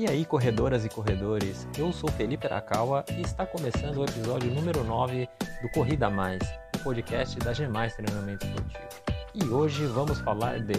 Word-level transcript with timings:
E 0.00 0.06
aí, 0.08 0.24
corredoras 0.24 0.82
e 0.86 0.88
corredores, 0.88 1.68
eu 1.76 1.92
sou 1.92 2.10
Felipe 2.12 2.46
Arakawa 2.46 3.04
e 3.14 3.20
está 3.20 3.44
começando 3.44 3.98
o 3.98 4.04
episódio 4.04 4.50
número 4.50 4.82
9 4.82 5.28
do 5.60 5.68
Corrida 5.72 6.08
Mais, 6.08 6.40
o 6.74 6.78
podcast 6.82 7.38
da 7.40 7.52
Gemais 7.52 7.94
Treinamento 7.94 8.46
Esportivo. 8.46 8.88
E 9.34 9.44
hoje 9.44 9.84
vamos 9.84 10.18
falar 10.20 10.58
de 10.60 10.72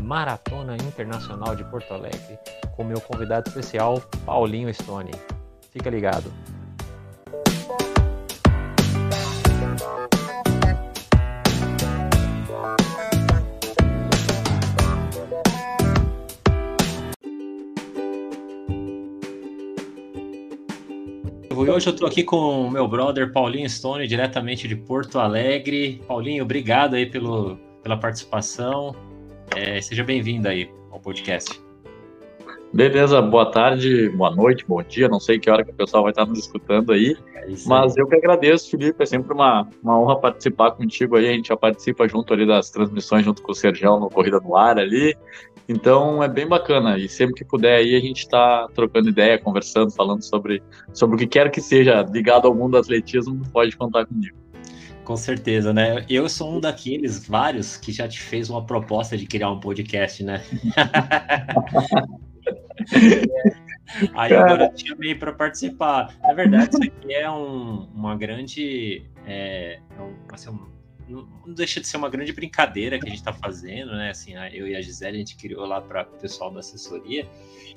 Maratona 0.00 0.74
Internacional 0.76 1.54
de 1.54 1.64
Porto 1.64 1.92
Alegre, 1.92 2.38
com 2.74 2.82
meu 2.82 2.98
convidado 2.98 3.46
especial, 3.46 4.00
Paulinho 4.24 4.72
Stone. 4.72 5.10
Fica 5.70 5.90
ligado! 5.90 6.32
E 21.64 21.70
hoje 21.70 21.88
eu 21.88 21.92
estou 21.92 22.08
aqui 22.08 22.24
com 22.24 22.66
o 22.66 22.70
meu 22.70 22.88
brother 22.88 23.30
Paulinho 23.32 23.70
Stone, 23.70 24.08
diretamente 24.08 24.66
de 24.66 24.74
Porto 24.74 25.20
Alegre. 25.20 26.02
Paulinho, 26.08 26.42
obrigado 26.42 26.94
aí 26.94 27.06
pelo, 27.06 27.56
pela 27.84 27.96
participação. 27.96 28.96
É, 29.54 29.80
seja 29.80 30.02
bem-vindo 30.02 30.48
aí 30.48 30.68
ao 30.90 30.98
podcast. 30.98 31.61
Beleza, 32.72 33.20
boa 33.20 33.50
tarde, 33.50 34.08
boa 34.08 34.34
noite, 34.34 34.64
bom 34.66 34.82
dia, 34.82 35.06
não 35.06 35.20
sei 35.20 35.38
que 35.38 35.50
hora 35.50 35.62
que 35.62 35.70
o 35.70 35.74
pessoal 35.74 36.04
vai 36.04 36.12
estar 36.12 36.24
nos 36.24 36.38
escutando 36.38 36.90
aí, 36.90 37.14
é 37.34 37.46
mas 37.66 37.94
eu 37.98 38.06
que 38.06 38.16
agradeço, 38.16 38.70
Felipe, 38.70 39.02
é 39.02 39.04
sempre 39.04 39.34
uma, 39.34 39.68
uma 39.82 40.00
honra 40.00 40.18
participar 40.18 40.70
contigo 40.70 41.16
aí, 41.16 41.28
a 41.28 41.32
gente 41.32 41.48
já 41.48 41.56
participa 41.56 42.08
junto 42.08 42.32
ali 42.32 42.46
das 42.46 42.70
transmissões 42.70 43.26
junto 43.26 43.42
com 43.42 43.52
o 43.52 43.54
Sergião 43.54 44.00
no 44.00 44.08
Corrida 44.08 44.40
no 44.40 44.56
Ar 44.56 44.78
ali, 44.78 45.14
então 45.68 46.22
é 46.22 46.28
bem 46.28 46.46
bacana 46.48 46.96
e 46.96 47.10
sempre 47.10 47.34
que 47.34 47.44
puder 47.44 47.76
aí 47.76 47.94
a 47.94 48.00
gente 48.00 48.20
está 48.20 48.66
trocando 48.74 49.10
ideia, 49.10 49.38
conversando, 49.38 49.90
falando 49.90 50.22
sobre, 50.22 50.62
sobre 50.94 51.16
o 51.16 51.18
que 51.18 51.26
quer 51.26 51.50
que 51.50 51.60
seja 51.60 52.00
ligado 52.10 52.48
ao 52.48 52.54
mundo 52.54 52.70
do 52.70 52.78
atletismo, 52.78 53.42
pode 53.52 53.76
contar 53.76 54.06
comigo. 54.06 54.34
Com 55.04 55.16
certeza, 55.16 55.74
né? 55.74 56.06
Eu 56.08 56.26
sou 56.26 56.56
um 56.56 56.60
daqueles 56.60 57.26
vários 57.26 57.76
que 57.76 57.92
já 57.92 58.08
te 58.08 58.20
fez 58.20 58.48
uma 58.48 58.64
proposta 58.64 59.14
de 59.14 59.26
criar 59.26 59.50
um 59.50 59.60
podcast, 59.60 60.24
né? 60.24 60.42
Aí 64.14 64.34
agora 64.34 64.64
eu 64.64 64.74
te 64.74 64.88
chamei 64.88 65.14
para 65.14 65.32
participar. 65.32 66.14
Na 66.22 66.32
verdade, 66.32 66.70
isso 66.72 66.82
aqui 66.82 67.14
é 67.14 67.30
um, 67.30 67.88
uma 67.94 68.16
grande. 68.16 69.04
É, 69.26 69.78
é 69.98 70.32
assim, 70.32 70.50
um, 70.50 70.71
não 71.08 71.54
deixa 71.54 71.80
de 71.80 71.86
ser 71.86 71.96
uma 71.96 72.08
grande 72.08 72.32
brincadeira 72.32 72.98
que 72.98 73.06
a 73.06 73.08
gente 73.08 73.18
está 73.18 73.32
fazendo, 73.32 73.92
né? 73.92 74.10
Assim, 74.10 74.34
eu 74.52 74.66
e 74.66 74.76
a 74.76 74.80
Gisele, 74.80 75.16
a 75.16 75.18
gente 75.18 75.36
criou 75.36 75.66
lá 75.66 75.80
para 75.80 76.02
o 76.02 76.20
pessoal 76.20 76.50
da 76.50 76.60
assessoria. 76.60 77.26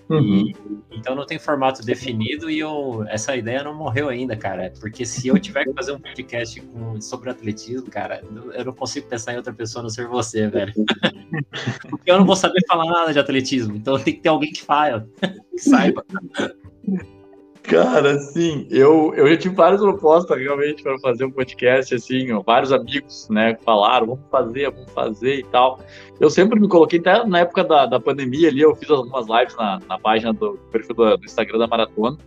Uhum. 0.09 0.47
E, 0.47 0.55
então 0.91 1.15
não 1.15 1.25
tem 1.25 1.39
formato 1.39 1.83
definido 1.83 2.49
e 2.49 2.59
eu, 2.59 3.03
essa 3.07 3.35
ideia 3.35 3.63
não 3.63 3.73
morreu 3.73 4.09
ainda, 4.09 4.35
cara. 4.35 4.71
Porque 4.79 5.05
se 5.05 5.27
eu 5.27 5.39
tiver 5.39 5.65
que 5.65 5.73
fazer 5.73 5.93
um 5.93 5.99
podcast 5.99 6.61
com, 6.61 7.01
sobre 7.01 7.29
atletismo, 7.29 7.89
cara, 7.89 8.23
eu 8.53 8.65
não 8.65 8.73
consigo 8.73 9.07
pensar 9.07 9.33
em 9.33 9.37
outra 9.37 9.53
pessoa 9.53 9.81
a 9.81 9.83
não 9.83 9.89
ser 9.89 10.07
você, 10.07 10.47
velho. 10.47 10.73
Porque 11.89 12.11
eu 12.11 12.17
não 12.17 12.25
vou 12.25 12.35
saber 12.35 12.61
falar 12.67 12.85
nada 12.85 13.13
de 13.13 13.19
atletismo, 13.19 13.75
então 13.75 13.97
tem 13.99 14.13
que 14.13 14.21
ter 14.21 14.29
alguém 14.29 14.51
que 14.51 14.61
fale, 14.61 15.05
que 15.51 15.59
saiba. 15.59 16.05
Cara, 17.67 18.11
assim, 18.11 18.67
eu, 18.69 19.11
eu 19.15 19.27
já 19.27 19.37
tive 19.37 19.55
várias 19.55 19.81
propostas 19.81 20.37
realmente 20.37 20.83
para 20.83 20.99
fazer 20.99 21.25
um 21.25 21.31
podcast, 21.31 21.95
assim, 21.95 22.31
ó, 22.31 22.41
vários 22.41 22.71
amigos, 22.71 23.27
né, 23.29 23.57
falaram, 23.65 24.07
vamos 24.07 24.25
fazer, 24.29 24.69
vamos 24.69 24.91
fazer 24.91 25.39
e 25.39 25.43
tal. 25.45 25.79
Eu 26.19 26.29
sempre 26.29 26.59
me 26.59 26.67
coloquei, 26.67 26.99
até 26.99 27.25
na 27.25 27.39
época 27.39 27.63
da, 27.63 27.87
da 27.87 27.99
pandemia 27.99 28.49
ali, 28.49 28.61
eu 28.61 28.75
fiz 28.75 28.89
algumas 28.89 29.25
lives 29.27 29.55
na, 29.57 29.79
na 29.87 29.97
página 29.97 30.31
do 30.31 30.59
perfil 30.71 30.95
do, 30.95 31.17
do 31.17 31.25
Instagram 31.25 31.57
da 31.57 31.67
Maratona. 31.67 32.17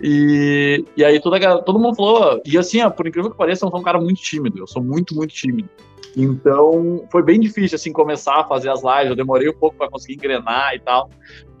E, 0.00 0.84
e 0.96 1.04
aí 1.04 1.20
toda, 1.20 1.62
todo 1.62 1.78
mundo 1.78 1.96
falou, 1.96 2.40
e 2.44 2.56
assim, 2.56 2.80
ó, 2.82 2.90
por 2.90 3.08
incrível 3.08 3.30
que 3.30 3.36
pareça, 3.36 3.64
eu 3.64 3.70
sou 3.70 3.80
um 3.80 3.82
cara 3.82 4.00
muito 4.00 4.20
tímido, 4.20 4.58
eu 4.58 4.66
sou 4.66 4.82
muito, 4.82 5.16
muito 5.16 5.34
tímido. 5.34 5.68
Então, 6.16 7.04
foi 7.10 7.22
bem 7.22 7.40
difícil, 7.40 7.76
assim, 7.76 7.92
começar 7.92 8.40
a 8.40 8.44
fazer 8.44 8.70
as 8.70 8.82
lives, 8.82 9.10
eu 9.10 9.16
demorei 9.16 9.48
um 9.48 9.54
pouco 9.54 9.76
para 9.76 9.90
conseguir 9.90 10.14
engrenar 10.14 10.74
e 10.74 10.78
tal, 10.78 11.10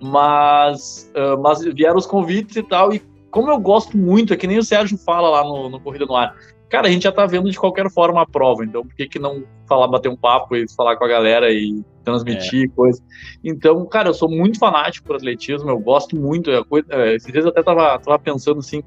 mas, 0.00 1.10
uh, 1.14 1.40
mas 1.40 1.62
vieram 1.62 1.96
os 1.96 2.06
convites 2.06 2.56
e 2.56 2.62
tal, 2.62 2.94
e 2.94 3.02
como 3.36 3.50
eu 3.50 3.60
gosto 3.60 3.98
muito, 3.98 4.32
é 4.32 4.36
que 4.36 4.46
nem 4.46 4.56
o 4.56 4.64
Sérgio 4.64 4.96
fala 4.96 5.28
lá 5.28 5.44
no, 5.44 5.68
no 5.68 5.78
Corrida 5.78 6.06
no 6.06 6.16
Ar, 6.16 6.34
cara, 6.70 6.88
a 6.88 6.90
gente 6.90 7.02
já 7.02 7.12
tá 7.12 7.26
vendo 7.26 7.50
de 7.50 7.58
qualquer 7.58 7.90
forma 7.90 8.22
a 8.22 8.26
prova, 8.26 8.64
então 8.64 8.82
por 8.82 8.94
que, 8.94 9.06
que 9.06 9.18
não 9.18 9.44
falar, 9.68 9.88
bater 9.88 10.08
um 10.08 10.16
papo 10.16 10.56
e 10.56 10.64
falar 10.74 10.96
com 10.96 11.04
a 11.04 11.08
galera 11.08 11.52
e 11.52 11.84
transmitir 12.02 12.64
é. 12.64 12.74
coisa? 12.74 13.02
Então, 13.44 13.84
cara, 13.84 14.08
eu 14.08 14.14
sou 14.14 14.30
muito 14.30 14.58
fanático 14.58 15.06
por 15.06 15.16
atletismo, 15.16 15.68
eu 15.68 15.78
gosto 15.78 16.16
muito, 16.16 16.50
é, 16.50 16.62
é, 16.88 17.14
esses 17.16 17.30
dias 17.30 17.44
eu 17.44 17.50
até 17.50 17.62
tava, 17.62 17.98
tava 17.98 18.18
pensando 18.18 18.60
assim, 18.60 18.82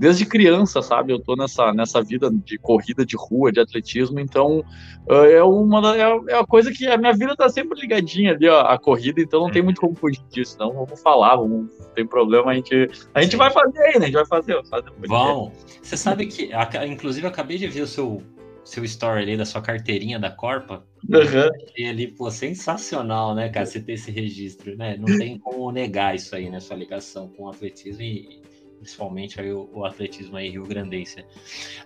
desde 0.00 0.24
criança, 0.24 0.80
sabe? 0.80 1.12
Eu 1.12 1.20
tô 1.20 1.36
nessa, 1.36 1.74
nessa 1.74 2.02
vida 2.02 2.30
de 2.30 2.56
corrida 2.56 3.04
de 3.04 3.16
rua, 3.16 3.52
de 3.52 3.60
atletismo, 3.60 4.18
então 4.18 4.64
eh, 5.06 5.32
é 5.34 5.44
uma 5.44 5.94
é, 5.94 6.00
é 6.00 6.36
uma 6.36 6.46
coisa 6.46 6.72
que 6.72 6.86
a 6.86 6.96
minha 6.96 7.12
vida 7.12 7.36
tá 7.36 7.50
sempre 7.50 7.78
ligadinha 7.78 8.32
ali, 8.32 8.48
ó, 8.48 8.62
a 8.62 8.78
corrida, 8.78 9.20
então 9.20 9.42
não 9.42 9.50
tem 9.50 9.60
muito 9.60 9.78
como 9.78 9.94
fugir 9.94 10.22
disso, 10.30 10.56
não. 10.58 10.72
Vamos 10.72 11.02
falar, 11.02 11.36
vamos, 11.36 11.70
não 11.78 11.88
tem 11.94 12.06
problema, 12.06 12.50
a 12.50 12.54
gente, 12.54 12.90
a 13.14 13.20
gente 13.20 13.36
vai 13.36 13.50
fazer 13.50 13.78
aí, 13.78 13.98
né? 13.98 14.04
A 14.04 14.06
gente 14.06 14.14
vai 14.14 14.26
fazer, 14.26 14.54
vai 14.54 14.64
fazer 14.64 14.90
Vão. 15.06 15.52
Você 15.82 15.98
sabe 15.98 16.26
que, 16.26 16.50
inclusive, 16.88 17.26
eu 17.26 17.30
acabei 17.30 17.58
de 17.58 17.68
ver 17.68 17.82
o 17.82 17.86
seu 17.86 18.22
seu 18.64 18.84
story 18.84 19.22
ali 19.22 19.36
da 19.36 19.44
sua 19.44 19.60
carteirinha 19.60 20.18
da 20.18 20.30
Corpa. 20.30 20.84
Uhum. 21.08 21.50
E 21.76 21.86
ali, 21.86 22.06
pô, 22.06 22.30
sensacional, 22.30 23.34
né, 23.34 23.48
cara? 23.48 23.66
Você 23.66 23.80
ter 23.80 23.94
esse 23.94 24.10
registro, 24.10 24.76
né? 24.76 24.96
Não 24.96 25.18
tem 25.18 25.38
como 25.38 25.70
negar 25.72 26.14
isso 26.14 26.36
aí, 26.36 26.48
né? 26.48 26.60
Sua 26.60 26.76
ligação 26.76 27.28
com 27.28 27.44
o 27.44 27.48
atletismo 27.48 28.02
e, 28.02 28.39
principalmente 28.80 29.40
aí 29.40 29.52
o, 29.52 29.68
o 29.72 29.84
atletismo 29.84 30.36
aí 30.36 30.48
rio-grandense. 30.50 31.24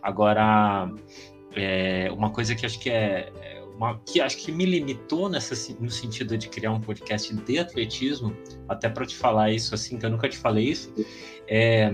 Agora, 0.00 0.90
é, 1.54 2.10
uma 2.12 2.30
coisa 2.30 2.54
que 2.54 2.64
acho 2.64 2.78
que 2.78 2.88
é, 2.88 3.32
é 3.42 3.62
uma, 3.76 3.98
que 4.06 4.20
acho 4.20 4.38
que 4.38 4.52
me 4.52 4.64
limitou 4.64 5.28
nessa, 5.28 5.54
no 5.80 5.90
sentido 5.90 6.38
de 6.38 6.48
criar 6.48 6.72
um 6.72 6.80
podcast 6.80 7.34
de 7.34 7.58
atletismo, 7.58 8.34
até 8.68 8.88
para 8.88 9.04
te 9.04 9.16
falar 9.16 9.50
isso 9.50 9.74
assim, 9.74 9.98
que 9.98 10.06
eu 10.06 10.10
nunca 10.10 10.28
te 10.28 10.38
falei 10.38 10.68
isso, 10.68 10.92
é, 11.48 11.92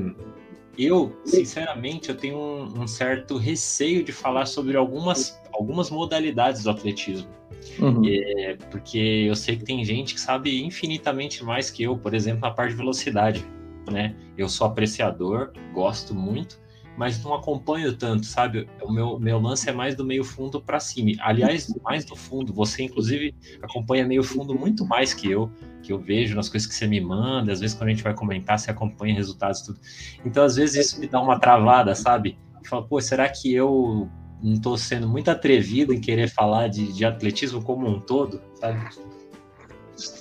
eu, 0.78 1.18
sinceramente, 1.24 2.10
eu 2.10 2.16
tenho 2.16 2.36
um, 2.36 2.82
um, 2.82 2.86
certo 2.86 3.36
receio 3.36 4.04
de 4.04 4.12
falar 4.12 4.46
sobre 4.46 4.76
algumas, 4.76 5.40
algumas 5.52 5.90
modalidades 5.90 6.62
do 6.62 6.70
atletismo. 6.70 7.28
Uhum. 7.78 8.02
É, 8.06 8.56
porque 8.70 9.26
eu 9.28 9.34
sei 9.34 9.56
que 9.56 9.64
tem 9.64 9.84
gente 9.84 10.14
que 10.14 10.20
sabe 10.20 10.64
infinitamente 10.64 11.44
mais 11.44 11.70
que 11.70 11.82
eu, 11.82 11.98
por 11.98 12.14
exemplo, 12.14 12.40
na 12.40 12.50
parte 12.50 12.70
de 12.70 12.76
velocidade 12.76 13.44
né? 13.90 14.14
Eu 14.36 14.48
sou 14.48 14.66
apreciador, 14.66 15.52
gosto 15.72 16.14
muito, 16.14 16.60
mas 16.96 17.22
não 17.22 17.32
acompanho 17.34 17.96
tanto, 17.96 18.26
sabe? 18.26 18.68
O 18.82 18.92
meu, 18.92 19.18
meu 19.18 19.40
lance 19.40 19.68
é 19.68 19.72
mais 19.72 19.94
do 19.94 20.04
meio 20.04 20.22
fundo 20.22 20.60
para 20.60 20.78
cima. 20.78 21.12
Aliás, 21.20 21.72
mais 21.82 22.04
do 22.04 22.14
fundo. 22.14 22.52
Você, 22.52 22.82
inclusive, 22.82 23.34
acompanha 23.62 24.06
meio 24.06 24.22
fundo 24.22 24.54
muito 24.54 24.84
mais 24.84 25.14
que 25.14 25.30
eu, 25.30 25.50
que 25.82 25.92
eu 25.92 25.98
vejo 25.98 26.34
nas 26.34 26.48
coisas 26.48 26.68
que 26.68 26.74
você 26.74 26.86
me 26.86 27.00
manda. 27.00 27.52
Às 27.52 27.60
vezes, 27.60 27.74
quando 27.74 27.88
a 27.88 27.92
gente 27.92 28.02
vai 28.02 28.14
comentar, 28.14 28.58
você 28.58 28.70
acompanha 28.70 29.14
resultados 29.14 29.62
tudo. 29.62 29.80
Então, 30.24 30.44
às 30.44 30.56
vezes, 30.56 30.88
isso 30.88 31.00
me 31.00 31.06
dá 31.06 31.20
uma 31.20 31.38
travada, 31.38 31.94
sabe? 31.94 32.38
Fala, 32.66 32.86
pô, 32.86 33.00
será 33.00 33.28
que 33.28 33.52
eu 33.52 34.08
não 34.42 34.54
estou 34.54 34.76
sendo 34.76 35.08
muito 35.08 35.30
atrevido 35.30 35.92
em 35.92 36.00
querer 36.00 36.28
falar 36.28 36.68
de, 36.68 36.92
de 36.92 37.04
atletismo 37.04 37.62
como 37.62 37.88
um 37.88 38.00
todo, 38.00 38.42
sabe? 38.54 38.78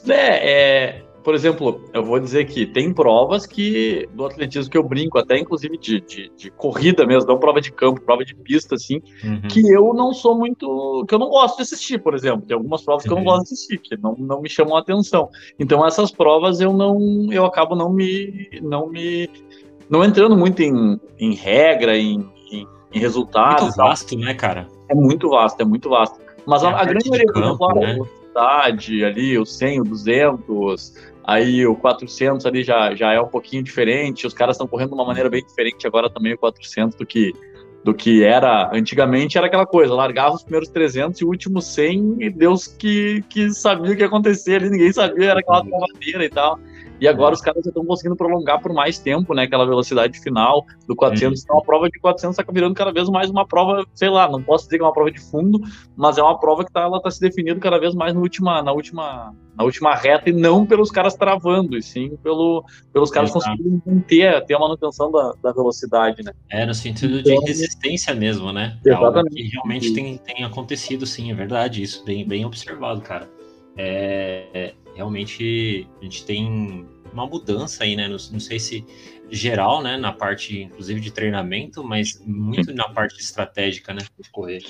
É, 0.08 0.52
é, 0.52 1.06
por 1.24 1.36
exemplo, 1.36 1.82
eu 1.94 2.04
vou 2.04 2.20
dizer 2.20 2.46
que 2.46 2.66
tem 2.66 2.94
provas 2.94 3.46
que 3.46 4.08
do 4.14 4.26
atletismo 4.26 4.72
que 4.72 4.78
eu 4.78 4.84
brinco, 4.84 5.18
até 5.18 5.38
inclusive 5.38 5.78
de, 5.78 6.00
de, 6.02 6.32
de 6.36 6.52
corrida 6.52 7.06
mesmo, 7.06 7.30
não 7.30 7.38
prova 7.38 7.60
de 7.60 7.72
campo, 7.72 8.02
prova 8.02 8.24
de 8.24 8.36
pista, 8.36 8.76
assim, 8.76 9.02
uhum. 9.24 9.42
que 9.42 9.68
eu 9.70 9.94
não 9.94 10.14
sou 10.14 10.38
muito. 10.38 11.06
que 11.08 11.14
eu 11.14 11.20
não 11.20 11.30
gosto 11.30 11.58
de 11.58 11.64
assistir, 11.64 11.98
por 12.00 12.16
exemplo. 12.16 12.46
Tem 12.48 12.56
algumas 12.56 12.82
provas 12.84 13.04
que 13.04 13.12
eu 13.12 13.18
não 13.18 13.24
gosto 13.24 13.48
de 13.48 13.54
assistir, 13.54 13.78
que 13.80 13.98
não, 13.98 14.16
não 14.18 14.42
me 14.42 14.50
chamam 14.50 14.78
a 14.78 14.80
atenção. 14.80 15.30
Então, 15.60 15.86
essas 15.86 16.12
provas 16.12 16.62
eu 16.62 16.72
não. 16.72 17.28
eu 17.32 17.46
acabo 17.46 17.76
não 17.76 17.92
me. 17.92 18.50
não 18.62 18.88
me. 18.88 19.30
não 19.90 20.04
entrando 20.04 20.38
muito 20.38 20.62
em, 20.62 21.00
em 21.20 21.34
regra, 21.34 21.98
em, 21.98 22.30
em, 22.52 22.68
em 22.94 23.00
resultados. 23.00 23.64
Muito 23.64 23.76
vasto, 23.76 24.18
né, 24.18 24.34
cara? 24.34 24.68
É 24.88 24.96
muito 24.96 25.30
vasto, 25.30 25.62
é 25.62 25.66
muito 25.66 25.90
vasto. 25.90 26.18
Mas 26.46 26.64
é 26.64 26.68
a, 26.68 26.80
a 26.80 26.86
grande 26.86 27.10
maioria, 27.10 27.34
campo, 27.34 27.74
né? 27.76 28.00
Velocidade 28.40 29.04
ali, 29.04 29.38
o 29.38 29.46
100, 29.46 29.82
o 29.82 29.84
200, 29.84 30.94
aí 31.24 31.66
o 31.68 31.76
400 31.76 32.46
ali 32.46 32.64
já, 32.64 32.96
já 32.96 33.14
é 33.14 33.20
um 33.20 33.28
pouquinho 33.28 33.64
diferente, 33.64 34.26
os 34.26 34.34
caras 34.34 34.56
estão 34.56 34.68
correndo 34.68 34.90
de 34.90 34.96
uma 34.96 35.06
maneira 35.06 35.30
bem 35.30 35.44
diferente 35.44 35.86
agora 35.86 36.10
também 36.10 36.34
o 36.34 36.38
400 36.38 36.96
do 36.96 37.06
que 37.06 37.34
do 37.82 37.94
que 37.94 38.26
era 38.26 38.70
antigamente 38.74 39.38
era 39.38 39.48
aquela 39.48 39.66
coisa, 39.66 39.94
largava 39.94 40.36
os 40.36 40.44
primeiros 40.44 40.68
300 40.68 41.22
e 41.22 41.24
o 41.24 41.30
último 41.30 41.62
100 41.62 42.18
e 42.20 42.30
Deus 42.30 42.68
que, 42.68 43.24
que 43.30 43.52
sabia 43.52 43.94
o 43.94 43.96
que 43.96 44.02
ia 44.02 44.08
acontecer 44.08 44.56
ali, 44.56 44.70
ninguém 44.70 44.92
sabia, 44.92 45.32
era 45.32 45.40
aquela 45.40 45.64
trovadeira 45.64 46.26
e 46.26 46.30
tal. 46.30 46.60
E 47.00 47.08
agora 47.08 47.34
os 47.34 47.42
caras 47.42 47.64
já 47.64 47.70
estão 47.70 47.86
conseguindo 47.86 48.16
prolongar 48.16 48.62
por 48.62 48.74
mais 48.74 49.00
tempo, 49.00 49.34
né? 49.34 49.44
Aquela 49.44 49.66
velocidade 49.66 50.20
final 50.20 50.66
do 50.88 50.96
400. 50.96 51.40
Uhum. 51.40 51.44
Então 51.44 51.58
a 51.60 51.64
prova 51.64 51.90
de 51.90 52.00
400 52.00 52.38
está 52.38 52.52
virando 52.52 52.76
cada 52.76 52.92
vez 52.92 53.10
mais 53.10 53.30
uma 53.30 53.46
prova, 53.46 53.86
sei 53.94 54.10
lá, 54.10 54.30
não 54.30 54.42
posso 54.42 54.66
dizer 54.66 54.78
que 54.78 54.84
é 54.84 54.86
uma 54.86 54.94
prova 54.94 55.12
de 55.12 55.20
fundo, 55.20 55.60
mas 55.96 56.18
é 56.18 56.24
uma 56.24 56.38
prova 56.40 56.66
que 56.66 56.72
tá, 56.72 56.82
ela 56.82 56.98
está 56.98 57.10
se 57.10 57.20
definindo 57.20 57.60
cada 57.60 57.80
vez 57.80 57.96
mais 57.96 58.14
na 58.14 58.20
última, 58.20 58.62
na 58.62 58.72
última, 58.72 59.34
na 59.58 59.64
última 59.64 59.96
reta 59.96 60.30
e 60.30 60.34
não 60.34 60.66
pelos 60.66 60.92
caras 60.92 61.16
travando, 61.16 61.78
e 61.78 61.82
sim 61.82 62.18
pelo, 62.24 62.64
pelos 62.92 63.12
caras 63.12 63.30
Exato. 63.30 63.46
conseguindo 63.46 63.82
manter, 63.86 64.46
ter 64.46 64.54
a 64.56 64.60
manutenção 64.60 65.12
da, 65.12 65.34
da 65.42 65.52
velocidade, 65.52 66.24
né? 66.24 66.32
É, 66.50 66.66
no 66.66 66.74
sentido 66.74 67.20
então, 67.20 67.40
de 67.40 67.46
resistência 67.46 68.14
mesmo, 68.14 68.52
né? 68.52 68.78
É 68.86 68.90
exatamente. 68.90 69.36
que 69.36 69.44
realmente 69.44 69.94
tem, 69.94 70.18
tem 70.18 70.44
acontecido, 70.44 71.06
sim, 71.06 71.32
é 71.32 71.34
verdade. 71.34 71.82
Isso 71.82 72.04
bem, 72.04 72.28
bem 72.28 72.46
observado, 72.46 73.02
cara. 73.02 73.30
É, 73.78 74.44
é 74.54 74.74
realmente 75.00 75.88
a 76.02 76.04
gente 76.04 76.26
tem 76.26 76.86
uma 77.14 77.26
mudança 77.26 77.86
aí, 77.86 77.96
né? 77.96 78.08
Não, 78.08 78.18
não, 78.32 78.40
sei 78.40 78.60
se 78.60 78.86
geral, 79.32 79.82
né? 79.82 79.98
Na 79.98 80.12
parte, 80.12 80.64
inclusive, 80.64 81.00
de 81.00 81.12
treinamento, 81.12 81.84
mas 81.84 82.22
muito 82.26 82.74
na 82.74 82.90
parte 82.90 83.22
estratégica, 83.22 83.94
né? 83.94 84.02
De 84.20 84.30
correr. 84.30 84.62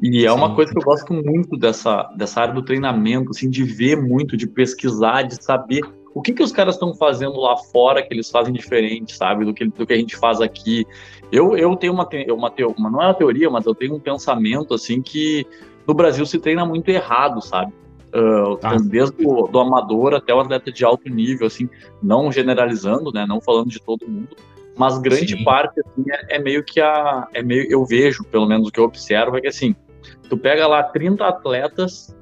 E 0.00 0.24
é 0.24 0.32
uma 0.32 0.54
coisa 0.54 0.72
que 0.72 0.78
eu 0.78 0.82
gosto 0.82 1.12
muito 1.12 1.56
dessa, 1.56 2.04
dessa 2.16 2.40
área 2.40 2.54
do 2.54 2.62
treinamento, 2.62 3.30
assim, 3.30 3.50
de 3.50 3.62
ver 3.62 4.00
muito, 4.00 4.36
de 4.36 4.46
pesquisar, 4.46 5.22
de 5.22 5.42
saber 5.42 5.82
o 6.14 6.22
que, 6.22 6.32
que 6.32 6.42
os 6.42 6.52
caras 6.52 6.76
estão 6.76 6.94
fazendo 6.94 7.38
lá 7.40 7.56
fora 7.56 8.02
que 8.02 8.14
eles 8.14 8.30
fazem 8.30 8.54
diferente, 8.54 9.14
sabe? 9.14 9.44
Do 9.44 9.52
que, 9.52 9.66
do 9.66 9.86
que 9.86 9.92
a 9.92 9.96
gente 9.96 10.16
faz 10.16 10.40
aqui. 10.40 10.86
Eu, 11.30 11.56
eu 11.56 11.76
tenho 11.76 11.92
uma, 11.92 12.08
uma, 12.30 12.54
uma, 12.78 12.90
não 12.90 13.02
é 13.02 13.06
uma 13.06 13.14
teoria, 13.14 13.50
mas 13.50 13.66
eu 13.66 13.74
tenho 13.74 13.96
um 13.96 14.00
pensamento, 14.00 14.72
assim, 14.72 15.02
que 15.02 15.46
no 15.86 15.92
Brasil 15.92 16.24
se 16.24 16.38
treina 16.38 16.64
muito 16.64 16.88
errado, 16.88 17.42
sabe? 17.42 17.72
Uh, 18.14 18.56
tá. 18.58 18.76
Desde 18.76 19.26
o 19.26 19.48
do 19.48 19.58
amador 19.58 20.14
até 20.14 20.32
o 20.32 20.38
atleta 20.38 20.70
de 20.70 20.84
alto 20.84 21.08
nível, 21.10 21.48
assim, 21.48 21.68
não 22.00 22.30
generalizando, 22.30 23.10
né, 23.12 23.26
não 23.26 23.40
falando 23.40 23.70
de 23.70 23.80
todo 23.80 24.06
mundo, 24.06 24.36
mas 24.76 24.98
grande 24.98 25.36
Sim. 25.36 25.42
parte 25.42 25.80
assim, 25.80 26.04
é, 26.08 26.36
é, 26.36 26.38
meio 26.38 26.62
que 26.62 26.80
a 26.80 27.26
é 27.34 27.42
meio 27.42 27.66
eu 27.68 27.84
vejo, 27.84 28.22
pelo 28.24 28.46
menos 28.46 28.68
o 28.68 28.70
que 28.70 28.78
eu 28.78 28.84
observo 28.84 29.36
é 29.36 29.40
que 29.40 29.48
assim, 29.48 29.74
tu 30.28 30.36
pega 30.36 30.66
lá 30.66 30.82
30 30.82 31.26
atletas 31.26 32.16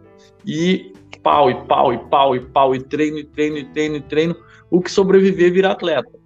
e 0.47 0.94
pau 1.23 1.50
e 1.50 1.55
pau 1.67 1.93
e 1.93 1.99
pau 1.99 2.37
e 2.37 2.41
pau 2.41 2.75
e 2.75 2.83
treino 2.83 3.19
e 3.19 3.25
treino 3.25 3.59
e 3.59 3.65
treino 3.65 3.97
e 3.97 4.00
treino, 4.00 4.37
o 4.71 4.81
que 4.81 4.91
sobreviver 4.91 5.53
vira 5.53 5.73
atleta 5.73 6.21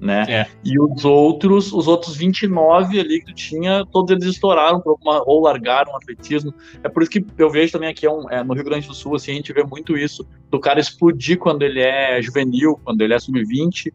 né? 0.00 0.24
É. 0.28 0.46
E 0.64 0.78
os 0.80 1.04
outros, 1.04 1.72
os 1.72 1.86
outros 1.88 2.16
29 2.16 3.00
ali 3.00 3.20
que 3.20 3.26
tu 3.26 3.34
tinha, 3.34 3.84
todos 3.86 4.10
eles 4.10 4.24
estouraram 4.24 4.82
uma, 5.00 5.22
ou 5.26 5.42
largaram 5.42 5.92
o 5.92 5.96
atletismo. 5.96 6.54
É 6.82 6.88
por 6.88 7.02
isso 7.02 7.10
que 7.10 7.24
eu 7.36 7.50
vejo 7.50 7.72
também 7.72 7.88
aqui 7.88 8.06
é 8.06 8.10
um, 8.10 8.30
é, 8.30 8.42
no 8.42 8.54
Rio 8.54 8.64
Grande 8.64 8.86
do 8.86 8.94
Sul, 8.94 9.16
assim, 9.16 9.32
a 9.32 9.34
gente 9.34 9.52
vê 9.52 9.62
muito 9.64 9.96
isso, 9.96 10.26
do 10.50 10.60
cara 10.60 10.80
explodir 10.80 11.38
quando 11.38 11.62
ele 11.62 11.80
é 11.80 12.20
juvenil, 12.22 12.80
quando 12.84 13.00
ele 13.00 13.14
é 13.14 13.18
sub-20, 13.18 13.92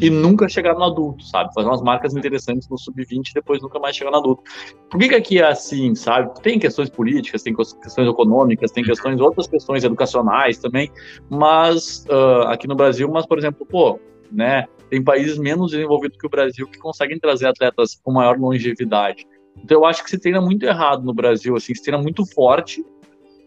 e 0.00 0.10
uhum. 0.10 0.20
nunca 0.20 0.48
chegar 0.48 0.74
no 0.74 0.82
adulto, 0.82 1.24
sabe? 1.24 1.52
Fazer 1.54 1.68
umas 1.68 1.82
marcas 1.82 2.14
interessantes 2.14 2.68
no 2.68 2.76
sub-20 2.76 3.30
e 3.30 3.34
depois 3.34 3.62
nunca 3.62 3.78
mais 3.78 3.96
chegar 3.96 4.10
no 4.10 4.16
adulto. 4.16 4.42
Por 4.90 4.98
que, 4.98 5.08
que 5.08 5.14
aqui 5.14 5.38
é 5.38 5.46
assim, 5.46 5.94
sabe? 5.94 6.34
Tem 6.42 6.58
questões 6.58 6.90
políticas, 6.90 7.42
tem 7.42 7.54
questões 7.54 8.08
econômicas, 8.08 8.72
tem 8.72 8.82
questões, 8.82 9.20
outras 9.20 9.46
questões 9.46 9.84
educacionais 9.84 10.58
também, 10.58 10.90
mas 11.30 12.04
uh, 12.08 12.48
aqui 12.48 12.66
no 12.66 12.74
Brasil, 12.74 13.08
mas, 13.08 13.24
por 13.24 13.38
exemplo, 13.38 13.64
pô, 13.64 14.00
né? 14.34 14.66
Tem 14.90 15.02
países 15.02 15.38
menos 15.38 15.70
desenvolvidos 15.70 16.18
que 16.18 16.26
o 16.26 16.30
Brasil 16.30 16.66
que 16.66 16.78
conseguem 16.78 17.18
trazer 17.18 17.46
atletas 17.46 17.94
com 18.02 18.12
maior 18.12 18.38
longevidade. 18.38 19.26
Então 19.62 19.78
eu 19.78 19.84
acho 19.84 20.02
que 20.02 20.10
se 20.10 20.18
treina 20.18 20.40
muito 20.40 20.64
errado 20.64 21.04
no 21.04 21.14
Brasil, 21.14 21.56
assim, 21.56 21.74
se 21.74 21.82
treina 21.82 22.02
muito 22.02 22.26
forte 22.26 22.84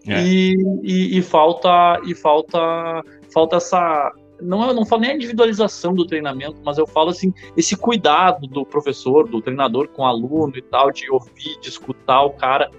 é. 0.08 0.24
e, 0.24 0.56
e, 0.84 1.18
e, 1.18 1.22
falta 1.22 2.00
e 2.06 2.16
falta 2.16 3.04
falta 3.34 3.58
essa 3.58 4.14
não 4.42 4.68
eu 4.68 4.74
não 4.74 4.86
falo 4.86 5.02
nem 5.02 5.12
a 5.12 5.16
individualização 5.16 5.94
do 5.94 6.06
treinamento, 6.06 6.58
mas 6.64 6.78
eu 6.78 6.88
falo 6.88 7.10
assim 7.10 7.34
esse 7.56 7.76
cuidado 7.76 8.48
do 8.48 8.66
professor, 8.66 9.28
do 9.28 9.42
treinador 9.42 9.88
com 9.90 10.02
o 10.02 10.06
aluno 10.06 10.54
e 10.56 10.62
tal, 10.62 10.92
de 10.92 11.10
ouvir, 11.12 11.60
de 11.62 11.70
escutar 11.70 12.24
o 12.24 12.32
cara, 12.32 12.70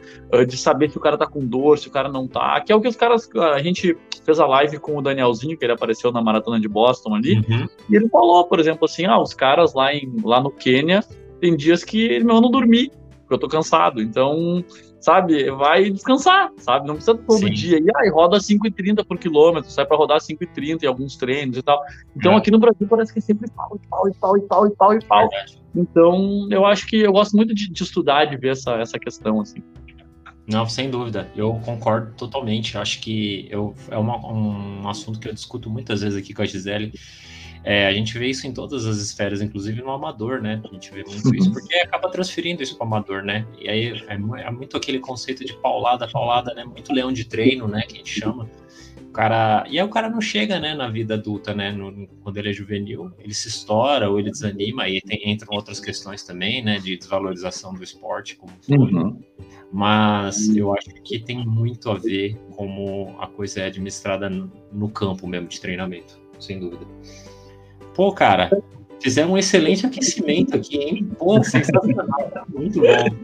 de 0.47 0.57
saber 0.57 0.91
se 0.91 0.99
o 0.99 1.01
cara 1.01 1.17
tá 1.17 1.27
com 1.27 1.45
dor, 1.45 1.79
se 1.79 1.89
o 1.89 1.91
cara 1.91 2.09
não 2.09 2.27
tá, 2.27 2.61
que 2.61 2.73
é 2.73 2.77
o 2.77 2.81
que 2.81 2.89
os 2.89 2.97
caras 2.97 3.29
a 3.55 3.63
gente 3.63 3.97
fez 4.25 4.39
a 4.39 4.47
live 4.47 4.79
com 4.79 4.97
o 4.97 5.03
Danielzinho, 5.03 5.57
que 5.57 5.65
ele 5.65 5.73
apareceu 5.73 6.13
na 6.13 6.23
maratona 6.23 6.61
de 6.61 6.69
Boston 6.69 7.15
ali, 7.15 7.39
uhum. 7.39 7.67
e 7.91 7.97
ele 7.97 8.09
falou, 8.09 8.45
por 8.45 8.61
exemplo, 8.61 8.85
assim, 8.85 9.07
ah, 9.07 9.21
os 9.21 9.35
caras 9.35 9.75
lá, 9.75 9.95
em, 9.95 10.15
lá 10.23 10.41
no 10.41 10.51
Quênia, 10.51 11.03
tem 11.41 11.57
dias 11.57 11.85
que 11.85 12.21
meu, 12.21 12.37
eu 12.37 12.41
não 12.41 12.51
dormi, 12.51 12.91
porque 13.21 13.35
eu 13.35 13.39
tô 13.39 13.49
cansado, 13.49 14.01
então, 14.01 14.65
sabe, 15.01 15.51
vai 15.51 15.91
descansar, 15.91 16.51
sabe, 16.59 16.87
não 16.87 16.95
precisa 16.95 17.17
todo 17.17 17.47
Sim. 17.47 17.53
dia, 17.53 17.79
e 17.79 17.87
aí 17.97 18.11
roda 18.11 18.39
5,30 18.39 19.05
por 19.07 19.19
quilômetro, 19.19 19.71
sai 19.71 19.87
para 19.87 19.97
rodar 19.97 20.19
5,30 20.19 20.83
em 20.83 20.87
alguns 20.87 21.17
treinos 21.17 21.57
e 21.57 21.63
tal, 21.63 21.81
então 22.17 22.33
é. 22.33 22.37
aqui 22.37 22.51
no 22.51 22.59
Brasil 22.59 22.87
parece 22.89 23.13
que 23.13 23.19
é 23.19 23.23
sempre 23.23 23.51
pau, 23.51 23.79
e 23.83 23.89
pau, 23.89 24.09
e 24.09 24.13
pau, 24.13 24.37
e 24.37 24.41
pau, 24.41 24.67
e 24.67 24.71
pau, 24.71 24.95
e 24.95 25.05
pau, 25.05 25.29
então 25.75 26.49
eu 26.51 26.65
acho 26.67 26.87
que 26.87 26.97
eu 26.97 27.13
gosto 27.13 27.37
muito 27.37 27.55
de, 27.55 27.71
de 27.71 27.83
estudar, 27.83 28.25
de 28.25 28.37
ver 28.37 28.53
essa, 28.53 28.73
essa 28.75 28.99
questão, 28.99 29.41
assim. 29.41 29.63
Não, 30.51 30.67
sem 30.67 30.91
dúvida. 30.91 31.29
Eu 31.37 31.61
concordo 31.63 32.15
totalmente. 32.17 32.79
Acho 32.79 33.01
que 33.01 33.47
eu, 33.51 33.75
é 33.91 33.99
uma, 33.99 34.17
um 34.27 34.89
assunto 34.89 35.21
que 35.21 35.29
eu 35.29 35.35
discuto 35.35 35.69
muitas 35.69 36.01
vezes 36.01 36.19
aqui 36.19 36.33
com 36.33 36.41
a 36.41 36.47
Gisele. 36.47 36.91
É, 37.65 37.87
a 37.87 37.93
gente 37.93 38.17
vê 38.19 38.29
isso 38.29 38.47
em 38.47 38.53
todas 38.53 38.87
as 38.87 38.99
esferas, 38.99 39.41
inclusive 39.43 39.83
no 39.83 39.91
amador, 39.91 40.41
né? 40.41 40.61
A 40.65 40.73
gente 40.73 40.93
vê 40.93 41.05
muito 41.05 41.35
isso, 41.35 41.53
porque 41.53 41.75
acaba 41.77 42.11
transferindo 42.11 42.63
isso 42.63 42.77
para 42.77 42.85
o 42.85 42.87
amador, 42.87 43.23
né? 43.23 43.47
E 43.61 43.69
aí 43.69 43.87
é, 44.09 44.15
é, 44.15 44.51
muito 44.51 44.77
aquele 44.77 44.99
conceito 44.99 45.45
de 45.45 45.55
paulada, 45.55 46.09
paulada, 46.09 46.55
né? 46.55 46.65
Muito 46.65 46.93
leão 46.93 47.13
de 47.13 47.25
treino, 47.25 47.67
né? 47.69 47.83
Que 47.83 47.95
a 47.95 47.99
gente 47.99 48.21
chama. 48.21 48.49
O 49.01 49.13
cara. 49.13 49.65
E 49.69 49.79
aí 49.79 49.85
o 49.85 49.89
cara 49.89 50.09
não 50.09 50.21
chega, 50.21 50.61
né, 50.61 50.75
na 50.75 50.89
vida 50.89 51.15
adulta, 51.15 51.55
né? 51.55 51.73
No, 51.73 52.07
quando 52.23 52.37
ele 52.37 52.51
é 52.51 52.53
juvenil, 52.53 53.13
ele 53.19 53.35
se 53.35 53.49
estoura 53.49 54.09
ou 54.09 54.19
ele 54.19 54.31
desanima, 54.31 54.85
aí 54.85 55.01
tem, 55.01 55.31
entram 55.31 55.57
outras 55.57 55.81
questões 55.81 56.23
também, 56.23 56.63
né? 56.63 56.79
De 56.79 56.97
desvalorização 56.97 57.75
do 57.75 57.83
esporte, 57.83 58.37
como 58.37 58.53
foi. 58.61 58.77
Uhum 58.77 59.19
mas 59.73 60.49
eu 60.57 60.75
acho 60.75 60.89
que 61.03 61.19
tem 61.19 61.45
muito 61.45 61.91
a 61.91 61.95
ver 61.95 62.37
como 62.57 63.17
a 63.21 63.27
coisa 63.27 63.61
é 63.61 63.67
administrada 63.67 64.31
no 64.31 64.89
campo 64.89 65.27
mesmo 65.27 65.49
de 65.49 65.61
treinamento, 65.61 66.19
sem 66.39 66.59
dúvida. 66.59 66.87
Pô, 67.99 68.13
cara, 68.13 68.49
fizeram 69.03 69.33
um 69.33 69.37
excelente 69.37 69.85
aquecimento 69.85 70.55
aqui, 70.55 70.77
hein? 70.77 71.11
Pô, 71.19 71.35
sensacional, 71.43 72.31
tá 72.33 72.45
muito 72.55 72.81
bom. 72.81 73.17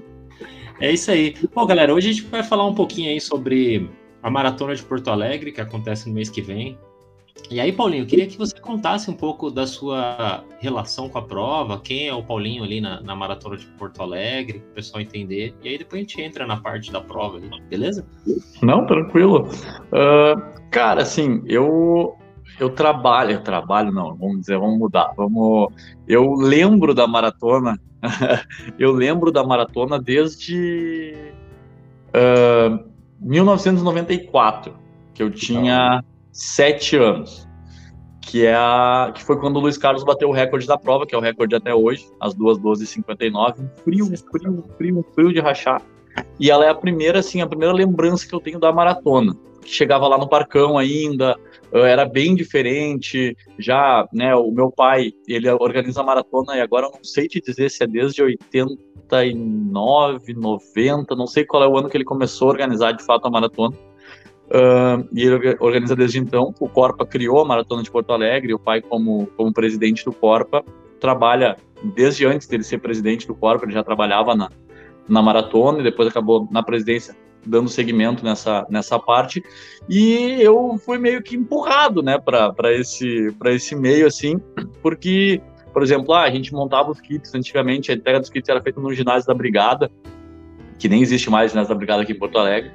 É 0.81 0.91
isso 0.91 1.13
aí. 1.13 1.33
Pô, 1.55 1.65
galera, 1.65 1.95
hoje 1.95 2.11
a 2.11 2.13
gente 2.13 2.25
vai 2.25 2.43
falar 2.43 2.67
um 2.67 2.75
pouquinho 2.75 3.09
aí 3.09 3.21
sobre 3.21 3.89
a 4.21 4.29
Maratona 4.29 4.75
de 4.75 4.83
Porto 4.83 5.13
Alegre, 5.13 5.53
que 5.53 5.61
acontece 5.61 6.09
no 6.09 6.15
mês 6.17 6.29
que 6.29 6.43
vem. 6.43 6.77
E 7.49 7.61
aí, 7.61 7.73
Paulinho, 7.73 8.03
eu 8.03 8.07
queria 8.09 8.27
que 8.27 8.37
você 8.37 8.59
contasse 8.59 9.09
um 9.09 9.15
pouco 9.15 9.49
da 9.49 9.65
sua 9.65 10.43
relação 10.59 11.09
com 11.09 11.19
a 11.19 11.23
prova, 11.23 11.79
quem 11.79 12.09
é 12.09 12.15
o 12.15 12.25
Paulinho 12.25 12.65
ali 12.65 12.81
na, 12.81 13.01
na 13.01 13.15
Maratona 13.15 13.57
de 13.57 13.67
Porto 13.79 14.03
Alegre, 14.03 14.59
para 14.59 14.71
o 14.71 14.75
pessoal 14.75 15.01
entender. 15.01 15.55
E 15.63 15.69
aí 15.69 15.79
depois 15.79 16.01
a 16.01 16.03
gente 16.03 16.21
entra 16.21 16.49
na 16.49 16.57
parte 16.57 16.91
da 16.91 17.01
prova, 17.01 17.41
beleza? 17.71 18.05
Não, 18.61 18.85
tranquilo. 18.87 19.49
Uh, 19.93 20.69
cara, 20.73 21.03
assim, 21.03 21.45
eu 21.47 22.19
eu 22.59 22.71
trabalho, 22.71 23.33
eu 23.33 23.41
trabalho 23.41 23.93
não, 23.93 24.15
vamos 24.15 24.41
dizer, 24.41 24.59
vamos 24.59 24.79
mudar. 24.79 25.13
Vamos, 25.17 25.73
eu 26.07 26.35
lembro 26.35 26.95
da 26.95 27.07
maratona, 27.07 27.79
eu 28.79 28.93
lembro 28.93 29.33
da 29.33 29.45
maratona 29.45 30.01
desde 30.01 31.15
uh, 32.11 32.85
1994, 33.21 34.75
que 35.13 35.23
eu 35.23 35.31
tinha 35.31 36.03
sete 36.33 36.97
anos, 36.97 37.49
que 38.21 38.45
é 38.45 38.55
a, 38.55 39.13
que 39.15 39.23
foi 39.23 39.39
quando 39.39 39.57
o 39.57 39.61
Luiz 39.61 39.79
Carlos 39.79 40.05
bateu 40.05 40.29
o 40.29 40.33
recorde 40.33 40.67
da 40.67 40.79
prova, 40.79 41.07
que 41.07 41.15
é 41.15 41.19
o 41.19 41.21
recorde 41.21 41.55
até 41.55 41.75
hoje, 41.75 42.07
às 42.21 42.35
2:12:59, 42.35 43.61
um 43.61 43.69
frio, 43.83 44.07
frio, 44.31 44.65
frio, 44.77 45.07
frio 45.15 45.33
de 45.33 45.41
rachar. 45.41 45.83
E 46.39 46.51
ela 46.51 46.65
é 46.65 46.69
a 46.69 46.75
primeira, 46.75 47.19
assim, 47.19 47.41
a 47.41 47.47
primeira 47.47 47.73
lembrança 47.75 48.27
que 48.27 48.35
eu 48.35 48.41
tenho 48.41 48.59
da 48.59 48.73
maratona. 48.73 49.35
Que 49.63 49.71
chegava 49.71 50.07
lá 50.07 50.19
no 50.19 50.29
parcão 50.29 50.79
ainda, 50.79 51.37
era 51.79 52.05
bem 52.05 52.35
diferente. 52.35 53.35
Já, 53.59 54.07
né, 54.13 54.35
o 54.35 54.51
meu 54.51 54.71
pai, 54.71 55.13
ele 55.27 55.51
organiza 55.51 56.03
maratona 56.03 56.57
e 56.57 56.61
agora 56.61 56.87
eu 56.87 56.93
não 56.93 57.03
sei 57.03 57.27
te 57.27 57.41
dizer 57.41 57.71
se 57.71 57.83
é 57.83 57.87
desde 57.87 58.23
89, 58.23 60.35
90, 60.35 61.17
não 61.17 61.27
sei 61.27 61.45
qual 61.45 61.65
é 61.65 61.69
o 61.69 61.77
ano 61.77 61.89
que 61.89 61.97
ele 61.97 62.05
começou 62.05 62.49
a 62.49 62.53
organizar 62.53 62.93
de 62.93 63.05
fato 63.05 63.27
a 63.27 63.31
maratona 63.31 63.77
Uh, 64.47 65.09
e 65.13 65.23
ele 65.23 65.57
organiza 65.59 65.97
desde 65.97 66.19
então. 66.19 66.55
O 66.61 66.69
Corpa 66.69 67.07
criou 67.07 67.41
a 67.41 67.45
Maratona 67.45 67.83
de 67.83 67.91
Porto 67.91 68.13
Alegre, 68.13 68.53
o 68.53 68.59
pai, 68.59 68.83
como, 68.83 69.27
como 69.37 69.53
presidente 69.53 70.05
do 70.05 70.13
Corpa, 70.13 70.63
trabalha 71.01 71.57
desde 71.95 72.27
antes 72.27 72.47
dele 72.47 72.63
ser 72.63 72.79
presidente 72.79 73.27
do 73.27 73.35
Corpa, 73.35 73.65
ele 73.65 73.73
já 73.73 73.83
trabalhava 73.83 74.35
na, 74.35 74.51
na 75.09 75.23
maratona 75.23 75.81
e 75.81 75.83
depois 75.83 76.09
acabou 76.09 76.47
na 76.51 76.63
presidência 76.63 77.17
dando 77.47 77.69
seguimento 77.69 78.25
nessa, 78.25 78.67
nessa 78.69 78.99
parte. 78.99 79.43
E 79.89 80.37
eu 80.41 80.79
fui 80.85 80.99
meio 80.99 81.23
que 81.23 81.37
empurrado 81.37 82.03
né, 82.03 82.19
para 82.19 82.73
esse, 82.73 83.35
esse 83.47 83.75
meio, 83.75 84.07
assim, 84.07 84.39
porque, 84.83 85.41
por 85.73 85.83
exemplo, 85.83 86.15
ah, 86.15 86.23
a 86.23 86.31
gente 86.31 86.53
montava 86.53 86.91
os 86.91 87.01
kits 87.01 87.35
antigamente, 87.35 87.91
a 87.91 87.95
entrega 87.95 88.21
dos 88.21 88.31
kits 88.31 88.49
era 88.49 88.63
feita 88.63 88.81
no 88.81 88.93
ginásio 88.93 89.27
da 89.27 89.35
Brigada, 89.35 89.91
que 90.79 90.89
nem 90.89 91.03
existe 91.03 91.31
mais 91.31 91.51
ginásio 91.51 91.73
da 91.73 91.79
Brigada 91.79 92.03
aqui 92.03 92.13
em 92.13 92.19
Porto 92.19 92.39
Alegre. 92.39 92.71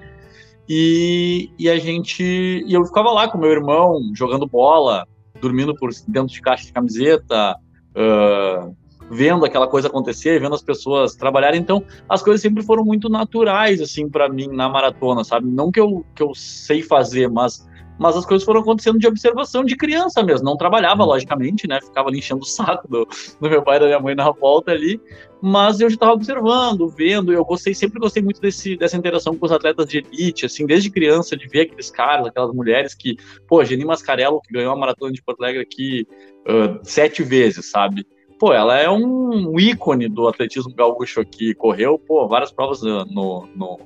E, 0.68 1.50
e 1.58 1.68
a 1.68 1.80
gente. 1.80 2.24
E 2.24 2.72
eu 2.72 2.86
ficava 2.86 3.10
lá 3.10 3.28
com 3.28 3.40
meu 3.40 3.50
irmão, 3.50 4.00
jogando 4.14 4.46
bola, 4.46 5.08
dormindo 5.42 5.74
por 5.76 5.90
dentro 6.08 6.32
de 6.32 6.42
caixa 6.42 6.66
de 6.66 6.72
camiseta, 6.72 7.56
uh, 7.96 8.76
vendo 9.10 9.46
aquela 9.46 9.68
coisa 9.68 9.88
acontecer, 9.88 10.40
vendo 10.40 10.56
as 10.56 10.62
pessoas 10.62 11.16
trabalharem. 11.16 11.60
Então, 11.60 11.84
as 12.08 12.22
coisas 12.22 12.42
sempre 12.42 12.64
foram 12.64 12.84
muito 12.84 13.10
naturais, 13.10 13.82
assim, 13.82 14.10
para 14.10 14.30
mim 14.30 14.48
na 14.48 14.70
maratona, 14.70 15.24
sabe? 15.24 15.48
Não 15.48 15.72
que 15.72 15.80
eu, 15.80 16.06
que 16.16 16.24
eu 16.24 16.34
sei 16.36 16.82
fazer, 16.82 17.30
mas 17.30 17.68
mas 18.00 18.16
as 18.16 18.26
coisas 18.26 18.46
foram 18.46 18.62
acontecendo 18.62 18.98
de 18.98 19.06
observação 19.06 19.64
de 19.64 19.76
criança 19.76 20.24
mesmo. 20.24 20.46
Não 20.46 20.56
trabalhava, 20.56 21.04
uhum. 21.04 21.10
logicamente, 21.10 21.68
né? 21.68 21.80
Ficava 21.82 22.08
ali 22.08 22.20
enchendo 22.20 22.42
o 22.42 22.46
saco 22.46 22.88
do, 22.88 23.06
do 23.42 23.50
meu 23.50 23.62
pai 23.62 23.76
e 23.76 23.80
da 23.82 23.86
minha 23.88 24.00
mãe 24.00 24.16
na 24.16 24.32
volta 24.32 24.72
ali, 24.72 25.02
mas 25.42 25.82
eu 25.82 25.90
já 25.90 25.96
estava 25.96 26.14
observando, 26.14 26.88
vendo. 26.88 27.34
Eu 27.34 27.44
gostei, 27.44 27.74
sempre 27.74 28.00
gostei 28.00 28.24
muito 28.24 28.40
desse, 28.40 28.78
dessa 28.78 28.96
interação 28.96 29.36
com 29.36 29.46
os 29.46 29.52
atletas 29.52 29.86
de 29.86 29.98
elite, 29.98 30.46
assim, 30.46 30.66
desde 30.66 30.90
criança, 30.90 31.36
de 31.36 31.46
ver 31.50 31.62
aqueles 31.62 31.92
caras, 31.92 32.26
aquelas 32.26 32.56
mulheres 32.56 32.96
que, 32.96 33.18
pô, 33.46 33.64
Geni 33.66 33.84
Mascarello, 33.84 34.40
que 34.42 34.54
ganhou 34.54 34.72
a 34.72 34.78
maratona 34.78 35.12
de 35.12 35.22
Porto 35.22 35.44
Alegre 35.44 35.62
aqui 35.62 36.08
uh, 36.48 36.80
sete 36.84 37.22
vezes, 37.22 37.70
sabe? 37.70 38.08
Pô, 38.40 38.54
ela 38.54 38.80
é 38.80 38.90
um 38.90 39.60
ícone 39.60 40.08
do 40.08 40.28
atletismo 40.28 40.74
gaúcho 40.74 41.20
aqui, 41.20 41.54
correu, 41.54 42.00
pô, 42.00 42.26
várias 42.26 42.52
provas 42.52 42.82
no, 42.82 43.06
no 43.06 43.80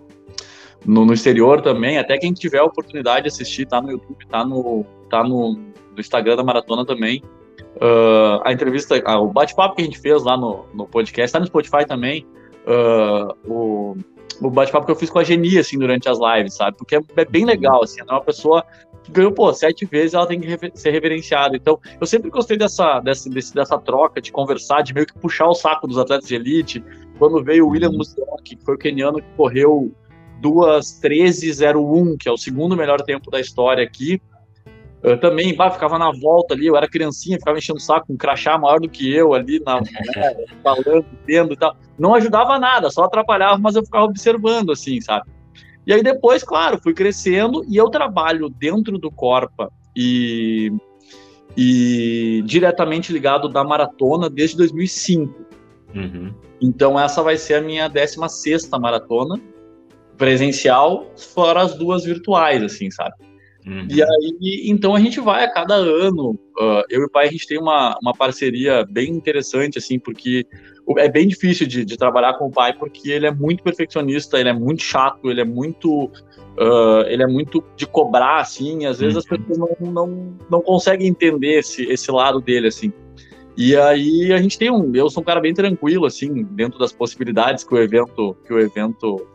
no, 0.85 1.05
no, 1.05 1.13
exterior 1.13 1.61
também. 1.61 1.97
Até 1.97 2.17
quem 2.17 2.33
tiver 2.33 2.59
a 2.59 2.63
oportunidade 2.63 3.23
de 3.23 3.29
assistir, 3.29 3.65
tá 3.65 3.81
no 3.81 3.91
YouTube, 3.91 4.27
tá 4.27 4.45
no, 4.45 4.85
tá 5.09 5.23
no, 5.23 5.53
no 5.53 5.99
Instagram 5.99 6.35
da 6.35 6.43
Maratona 6.43 6.85
também. 6.85 7.23
Uh, 7.77 8.41
a 8.43 8.53
entrevista, 8.53 8.95
uh, 8.95 9.23
o 9.23 9.27
bate-papo 9.27 9.75
que 9.75 9.81
a 9.81 9.85
gente 9.85 9.97
fez 9.97 10.23
lá 10.23 10.37
no, 10.37 10.65
no 10.73 10.85
podcast, 10.85 11.33
tá 11.33 11.39
no 11.39 11.47
Spotify 11.47 11.85
também. 11.87 12.25
Uh, 12.67 13.51
o, 13.51 13.97
o 14.41 14.49
bate-papo 14.49 14.85
que 14.85 14.91
eu 14.91 14.95
fiz 14.95 15.09
com 15.09 15.19
a 15.19 15.23
Geni, 15.23 15.57
assim, 15.57 15.79
durante 15.79 16.07
as 16.07 16.19
lives, 16.19 16.53
sabe? 16.53 16.77
Porque 16.77 16.95
é, 16.95 17.01
é 17.15 17.25
bem 17.25 17.45
legal, 17.45 17.83
assim, 17.83 18.01
é 18.01 18.03
uma 18.03 18.21
pessoa 18.21 18.63
ganhou, 19.11 19.31
pô, 19.31 19.53
sete 19.53 19.85
vezes, 19.85 20.13
ela 20.13 20.27
tem 20.27 20.39
que 20.39 20.47
rever, 20.47 20.71
ser 20.73 20.91
reverenciada. 20.91 21.55
Então, 21.55 21.79
eu 21.99 22.07
sempre 22.07 22.29
gostei 22.29 22.57
dessa, 22.57 22.99
dessa, 22.99 23.29
desse, 23.29 23.53
dessa 23.53 23.77
troca, 23.77 24.21
de 24.21 24.31
conversar, 24.31 24.81
de 24.81 24.93
meio 24.93 25.05
que 25.05 25.17
puxar 25.17 25.47
o 25.47 25.53
saco 25.53 25.87
dos 25.87 25.97
atletas 25.97 26.27
de 26.27 26.35
elite. 26.35 26.83
Quando 27.19 27.43
veio 27.43 27.65
o 27.65 27.69
William 27.69 27.91
Musioc, 27.91 28.43
que 28.43 28.57
foi 28.63 28.75
o 28.75 28.77
keniano 28.77 29.21
que 29.21 29.27
correu 29.35 29.91
2:13:01, 30.41 32.17
que 32.17 32.27
é 32.27 32.31
o 32.31 32.37
segundo 32.37 32.75
melhor 32.75 33.01
tempo 33.01 33.29
da 33.29 33.39
história 33.39 33.83
aqui. 33.83 34.21
Eu 35.01 35.19
também 35.19 35.53
bah, 35.53 35.69
ficava 35.69 35.99
na 35.99 36.11
volta 36.11 36.53
ali, 36.53 36.65
eu 36.65 36.77
era 36.77 36.87
criancinha, 36.87 37.37
ficava 37.37 37.57
enchendo 37.57 37.77
o 37.77 37.81
saco, 37.81 38.11
um 38.11 38.15
crachá 38.15 38.57
maior 38.57 38.79
do 38.79 38.87
que 38.87 39.13
eu 39.13 39.33
ali, 39.33 39.59
na, 39.59 39.81
né, 40.15 40.35
falando, 40.63 41.05
vendo 41.27 41.53
e 41.53 41.57
tal. 41.57 41.75
Não 41.99 42.15
ajudava 42.15 42.57
nada, 42.57 42.89
só 42.89 43.03
atrapalhava, 43.03 43.57
mas 43.57 43.75
eu 43.75 43.83
ficava 43.83 44.05
observando, 44.05 44.71
assim, 44.71 45.01
sabe? 45.01 45.29
E 45.85 45.93
aí 45.93 46.01
depois, 46.01 46.43
claro, 46.43 46.79
fui 46.81 46.93
crescendo 46.93 47.63
e 47.67 47.75
eu 47.77 47.89
trabalho 47.89 48.49
dentro 48.49 48.97
do 48.97 49.11
Corpa 49.11 49.71
e, 49.95 50.71
e 51.57 52.41
diretamente 52.45 53.11
ligado 53.11 53.49
da 53.49 53.63
maratona 53.63 54.29
desde 54.29 54.57
2005. 54.57 55.45
Uhum. 55.95 56.33
Então 56.61 56.99
essa 56.99 57.21
vai 57.21 57.37
ser 57.37 57.55
a 57.55 57.61
minha 57.61 57.87
16 57.87 58.31
sexta 58.31 58.79
maratona 58.79 59.39
presencial, 60.17 61.11
fora 61.17 61.61
as 61.61 61.75
duas 61.75 62.05
virtuais, 62.05 62.63
assim, 62.63 62.89
sabe? 62.89 63.15
Uhum. 63.65 63.87
E 63.89 64.03
aí, 64.03 64.63
então 64.65 64.95
a 64.95 64.99
gente 64.99 65.19
vai 65.19 65.43
a 65.43 65.51
cada 65.51 65.75
ano. 65.75 66.31
Uh, 66.57 66.83
eu 66.89 67.01
e 67.01 67.05
o 67.05 67.09
pai, 67.09 67.27
a 67.27 67.31
gente 67.31 67.47
tem 67.47 67.57
uma, 67.57 67.97
uma 68.01 68.13
parceria 68.13 68.85
bem 68.85 69.09
interessante, 69.11 69.77
assim, 69.77 69.97
porque 69.97 70.45
é 70.97 71.09
bem 71.09 71.27
difícil 71.27 71.65
de, 71.65 71.85
de, 71.85 71.97
trabalhar 71.97 72.33
com 72.33 72.47
o 72.47 72.51
pai, 72.51 72.73
porque 72.73 73.11
ele 73.11 73.25
é 73.25 73.31
muito 73.31 73.63
perfeccionista, 73.63 74.37
ele 74.37 74.49
é 74.49 74.53
muito 74.53 74.83
chato, 74.83 75.29
ele 75.29 75.41
é 75.41 75.45
muito. 75.45 76.11
Uh, 76.55 77.01
ele 77.07 77.23
é 77.23 77.27
muito 77.27 77.63
de 77.75 77.87
cobrar, 77.87 78.39
assim, 78.39 78.85
às 78.85 78.99
vezes 78.99 79.15
uhum. 79.15 79.19
as 79.19 79.25
pessoas 79.25 79.57
não, 79.57 79.91
não, 79.91 80.37
não 80.49 80.61
conseguem 80.61 81.07
entender 81.07 81.59
esse, 81.59 81.83
esse 81.83 82.11
lado 82.11 82.39
dele, 82.39 82.67
assim. 82.67 82.91
E 83.55 83.75
aí 83.75 84.31
a 84.33 84.37
gente 84.37 84.57
tem 84.57 84.69
um. 84.69 84.93
Eu 84.95 85.09
sou 85.09 85.21
um 85.21 85.25
cara 85.25 85.39
bem 85.39 85.53
tranquilo, 85.53 86.05
assim, 86.05 86.43
dentro 86.43 86.77
das 86.77 86.91
possibilidades 86.91 87.63
que 87.63 87.73
o 87.73 87.77
evento, 87.77 88.35
que 88.45 88.53
o 88.53 88.59
evento 88.59 89.25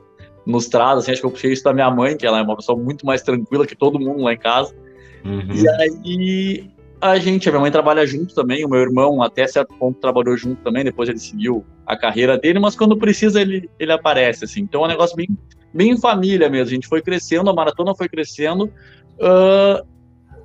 nos 0.44 0.66
traz, 0.66 0.98
assim, 0.98 1.12
acho 1.12 1.20
que 1.20 1.26
eu 1.26 1.30
puxei 1.30 1.52
isso 1.52 1.64
da 1.64 1.72
minha 1.72 1.90
mãe, 1.90 2.16
que 2.16 2.26
ela 2.26 2.38
é 2.38 2.42
uma 2.42 2.56
pessoa 2.56 2.78
muito 2.78 3.04
mais 3.04 3.22
tranquila 3.22 3.66
que 3.66 3.76
todo 3.76 3.98
mundo 3.98 4.22
lá 4.22 4.32
em 4.32 4.38
casa. 4.38 4.74
Uhum. 5.24 5.52
E 5.52 5.68
aí 5.68 6.70
a 7.00 7.18
gente, 7.18 7.48
a 7.48 7.52
minha 7.52 7.60
mãe 7.60 7.70
trabalha 7.70 8.06
junto 8.06 8.34
também, 8.34 8.64
o 8.64 8.68
meu 8.68 8.80
irmão 8.80 9.22
até 9.22 9.46
certo 9.46 9.74
ponto 9.74 10.00
trabalhou 10.00 10.36
junto 10.36 10.62
também, 10.62 10.84
depois 10.84 11.08
ele 11.08 11.18
seguiu 11.18 11.64
a 11.86 11.96
carreira 11.96 12.36
dele, 12.36 12.58
mas 12.58 12.74
quando 12.74 12.96
precisa 12.96 13.40
ele, 13.40 13.70
ele 13.78 13.92
aparece, 13.92 14.44
assim. 14.44 14.60
Então 14.60 14.82
é 14.82 14.84
um 14.84 14.88
negócio 14.88 15.16
bem, 15.16 15.28
bem 15.72 15.92
em 15.92 16.00
família 16.00 16.48
mesmo, 16.48 16.66
a 16.66 16.74
gente 16.74 16.88
foi 16.88 17.00
crescendo, 17.00 17.48
a 17.48 17.54
maratona 17.54 17.94
foi 17.94 18.08
crescendo, 18.08 18.64
uh, 18.64 19.86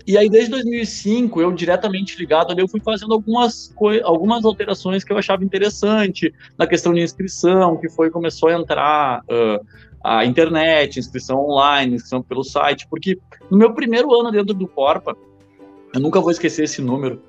e 0.05 0.17
aí 0.17 0.29
desde 0.29 0.51
2005, 0.51 1.41
eu 1.41 1.51
diretamente 1.51 2.17
ligado 2.19 2.51
ali, 2.51 2.61
eu 2.61 2.67
fui 2.67 2.81
fazendo 2.81 3.13
algumas, 3.13 3.73
algumas 4.03 4.45
alterações 4.45 5.03
que 5.03 5.11
eu 5.11 5.17
achava 5.17 5.43
interessante, 5.43 6.33
na 6.57 6.67
questão 6.67 6.93
de 6.93 7.01
inscrição, 7.01 7.77
que 7.77 7.89
foi, 7.89 8.09
começou 8.09 8.49
a 8.49 8.53
entrar... 8.53 9.21
Uh, 9.21 9.93
a 10.05 10.25
internet, 10.25 10.99
inscrição 10.99 11.39
online, 11.39 11.95
inscrição 11.95 12.21
pelo 12.21 12.43
site, 12.43 12.85
porque 12.89 13.17
no 13.49 13.57
meu 13.57 13.73
primeiro 13.73 14.13
ano 14.13 14.31
dentro 14.31 14.53
do 14.53 14.67
Corpa, 14.67 15.15
eu 15.93 15.99
nunca 15.99 16.19
vou 16.19 16.31
esquecer 16.31 16.63
esse 16.63 16.81
número, 16.81 17.21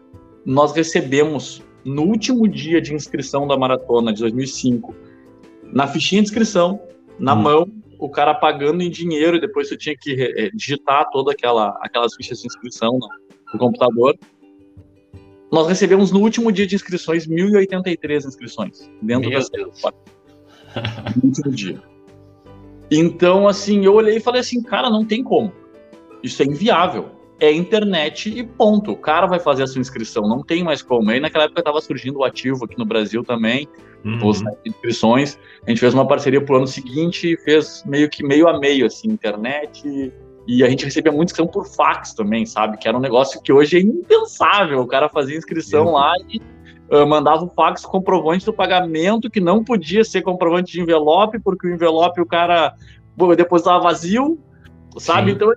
nós 0.45 0.73
recebemos 0.73 1.63
no 1.85 2.03
último 2.03 2.49
dia 2.49 2.81
de 2.81 2.95
inscrição 2.95 3.47
da 3.47 3.57
maratona 3.57 4.13
de 4.13 4.21
2005, 4.21 4.95
na 5.73 5.87
fichinha 5.87 6.23
de 6.23 6.29
inscrição, 6.29 6.81
na 7.19 7.35
hum. 7.35 7.43
mão, 7.43 7.73
o 7.99 8.09
cara 8.09 8.35
pagando 8.35 8.83
em 8.83 8.91
dinheiro 8.91 9.37
e 9.37 9.41
depois 9.41 9.69
você 9.69 9.77
tinha 9.77 9.95
que 9.99 10.15
é, 10.15 10.51
digitar 10.51 11.09
toda 11.11 11.33
aquela 11.33 11.79
aquelas 11.81 12.15
fichas 12.15 12.41
de 12.41 12.47
inscrição 12.47 12.99
no, 12.99 13.09
no 13.53 13.59
computador. 13.59 14.19
Nós 15.53 15.69
recebemos 15.69 16.11
no 16.11 16.21
último 16.21 16.51
dia 16.51 16.67
de 16.67 16.75
inscrições 16.75 17.27
1083 17.27 18.25
inscrições 18.25 18.91
dentro 19.01 19.31
Meu 19.31 19.41
da 19.41 19.93
no 21.15 21.29
último 21.29 21.51
dia. 21.53 21.81
Então, 22.91 23.47
assim, 23.47 23.85
eu 23.85 23.95
olhei 23.95 24.17
e 24.17 24.21
falei 24.21 24.41
assim, 24.41 24.63
cara, 24.63 24.91
não 24.91 25.05
tem 25.05 25.23
como. 25.23 25.53
Isso 26.23 26.43
é 26.43 26.47
inviável. 26.47 27.11
É 27.41 27.53
internet 27.53 28.31
e 28.31 28.45
ponto. 28.45 28.93
O 28.93 28.97
cara 28.97 29.27
vai 29.27 29.41
fazer 29.41 29.65
a 29.65 29.67
sua 29.67 29.81
inscrição, 29.81 30.29
não 30.29 30.43
tem 30.43 30.63
mais 30.63 30.83
como. 30.83 31.11
Aí 31.11 31.19
naquela 31.19 31.45
época 31.45 31.61
estava 31.61 31.81
surgindo 31.81 32.21
o 32.21 32.25
ativo 32.25 32.65
aqui 32.65 32.79
no 32.79 32.85
Brasil 32.85 33.25
também, 33.25 33.69
uhum. 34.05 34.31
as 34.31 34.43
inscrições. 34.65 35.39
A 35.67 35.71
gente 35.71 35.81
fez 35.81 35.93
uma 35.93 36.07
parceria 36.07 36.41
pro 36.41 36.57
ano 36.57 36.67
seguinte 36.67 37.33
e 37.33 37.37
fez 37.37 37.83
meio 37.85 38.09
que 38.09 38.25
meio 38.25 38.49
a 38.49 38.59
meio, 38.59 38.87
assim, 38.87 39.09
internet. 39.09 40.13
E 40.47 40.63
a 40.63 40.69
gente 40.69 40.85
recebia 40.85 41.11
muita 41.11 41.33
inscrição 41.33 41.51
por 41.51 41.67
fax 41.67 42.15
também, 42.15 42.47
sabe? 42.47 42.77
Que 42.77 42.87
era 42.87 42.97
um 42.97 43.01
negócio 43.01 43.41
que 43.43 43.53
hoje 43.53 43.79
é 43.79 43.81
impensável. 43.81 44.81
O 44.81 44.87
cara 44.87 45.09
fazia 45.09 45.37
inscrição 45.37 45.87
uhum. 45.87 45.93
lá 45.93 46.13
e 46.29 46.41
uh, 46.91 47.07
mandava 47.07 47.45
o 47.45 47.49
fax 47.49 47.85
comprovante 47.85 48.45
do 48.45 48.53
pagamento, 48.53 49.31
que 49.31 49.41
não 49.41 49.65
podia 49.65 50.05
ser 50.05 50.23
comprovante 50.23 50.73
de 50.73 50.81
envelope, 50.81 51.41
porque 51.41 51.67
o 51.67 51.75
envelope 51.75 52.21
o 52.21 52.27
cara 52.27 52.75
depositava 53.37 53.83
vazio, 53.83 54.39
sabe? 54.99 55.31
Sim. 55.31 55.37
Então 55.37 55.53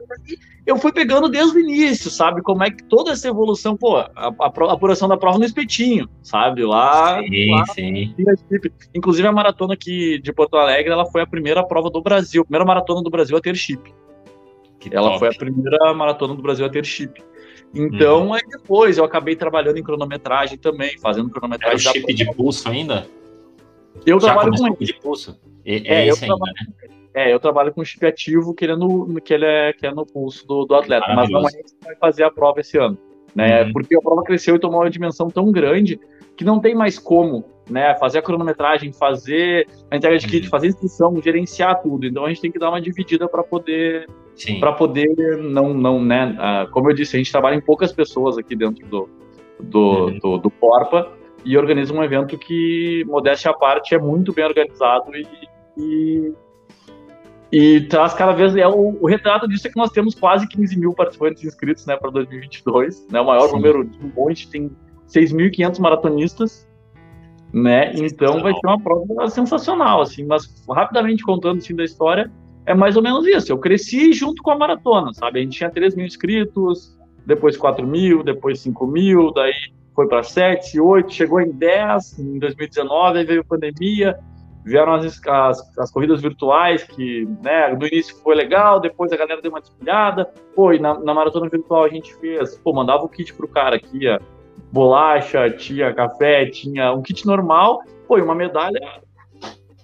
eu 0.65 0.77
fui 0.77 0.91
pegando 0.91 1.29
desde 1.29 1.57
o 1.57 1.59
início, 1.61 2.11
sabe? 2.11 2.41
Como 2.41 2.63
é 2.63 2.69
que 2.69 2.83
toda 2.83 3.11
essa 3.11 3.27
evolução, 3.27 3.77
pô, 3.77 3.95
a, 3.97 4.11
a, 4.15 4.33
a 4.45 4.73
apuração 4.73 5.07
da 5.07 5.15
prova 5.15 5.39
no 5.39 5.45
espetinho, 5.45 6.09
sabe? 6.21 6.65
Lá, 6.65 7.21
sim, 7.23 7.51
lá 7.51 7.65
sim. 7.67 8.15
Inclusive 8.93 9.27
a 9.27 9.31
maratona 9.31 9.75
aqui 9.75 10.19
de 10.19 10.33
Porto 10.33 10.57
Alegre, 10.57 10.91
ela 10.91 11.05
foi 11.05 11.21
a 11.21 11.27
primeira 11.27 11.63
prova 11.63 11.89
do 11.89 12.01
Brasil, 12.01 12.41
a 12.41 12.45
primeira 12.45 12.65
maratona 12.65 13.01
do 13.01 13.09
Brasil 13.09 13.37
a 13.37 13.41
ter 13.41 13.55
chip. 13.55 13.93
Que 14.79 14.95
ela 14.95 15.07
top. 15.11 15.19
foi 15.19 15.27
a 15.29 15.33
primeira 15.33 15.93
maratona 15.93 16.35
do 16.35 16.41
Brasil 16.41 16.65
a 16.65 16.69
ter 16.69 16.85
chip. 16.85 17.23
Então, 17.73 18.27
uhum. 18.27 18.33
aí 18.33 18.41
depois 18.49 18.97
eu 18.97 19.05
acabei 19.05 19.35
trabalhando 19.35 19.77
em 19.77 19.83
cronometragem 19.83 20.57
também, 20.57 20.97
fazendo 20.99 21.29
cronometragem. 21.29 21.87
Era 21.87 21.97
o 21.97 22.01
chip 22.01 22.13
de 22.13 22.25
pulso 22.33 22.69
ainda? 22.69 23.07
Eu 24.05 24.19
Já 24.19 24.33
trabalho 24.33 24.51
com 24.51 24.83
de 24.83 24.93
pulso. 24.93 25.39
É, 25.65 26.05
é, 26.05 26.09
eu 26.09 26.17
trabalho, 26.17 26.53
né? 26.81 26.96
É, 27.17 27.33
eu 27.33 27.39
trabalho 27.39 27.73
com 27.73 27.83
chip 27.83 28.05
ativo 28.05 28.53
que 28.53 28.65
ele 28.65 28.73
é 28.73 28.75
no, 28.75 29.21
que 29.21 29.33
ele 29.33 29.45
é, 29.45 29.73
que 29.73 29.87
é 29.87 29.91
no 29.91 30.05
pulso 30.05 30.47
do, 30.47 30.65
do 30.65 30.75
atleta, 30.75 31.07
mas 31.15 31.29
não 31.29 31.47
é 31.47 31.51
que 31.51 31.63
vai 31.83 31.95
fazer 31.95 32.23
a 32.23 32.31
prova 32.31 32.59
esse 32.59 32.77
ano. 32.77 32.97
Né? 33.35 33.63
Uhum. 33.63 33.73
Porque 33.73 33.95
a 33.95 34.01
prova 34.01 34.23
cresceu 34.23 34.55
e 34.55 34.59
tomou 34.59 34.81
uma 34.81 34.89
dimensão 34.89 35.27
tão 35.27 35.51
grande 35.51 35.99
que 36.35 36.45
não 36.45 36.59
tem 36.59 36.75
mais 36.75 36.99
como 36.99 37.43
né, 37.69 37.95
fazer 37.95 38.19
a 38.19 38.21
cronometragem, 38.21 38.93
fazer 38.93 39.67
a 39.89 39.97
entrega 39.97 40.17
de 40.17 40.27
kit, 40.27 40.45
uhum. 40.45 40.49
fazer 40.49 40.67
inscrição, 40.67 41.21
gerenciar 41.21 41.81
tudo. 41.81 42.05
Então 42.05 42.25
a 42.25 42.29
gente 42.29 42.41
tem 42.41 42.51
que 42.51 42.59
dar 42.59 42.69
uma 42.69 42.81
dividida 42.81 43.27
para 43.27 43.43
poder 43.43 44.07
para 44.59 44.71
poder 44.73 45.37
não 45.37 45.73
não 45.73 45.99
né, 45.99 46.37
uh, 46.37 46.71
como 46.71 46.91
eu 46.91 46.95
disse, 46.95 47.15
a 47.15 47.19
gente 47.19 47.31
trabalha 47.31 47.55
em 47.55 47.61
poucas 47.61 47.91
pessoas 47.91 48.37
aqui 48.37 48.55
dentro 48.55 48.87
do 48.87 49.09
do, 49.59 50.05
uhum. 50.05 50.19
do, 50.19 50.37
do 50.37 50.49
Corpa 50.51 51.11
e 51.43 51.57
organiza 51.57 51.93
um 51.93 52.03
evento 52.03 52.37
que, 52.37 53.03
modéstia 53.07 53.51
à 53.51 53.53
parte, 53.53 53.95
é 53.95 53.97
muito 53.97 54.33
bem 54.33 54.45
organizado 54.45 55.15
e, 55.15 55.25
e, 55.77 56.33
e 57.51 57.81
traz 57.81 58.13
cada 58.13 58.33
vez. 58.33 58.55
É, 58.55 58.67
o, 58.67 58.97
o, 59.01 59.07
retrato 59.07 59.47
disso 59.47 59.67
é 59.67 59.71
que 59.71 59.77
nós 59.77 59.91
temos 59.91 60.15
quase 60.15 60.47
15 60.47 60.77
mil 60.77 60.93
participantes 60.93 61.43
inscritos 61.43 61.85
né, 61.85 61.95
para 61.95 62.11
2022, 62.11 63.07
né, 63.09 63.21
o 63.21 63.25
maior 63.25 63.47
Sim. 63.47 63.55
número 63.55 63.85
de 63.85 63.97
um 64.05 64.11
monte, 64.15 64.49
tem 64.49 64.71
6.500 65.07 65.79
maratonistas 65.79 66.67
né? 67.53 67.91
Então 67.95 68.41
vai 68.41 68.53
ser 68.53 68.67
uma 68.67 68.79
prova 68.79 69.29
sensacional, 69.29 70.01
assim. 70.01 70.25
Mas 70.25 70.43
rapidamente 70.69 71.23
contando 71.23 71.57
assim 71.57 71.75
da 71.75 71.83
história, 71.83 72.31
é 72.65 72.73
mais 72.73 72.95
ou 72.95 73.01
menos 73.01 73.25
isso. 73.25 73.51
Eu 73.51 73.57
cresci 73.57 74.13
junto 74.13 74.41
com 74.43 74.51
a 74.51 74.57
maratona, 74.57 75.13
sabe? 75.13 75.39
A 75.39 75.43
gente 75.43 75.57
tinha 75.57 75.69
3 75.69 75.95
mil 75.95 76.05
inscritos, 76.05 76.97
depois 77.25 77.57
4 77.57 77.85
mil, 77.85 78.23
depois 78.23 78.59
5 78.59 78.87
mil, 78.87 79.31
daí 79.33 79.53
foi 79.95 80.07
para 80.07 80.23
7, 80.23 80.79
8, 80.79 81.13
chegou 81.13 81.41
em 81.41 81.51
10 81.51 82.19
em 82.19 82.39
2019, 82.39 83.19
aí 83.19 83.25
veio 83.25 83.41
a 83.41 83.43
pandemia, 83.43 84.19
vieram 84.67 84.93
as, 84.93 85.19
as, 85.25 85.79
as, 85.79 85.91
corridas 85.91 86.21
virtuais, 86.21 86.83
que 86.83 87.25
né, 87.41 87.69
no 87.69 87.87
início 87.87 88.15
foi 88.17 88.35
legal, 88.35 88.79
depois 88.79 89.11
a 89.11 89.17
galera 89.17 89.41
deu 89.41 89.49
uma 89.49 89.61
despolhada, 89.61 90.25
pô, 90.53 90.73
e 90.73 90.79
na, 90.79 90.99
na, 90.99 91.13
maratona 91.13 91.49
virtual 91.49 91.85
a 91.85 91.89
gente 91.89 92.13
fez, 92.15 92.57
pô, 92.57 92.73
mandava 92.73 93.03
o 93.03 93.09
kit 93.09 93.33
pro 93.33 93.47
cara 93.47 93.77
aqui, 93.77 94.03
ia 94.03 94.19
bolacha, 94.71 95.49
tinha 95.49 95.93
café, 95.93 96.45
tinha 96.47 96.91
um 96.91 97.01
kit 97.01 97.25
normal, 97.25 97.81
pô, 98.07 98.17
e 98.17 98.21
uma 98.21 98.35
medalha, 98.35 98.79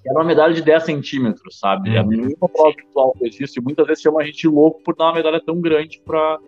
era 0.06 0.20
uma 0.20 0.26
medalha 0.26 0.54
de 0.54 0.62
10 0.62 0.84
centímetros, 0.84 1.58
sabe? 1.58 1.98
A 1.98 2.04
minha 2.04 2.36
prova 2.38 2.76
virtual 2.76 3.16
fez 3.18 3.40
isso, 3.40 3.60
e 3.60 3.64
muitas 3.64 3.88
vezes 3.88 4.04
chama 4.04 4.22
a 4.22 4.26
gente 4.26 4.46
louco 4.48 4.84
por 4.84 4.96
dar 4.96 5.06
uma 5.06 5.14
medalha 5.14 5.42
tão 5.44 5.62
grande 5.62 6.02
para 6.06 6.40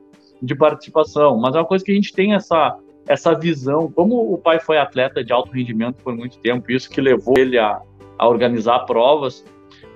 de 0.42 0.54
participação, 0.54 1.38
mas 1.38 1.56
é 1.56 1.60
uma 1.60 1.66
coisa 1.66 1.84
que 1.84 1.92
a 1.92 1.96
gente 1.96 2.12
tem 2.12 2.34
essa 2.34 2.78
essa 3.08 3.34
visão, 3.36 3.92
como 3.92 4.34
o 4.34 4.38
pai 4.38 4.60
foi 4.60 4.78
atleta 4.78 5.24
de 5.24 5.32
alto 5.32 5.52
rendimento 5.52 5.98
por 6.04 6.16
muito 6.16 6.40
tempo, 6.40 6.72
isso 6.72 6.90
que 6.90 7.00
levou 7.00 7.36
ele 7.38 7.58
a, 7.58 7.80
a 8.18 8.28
organizar 8.28 8.80
provas, 8.80 9.46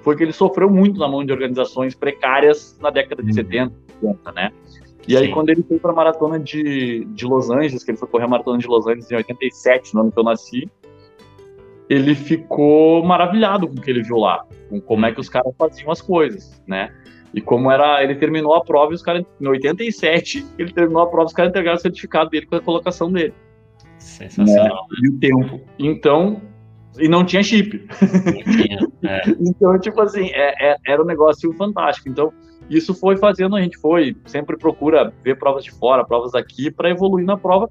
foi 0.02 0.16
que 0.16 0.24
ele 0.24 0.34
sofreu 0.34 0.70
muito 0.70 1.00
na 1.00 1.08
mão 1.08 1.26
de 1.26 1.32
organizações 1.32 1.96
precárias 1.96 2.78
na 2.82 2.90
década 2.90 3.22
de 3.22 3.34
70, 3.34 3.74
uhum. 4.02 4.10
80, 4.10 4.32
né? 4.32 4.52
E 5.08 5.18
aí, 5.18 5.28
Sim. 5.28 5.32
quando 5.32 5.50
ele 5.50 5.64
foi 5.64 5.80
para 5.80 5.92
a 5.92 5.96
maratona 5.96 6.40
de, 6.40 7.06
de 7.06 7.26
Los 7.26 7.50
Angeles, 7.50 7.84
que 7.84 7.92
ele 7.92 7.98
foi 7.98 8.08
correr 8.08 8.26
a 8.26 8.28
maratona 8.28 8.60
de 8.60 8.68
Los 8.68 8.86
Angeles 8.86 9.10
em 9.12 9.16
87, 9.16 9.96
no 9.96 10.02
ano 10.02 10.12
que 10.12 10.20
eu 10.20 10.24
nasci, 10.24 10.70
ele 11.90 12.14
ficou 12.14 13.04
maravilhado 13.04 13.68
com 13.68 13.74
o 13.74 13.82
que 13.82 13.90
ele 13.90 14.04
viu 14.04 14.18
lá, 14.18 14.46
com 14.70 14.80
como 14.80 15.06
é 15.06 15.12
que 15.12 15.20
os 15.20 15.28
caras 15.28 15.52
faziam 15.58 15.92
as 15.92 16.02
coisas, 16.02 16.62
né? 16.68 16.94
E 17.34 17.42
como 17.42 17.72
era, 17.72 18.04
ele 18.04 18.16
terminou 18.16 18.56
a 18.56 18.64
prova 18.64 18.92
e 18.92 18.96
os 18.96 19.02
caras, 19.02 19.24
em 19.40 19.48
87, 19.48 20.46
ele 20.58 20.72
terminou 20.72 21.02
a 21.02 21.08
prova, 21.08 21.26
os 21.26 21.34
caras 21.34 21.50
entregaram 21.50 21.78
o 21.78 21.82
certificado 21.82 22.30
dele 22.30 22.46
com 22.46 22.56
a 22.56 22.62
colocação 22.62 23.12
dele. 23.12 23.34
Sensacional. 23.98 24.88
Né? 24.92 24.98
E 25.04 25.10
o 25.10 25.20
tempo. 25.20 25.62
Então, 25.78 26.42
e 26.98 27.08
não 27.08 27.26
tinha 27.26 27.44
chip. 27.44 27.88
Não 28.02 28.54
tinha, 28.54 28.88
é. 29.04 29.22
então, 29.40 29.80
tipo 29.80 30.02
assim, 30.02 30.30
é, 30.32 30.72
é, 30.72 30.78
era 30.88 31.02
um 31.02 31.06
negócio 31.06 31.52
fantástico. 31.54 32.10
Então, 32.10 32.34
isso 32.70 32.94
foi 32.94 33.18
fazendo, 33.18 33.56
a 33.56 33.62
gente 33.62 33.78
foi, 33.78 34.16
sempre 34.26 34.58
procura 34.58 35.14
ver 35.24 35.38
provas 35.38 35.64
de 35.64 35.72
fora, 35.72 36.06
provas 36.06 36.36
aqui, 36.36 36.70
para 36.72 36.90
evoluir 36.90 37.26
na 37.26 37.38
prova. 37.38 37.68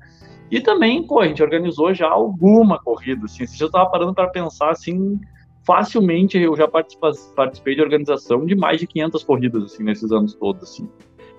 E 0.51 0.61
também, 0.61 1.07
pô, 1.07 1.21
a 1.21 1.29
gente 1.29 1.43
organizou 1.43 1.93
já 1.93 2.09
alguma 2.09 2.79
corrida, 2.79 3.27
assim, 3.27 3.47
você 3.47 3.57
já 3.57 3.67
estava 3.67 3.91
parando 3.91 4.15
para 4.15 4.29
pensar, 4.29 4.71
assim, 4.71 5.21
facilmente 5.67 6.39
eu 6.39 6.57
já 6.57 6.67
participei 6.67 7.75
de 7.75 7.83
organização 7.83 8.47
de 8.47 8.57
mais 8.57 8.81
de 8.81 8.87
500 8.87 9.25
corridas, 9.25 9.65
assim, 9.65 9.85
nesses 9.85 10.11
anos 10.11 10.35
todos, 10.35 10.63
assim. 10.63 10.89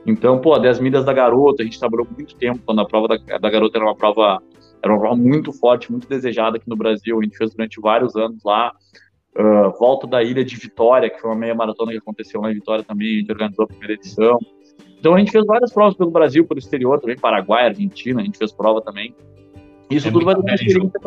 Então, 0.06 0.40
pô, 0.40 0.58
10 0.58 0.80
milhas 0.80 1.04
da 1.04 1.12
garota, 1.12 1.64
a 1.64 1.66
gente 1.66 1.80
trabalhou 1.80 2.08
muito 2.16 2.36
tempo, 2.36 2.60
quando 2.66 2.82
a 2.82 2.86
prova 2.86 3.08
da, 3.08 3.38
da 3.38 3.50
garota 3.50 3.78
era 3.78 3.86
uma 3.86 3.96
prova, 3.96 4.42
era 4.82 4.94
uma 4.94 5.00
prova 5.00 5.16
muito 5.16 5.52
forte, 5.52 5.92
muito 5.92 6.08
desejada 6.08 6.58
aqui 6.58 6.70
no 6.70 6.76
Brasil, 6.76 7.20
a 7.20 7.24
gente 7.24 7.38
fez 7.38 7.54
durante 7.54 7.80
vários 7.82 8.16
anos 8.16 8.44
lá, 8.44 8.72
uh, 9.38 9.78
volta 9.78 10.08
da 10.08 10.24
Ilha 10.24 10.44
de 10.44 10.56
Vitória, 10.56 11.10
que 11.10 11.20
foi 11.20 11.30
uma 11.30 11.38
meia 11.38 11.56
maratona 11.56 11.92
que 11.92 11.98
aconteceu 11.98 12.42
lá 12.42 12.52
em 12.52 12.56
Vitória 12.56 12.84
também, 12.84 13.16
a 13.16 13.20
gente 13.20 13.32
organizou 13.32 13.66
a 13.66 13.68
primeira 13.68 13.94
edição. 13.94 14.40
Então 15.00 15.16
a 15.16 15.20
gente 15.20 15.32
fez 15.32 15.46
várias 15.46 15.72
provas 15.74 15.96
pelo 15.96 16.12
Brasil, 16.12 16.46
pelo 16.46 16.60
exterior, 16.60 17.00
também 17.00 17.18
Paraguai, 17.18 17.68
Argentina, 17.68 18.22
a 18.22 18.24
gente 18.24 18.38
fez 18.38 18.52
prova 18.52 18.82
também. 18.82 19.16
Isso 19.90 20.08
é 20.08 20.12
tudo 20.12 20.26
vai 20.26 20.36
dar 20.36 20.42
uma 20.42 20.54
experiência 20.54 21.00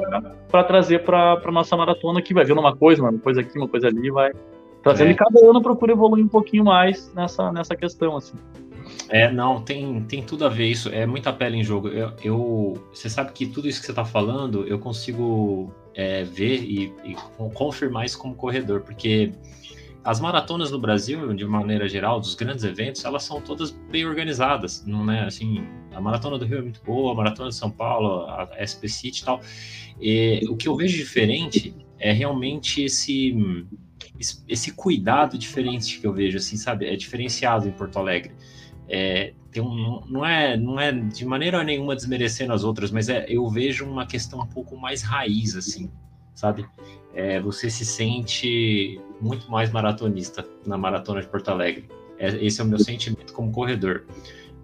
para 0.50 0.64
trazer 0.64 1.05
para 1.05 1.41
a 1.43 1.52
nossa 1.52 1.76
maratona, 1.76 2.21
que 2.21 2.35
vai 2.35 2.45
vendo 2.45 2.59
uma 2.59 2.75
coisa, 2.75 3.00
uma 3.00 3.17
coisa 3.19 3.41
aqui, 3.41 3.57
uma 3.57 3.69
coisa 3.69 3.87
ali, 3.87 4.11
vai 4.11 4.33
trazendo. 4.83 5.09
É. 5.09 5.12
E 5.12 5.14
cada 5.14 5.38
ano 5.49 5.62
procura 5.62 5.93
evoluir 5.93 6.25
um 6.25 6.29
pouquinho 6.29 6.64
mais 6.64 7.12
nessa, 7.14 7.52
nessa 7.52 7.76
questão, 7.76 8.17
assim. 8.17 8.37
É, 9.09 9.31
não, 9.31 9.61
tem, 9.63 10.03
tem 10.05 10.23
tudo 10.23 10.47
a 10.47 10.49
ver 10.49 10.67
isso, 10.71 10.89
é 10.89 11.05
muita 11.05 11.33
pele 11.33 11.57
em 11.59 11.65
jogo. 11.65 11.89
Eu, 11.89 12.13
eu 12.23 12.89
você 12.93 13.11
sabe 13.11 13.33
que 13.33 13.47
tudo 13.47 13.69
isso 13.69 13.81
que 13.81 13.87
você 13.87 13.93
está 13.93 14.05
falando, 14.05 14.67
eu 14.67 14.79
consigo 14.79 15.73
é, 15.95 16.25
ver 16.25 16.63
e, 16.63 16.93
e 17.05 17.15
confirmar 17.55 18.07
isso 18.07 18.19
como 18.19 18.35
corredor, 18.35 18.81
porque 18.81 19.33
as 20.05 20.19
maratonas 20.19 20.71
no 20.71 20.81
Brasil, 20.81 21.33
de 21.33 21.45
maneira 21.45 21.89
geral, 21.89 22.19
dos 22.19 22.35
grandes 22.35 22.65
eventos, 22.65 23.05
elas 23.05 23.23
são 23.23 23.41
todas 23.41 23.71
bem 23.71 24.05
organizadas, 24.05 24.85
não 24.85 25.11
é 25.11 25.25
assim, 25.25 25.65
a 25.93 26.01
maratona 26.01 26.39
do 26.39 26.45
Rio 26.45 26.59
é 26.59 26.63
muito 26.63 26.83
boa, 26.83 27.12
a 27.12 27.14
maratona 27.14 27.51
de 27.51 27.55
São 27.55 27.71
Paulo, 27.71 28.27
a 28.27 28.49
SP 28.59 28.88
City 28.88 29.23
e 29.23 29.25
tal. 29.25 29.40
E, 30.01 30.40
o 30.49 30.57
que 30.57 30.66
eu 30.66 30.75
vejo 30.75 30.97
diferente 30.97 31.75
é 31.99 32.12
realmente 32.12 32.83
esse 32.83 33.37
esse 34.49 34.73
cuidado 34.73 35.37
diferente 35.37 35.99
que 35.99 36.07
eu 36.07 36.12
vejo, 36.12 36.37
assim, 36.37 36.57
sabe? 36.57 36.87
É 36.87 36.95
diferenciado 36.95 37.66
em 37.66 37.73
Porto 37.73 37.99
Alegre. 37.99 38.33
É, 38.94 39.33
um, 39.57 40.02
não 40.07 40.24
é 40.24 40.55
não 40.55 40.78
é 40.78 40.92
de 40.92 41.24
maneira 41.24 41.64
nenhuma 41.64 41.96
desmerecendo 41.96 42.52
as 42.52 42.62
outras, 42.62 42.90
mas 42.90 43.09
é, 43.09 43.24
eu 43.26 43.48
vejo 43.48 43.87
uma 43.87 44.07
questão 44.07 44.40
um 44.40 44.46
pouco 44.46 44.76
mais 44.76 45.00
raiz, 45.00 45.57
assim, 45.57 45.90
sabe? 46.35 46.66
É, 47.14 47.40
você 47.40 47.70
se 47.70 47.87
sente 47.87 49.00
muito 49.18 49.50
mais 49.50 49.72
maratonista 49.72 50.46
na 50.66 50.76
maratona 50.76 51.22
de 51.22 51.26
Porto 51.26 51.48
Alegre. 51.48 51.88
É, 52.18 52.28
esse 52.44 52.61
é 52.61 52.64
o 52.64 52.66
meu 52.66 52.78
sentimento 52.78 53.33
como 53.33 53.50
corredor. 53.50 54.05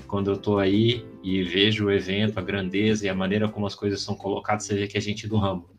Quando 0.07 0.31
eu 0.31 0.35
estou 0.35 0.59
aí 0.59 1.07
e 1.23 1.43
vejo 1.43 1.87
o 1.87 1.91
evento, 1.91 2.39
a 2.39 2.43
grandeza 2.43 3.07
e 3.07 3.09
a 3.09 3.15
maneira 3.15 3.49
como 3.49 3.67
as 3.67 3.75
coisas 3.75 4.03
são 4.03 4.15
colocadas, 4.15 4.65
você 4.65 4.75
vê 4.75 4.87
que 4.87 4.99
a 4.99 5.01
gente 5.01 5.25
é 5.25 5.29
do 5.29 5.39
ramo. 5.39 5.71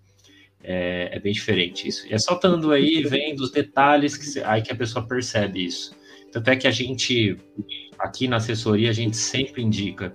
É, 0.63 1.09
é 1.13 1.19
bem 1.19 1.33
diferente 1.33 1.87
isso. 1.87 2.07
E 2.07 2.13
é 2.13 2.17
só 2.17 2.33
estando 2.33 2.71
aí, 2.71 3.03
vendo 3.03 3.41
os 3.41 3.51
detalhes, 3.51 4.17
que, 4.17 4.39
aí 4.41 4.61
que 4.61 4.71
a 4.71 4.75
pessoa 4.75 5.07
percebe 5.07 5.63
isso. 5.65 5.98
Tanto 6.31 6.49
é 6.49 6.55
que 6.55 6.67
a 6.67 6.71
gente, 6.71 7.37
aqui 7.97 8.27
na 8.27 8.37
assessoria, 8.37 8.89
a 8.89 8.93
gente 8.93 9.17
sempre 9.17 9.61
indica, 9.61 10.13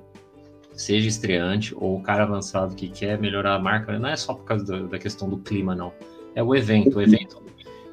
seja 0.73 1.09
estreante 1.09 1.75
ou 1.75 1.97
o 1.97 2.03
cara 2.03 2.25
avançado 2.25 2.75
que 2.75 2.89
quer 2.89 3.19
melhorar 3.19 3.55
a 3.55 3.59
marca, 3.59 3.99
não 3.99 4.09
é 4.09 4.17
só 4.17 4.35
por 4.35 4.45
causa 4.45 4.85
da 4.85 4.99
questão 4.99 5.29
do 5.29 5.39
clima, 5.39 5.75
não. 5.75 5.93
É 6.35 6.43
o 6.43 6.55
evento. 6.55 6.99
O 6.99 7.03
evento 7.03 7.45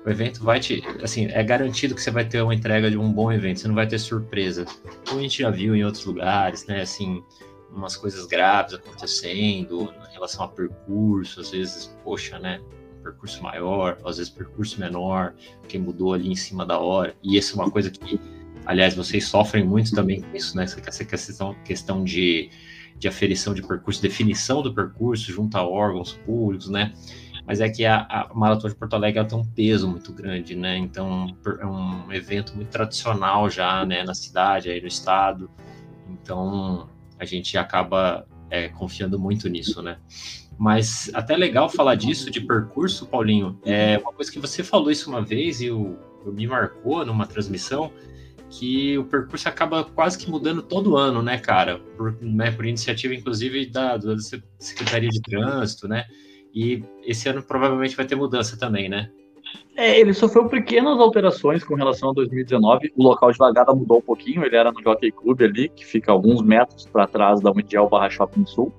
o 0.05 0.09
evento 0.09 0.43
vai 0.43 0.59
te. 0.59 0.83
Assim, 1.03 1.27
é 1.27 1.43
garantido 1.43 1.93
que 1.93 2.01
você 2.01 2.09
vai 2.09 2.25
ter 2.25 2.41
uma 2.41 2.55
entrega 2.55 2.89
de 2.89 2.97
um 2.97 3.11
bom 3.11 3.31
evento, 3.31 3.59
você 3.59 3.67
não 3.67 3.75
vai 3.75 3.87
ter 3.87 3.99
surpresa. 3.99 4.65
Como 5.07 5.19
a 5.19 5.23
gente 5.23 5.41
já 5.41 5.49
viu 5.49 5.75
em 5.75 5.83
outros 5.83 6.05
lugares, 6.05 6.65
né? 6.65 6.81
Assim, 6.81 7.23
umas 7.71 7.95
coisas 7.95 8.25
graves 8.25 8.73
acontecendo 8.73 9.93
em 10.09 10.13
relação 10.13 10.43
a 10.43 10.47
percurso, 10.47 11.41
às 11.41 11.51
vezes, 11.51 11.95
poxa, 12.03 12.39
né? 12.39 12.59
Percurso 13.01 13.41
maior, 13.43 13.97
às 14.05 14.17
vezes 14.17 14.31
percurso 14.31 14.79
menor, 14.79 15.33
que 15.67 15.77
mudou 15.77 16.13
ali 16.13 16.31
em 16.31 16.35
cima 16.35 16.65
da 16.65 16.79
hora. 16.79 17.15
E 17.23 17.37
isso 17.37 17.59
é 17.59 17.63
uma 17.63 17.71
coisa 17.71 17.89
que, 17.89 18.19
aliás, 18.65 18.95
vocês 18.95 19.25
sofrem 19.25 19.65
muito 19.65 19.91
também 19.93 20.21
com 20.21 20.35
isso, 20.35 20.55
né? 20.55 20.63
Essa 20.63 21.05
questão, 21.05 21.55
questão 21.65 22.03
de, 22.03 22.49
de 22.97 23.07
aferição 23.07 23.53
de 23.53 23.61
percurso, 23.61 24.01
definição 24.01 24.61
do 24.61 24.73
percurso 24.73 25.31
junto 25.31 25.57
a 25.57 25.67
órgãos 25.67 26.13
públicos, 26.13 26.69
né? 26.69 26.93
mas 27.45 27.59
é 27.59 27.69
que 27.69 27.85
a, 27.85 28.05
a 28.09 28.33
Maratona 28.33 28.73
de 28.73 28.79
Porto 28.79 28.93
Alegre 28.93 29.25
tem 29.25 29.37
um 29.37 29.45
peso 29.45 29.87
muito 29.87 30.13
grande, 30.13 30.55
né? 30.55 30.77
Então 30.77 31.35
é 31.59 31.65
um 31.65 32.11
evento 32.13 32.55
muito 32.55 32.69
tradicional 32.69 33.49
já, 33.49 33.85
né, 33.85 34.03
na 34.03 34.13
cidade, 34.13 34.69
aí 34.69 34.79
no 34.79 34.87
estado. 34.87 35.49
Então 36.09 36.89
a 37.19 37.25
gente 37.25 37.57
acaba 37.57 38.25
é, 38.49 38.69
confiando 38.69 39.19
muito 39.19 39.49
nisso, 39.49 39.81
né? 39.81 39.97
Mas 40.61 41.09
até 41.15 41.35
legal 41.35 41.67
falar 41.67 41.95
disso 41.95 42.29
de 42.29 42.39
percurso, 42.39 43.07
Paulinho. 43.07 43.59
É 43.65 43.97
uma 43.97 44.13
coisa 44.13 44.31
que 44.31 44.37
você 44.37 44.63
falou 44.63 44.91
isso 44.91 45.09
uma 45.09 45.19
vez 45.19 45.59
e 45.59 45.65
eu, 45.65 45.97
eu 46.23 46.31
me 46.31 46.45
marcou 46.45 47.03
numa 47.03 47.25
transmissão 47.25 47.91
que 48.47 48.95
o 48.95 49.05
percurso 49.05 49.49
acaba 49.49 49.83
quase 49.83 50.19
que 50.19 50.29
mudando 50.29 50.61
todo 50.61 50.95
ano, 50.95 51.23
né, 51.23 51.39
cara? 51.39 51.79
Por, 51.97 52.15
né, 52.21 52.51
por 52.51 52.63
iniciativa, 52.63 53.15
inclusive, 53.15 53.65
da, 53.65 53.97
da 53.97 54.15
Secretaria 54.59 55.09
de 55.09 55.19
Trânsito, 55.23 55.87
né? 55.87 56.05
E 56.53 56.83
esse 57.03 57.27
ano 57.27 57.41
provavelmente 57.41 57.95
vai 57.95 58.05
ter 58.05 58.15
mudança 58.15 58.55
também, 58.55 58.87
né? 58.87 59.09
É, 59.75 59.99
ele 59.99 60.13
sofreu 60.13 60.47
pequenas 60.47 60.99
alterações 60.99 61.63
com 61.63 61.73
relação 61.73 62.11
a 62.11 62.13
2019. 62.13 62.93
O 62.95 63.03
local 63.03 63.31
de 63.31 63.37
largada 63.39 63.73
mudou 63.73 63.97
um 63.97 64.01
pouquinho. 64.01 64.45
Ele 64.45 64.55
era 64.55 64.71
no 64.71 64.79
Jockey 64.79 65.11
Club 65.11 65.41
ali, 65.41 65.69
que 65.69 65.83
fica 65.83 66.11
alguns 66.11 66.43
metros 66.43 66.85
para 66.85 67.07
trás 67.07 67.41
da 67.41 67.49
o 67.49 67.89
Barra 67.89 68.09
Shopping 68.11 68.45
Sul. 68.45 68.71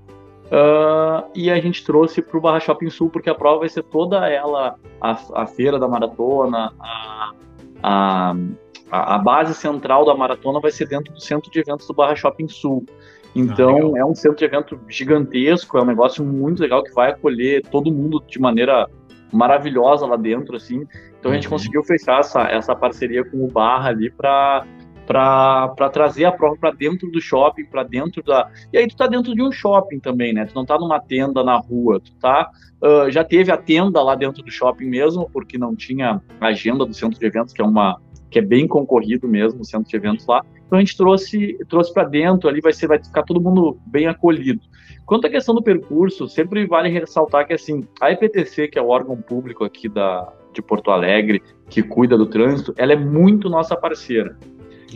Uh, 0.52 1.24
e 1.34 1.50
a 1.50 1.58
gente 1.58 1.82
trouxe 1.82 2.20
para 2.20 2.36
o 2.36 2.40
Barra 2.40 2.60
Shopping 2.60 2.90
Sul, 2.90 3.08
porque 3.08 3.30
a 3.30 3.34
prova 3.34 3.60
vai 3.60 3.70
ser 3.70 3.82
toda 3.84 4.28
ela, 4.28 4.76
a, 5.00 5.18
a 5.34 5.46
feira 5.46 5.78
da 5.78 5.88
maratona, 5.88 6.74
a, 6.78 7.32
a, 7.82 8.34
a, 8.90 9.18
base 9.18 9.54
central 9.54 10.04
da 10.04 10.14
maratona 10.14 10.60
vai 10.60 10.70
ser 10.70 10.86
dentro 10.86 11.10
do 11.10 11.20
centro 11.22 11.50
de 11.50 11.58
eventos 11.58 11.86
do 11.86 11.94
Barra 11.94 12.14
Shopping 12.14 12.48
Sul. 12.48 12.84
Então, 13.34 13.94
ah, 13.94 14.00
é 14.00 14.04
um 14.04 14.14
centro 14.14 14.36
de 14.36 14.44
evento 14.44 14.78
gigantesco, 14.90 15.78
é 15.78 15.82
um 15.82 15.86
negócio 15.86 16.22
muito 16.22 16.60
legal 16.60 16.82
que 16.82 16.92
vai 16.92 17.12
acolher 17.12 17.62
todo 17.70 17.90
mundo 17.90 18.22
de 18.28 18.38
maneira 18.38 18.86
maravilhosa 19.32 20.04
lá 20.04 20.16
dentro, 20.16 20.56
assim. 20.56 20.86
Então, 21.18 21.32
a 21.32 21.34
gente 21.34 21.46
uhum. 21.46 21.52
conseguiu 21.52 21.82
fechar 21.82 22.20
essa, 22.20 22.42
essa 22.42 22.76
parceria 22.76 23.24
com 23.24 23.42
o 23.42 23.48
Barra 23.48 23.88
ali 23.88 24.10
para 24.10 24.66
para 25.06 25.90
trazer 25.92 26.24
a 26.24 26.32
prova 26.32 26.56
para 26.56 26.70
dentro 26.70 27.10
do 27.10 27.20
shopping, 27.20 27.64
para 27.64 27.82
dentro 27.82 28.22
da. 28.22 28.50
E 28.72 28.78
aí 28.78 28.86
tu 28.86 28.96
tá 28.96 29.06
dentro 29.06 29.34
de 29.34 29.42
um 29.42 29.50
shopping 29.50 29.98
também, 29.98 30.32
né? 30.32 30.46
Tu 30.46 30.54
não 30.54 30.64
tá 30.64 30.78
numa 30.78 31.00
tenda 31.00 31.42
na 31.42 31.56
rua, 31.56 32.00
tu 32.00 32.14
tá. 32.16 32.50
Uh, 32.82 33.10
já 33.10 33.22
teve 33.22 33.50
a 33.52 33.56
tenda 33.56 34.02
lá 34.02 34.14
dentro 34.14 34.42
do 34.42 34.50
shopping 34.50 34.86
mesmo, 34.86 35.28
porque 35.32 35.58
não 35.58 35.74
tinha 35.74 36.20
agenda 36.40 36.84
do 36.84 36.94
centro 36.94 37.18
de 37.18 37.26
eventos, 37.26 37.52
que 37.52 37.62
é 37.62 37.64
uma 37.64 38.00
que 38.30 38.38
é 38.38 38.42
bem 38.42 38.66
concorrido 38.66 39.28
mesmo, 39.28 39.60
o 39.60 39.64
centro 39.64 39.88
de 39.88 39.94
eventos 39.94 40.26
lá. 40.26 40.42
Então 40.66 40.78
a 40.78 40.80
gente 40.80 40.96
trouxe, 40.96 41.58
trouxe 41.68 41.92
para 41.92 42.04
dentro, 42.04 42.48
ali 42.48 42.62
vai 42.62 42.72
ser, 42.72 42.86
vai 42.86 42.98
ficar 42.98 43.22
todo 43.24 43.38
mundo 43.38 43.78
bem 43.86 44.06
acolhido. 44.06 44.62
Quanto 45.04 45.26
à 45.26 45.30
questão 45.30 45.54
do 45.54 45.62
percurso, 45.62 46.26
sempre 46.26 46.66
vale 46.66 46.88
ressaltar 46.88 47.46
que 47.46 47.52
assim, 47.52 47.86
a 48.00 48.10
EPTC, 48.10 48.68
que 48.68 48.78
é 48.78 48.82
o 48.82 48.88
órgão 48.88 49.20
público 49.20 49.64
aqui 49.64 49.86
da, 49.86 50.32
de 50.54 50.62
Porto 50.62 50.90
Alegre, 50.90 51.42
que 51.68 51.82
cuida 51.82 52.16
do 52.16 52.24
trânsito, 52.24 52.72
ela 52.78 52.94
é 52.94 52.96
muito 52.96 53.50
nossa 53.50 53.76
parceira. 53.76 54.38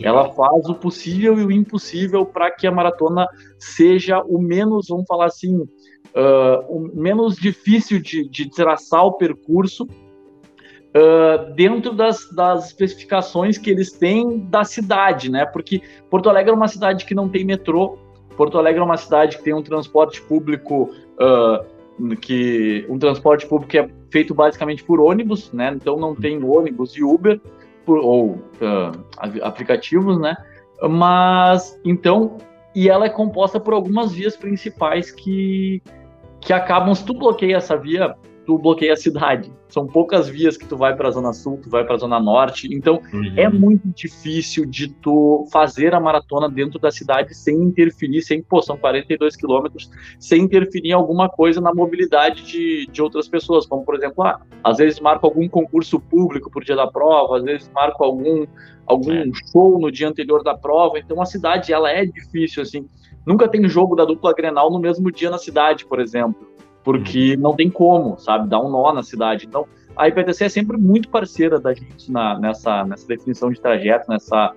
Ela 0.05 0.29
faz 0.31 0.67
o 0.67 0.75
possível 0.75 1.39
e 1.39 1.45
o 1.45 1.51
impossível 1.51 2.25
para 2.25 2.51
que 2.51 2.67
a 2.67 2.71
maratona 2.71 3.27
seja 3.57 4.21
o 4.21 4.39
menos, 4.39 4.87
vamos 4.89 5.05
falar 5.07 5.25
assim, 5.25 5.55
uh, 5.57 6.59
o 6.69 6.91
menos 6.93 7.35
difícil 7.35 8.01
de, 8.01 8.27
de 8.27 8.49
traçar 8.49 9.05
o 9.05 9.13
percurso 9.13 9.83
uh, 9.83 11.53
dentro 11.55 11.93
das, 11.93 12.29
das 12.31 12.67
especificações 12.67 13.57
que 13.57 13.69
eles 13.69 13.91
têm 13.91 14.39
da 14.39 14.63
cidade, 14.63 15.29
né? 15.31 15.45
Porque 15.45 15.81
Porto 16.09 16.29
Alegre 16.29 16.51
é 16.51 16.55
uma 16.55 16.67
cidade 16.67 17.05
que 17.05 17.15
não 17.15 17.29
tem 17.29 17.45
metrô, 17.45 17.97
Porto 18.35 18.57
Alegre 18.57 18.79
é 18.81 18.83
uma 18.83 18.97
cidade 18.97 19.37
que 19.37 19.43
tem 19.43 19.53
um 19.53 19.63
transporte 19.63 20.21
público 20.21 20.91
uh, 21.15 22.15
que 22.17 22.85
um 22.87 22.99
transporte 22.99 23.47
público 23.47 23.75
é 23.75 23.89
feito 24.11 24.33
basicamente 24.33 24.83
por 24.83 24.99
ônibus, 24.99 25.51
né? 25.51 25.73
Então 25.75 25.97
não 25.97 26.15
tem 26.15 26.43
ônibus 26.43 26.95
e 26.95 27.03
Uber 27.03 27.41
por, 27.87 27.99
ou 27.99 28.31
uh, 28.31 29.41
aplicativos, 29.41 30.19
né? 30.19 30.35
Mas 30.89 31.79
então 31.85 32.37
e 32.75 32.89
ela 32.89 33.05
é 33.05 33.09
composta 33.09 33.59
por 33.59 33.73
algumas 33.73 34.11
vias 34.11 34.35
principais 34.35 35.09
que 35.09 35.81
que 36.41 36.53
acabam 36.53 36.93
se 36.93 37.03
tu 37.03 37.13
bloqueia 37.13 37.55
essa 37.55 37.75
via 37.75 38.15
tu 38.47 38.57
bloqueia 38.57 38.93
a 38.93 38.95
cidade. 38.95 39.51
São 39.67 39.85
poucas 39.85 40.29
vias 40.29 40.55
que 40.55 40.65
tu 40.65 40.77
vai 40.77 40.95
para 40.95 41.09
a 41.09 41.11
zona 41.11 41.33
sul, 41.33 41.59
tu 41.61 41.69
vai 41.69 41.83
para 41.83 41.95
a 41.95 41.97
zona 41.97 42.17
norte. 42.17 42.73
Então 42.73 43.01
uhum. 43.13 43.33
é 43.35 43.49
muito 43.49 43.85
difícil 43.89 44.65
de 44.65 44.87
tu 44.87 45.45
fazer 45.51 45.93
a 45.93 45.99
maratona 45.99 46.49
dentro 46.49 46.79
da 46.79 46.89
cidade 46.89 47.35
sem 47.35 47.61
interferir, 47.61 48.21
sem, 48.21 48.41
pô, 48.41 48.61
são 48.61 48.77
42 48.77 49.35
quilômetros, 49.35 49.91
sem 50.17 50.43
interferir 50.43 50.91
em 50.91 50.93
alguma 50.93 51.27
coisa 51.27 51.59
na 51.59 51.73
mobilidade 51.73 52.43
de, 52.43 52.87
de 52.87 53.01
outras 53.01 53.27
pessoas. 53.27 53.65
Como, 53.65 53.83
por 53.83 53.95
exemplo, 53.95 54.23
ah, 54.23 54.39
às 54.63 54.77
vezes 54.77 55.01
marco 55.01 55.27
algum 55.27 55.49
concurso 55.49 55.99
público 55.99 56.49
por 56.49 56.63
dia 56.63 56.77
da 56.77 56.87
prova, 56.87 57.35
às 57.35 57.43
vezes 57.43 57.69
marco 57.75 58.01
algum, 58.01 58.45
algum 58.85 59.11
é. 59.11 59.25
show 59.51 59.77
no 59.77 59.91
dia 59.91 60.07
anterior 60.07 60.41
da 60.41 60.55
prova. 60.55 60.97
Então 60.97 61.21
a 61.21 61.25
cidade, 61.25 61.73
ela 61.73 61.91
é 61.91 62.05
difícil, 62.05 62.63
assim. 62.63 62.87
Nunca 63.25 63.45
tem 63.49 63.67
jogo 63.67 63.93
da 63.93 64.05
dupla 64.05 64.33
Grenal 64.33 64.71
no 64.71 64.79
mesmo 64.79 65.11
dia 65.11 65.29
na 65.29 65.37
cidade, 65.37 65.85
por 65.85 65.99
exemplo 65.99 66.47
porque 66.87 67.33
uhum. 67.35 67.41
não 67.41 67.53
tem 67.53 67.69
como, 67.69 68.17
sabe, 68.17 68.47
dar 68.47 68.61
um 68.61 68.71
nó 68.71 68.93
na 68.93 69.03
cidade. 69.03 69.45
Então, 69.45 69.67
a 69.93 70.07
IPTC 70.07 70.45
é 70.45 70.49
sempre 70.49 70.77
muito 70.77 71.09
parceira 71.09 71.59
da 71.59 71.73
gente 71.73 72.09
na, 72.09 72.39
nessa, 72.39 72.85
nessa 72.85 73.05
definição 73.05 73.51
de 73.51 73.59
trajeto, 73.59 74.09
nessa, 74.09 74.53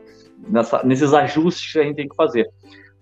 nessa, 0.49 0.81
nesses 0.85 1.13
ajustes 1.13 1.73
que 1.73 1.81
a 1.81 1.83
gente 1.83 1.97
tem 1.97 2.09
que 2.09 2.15
fazer. 2.15 2.49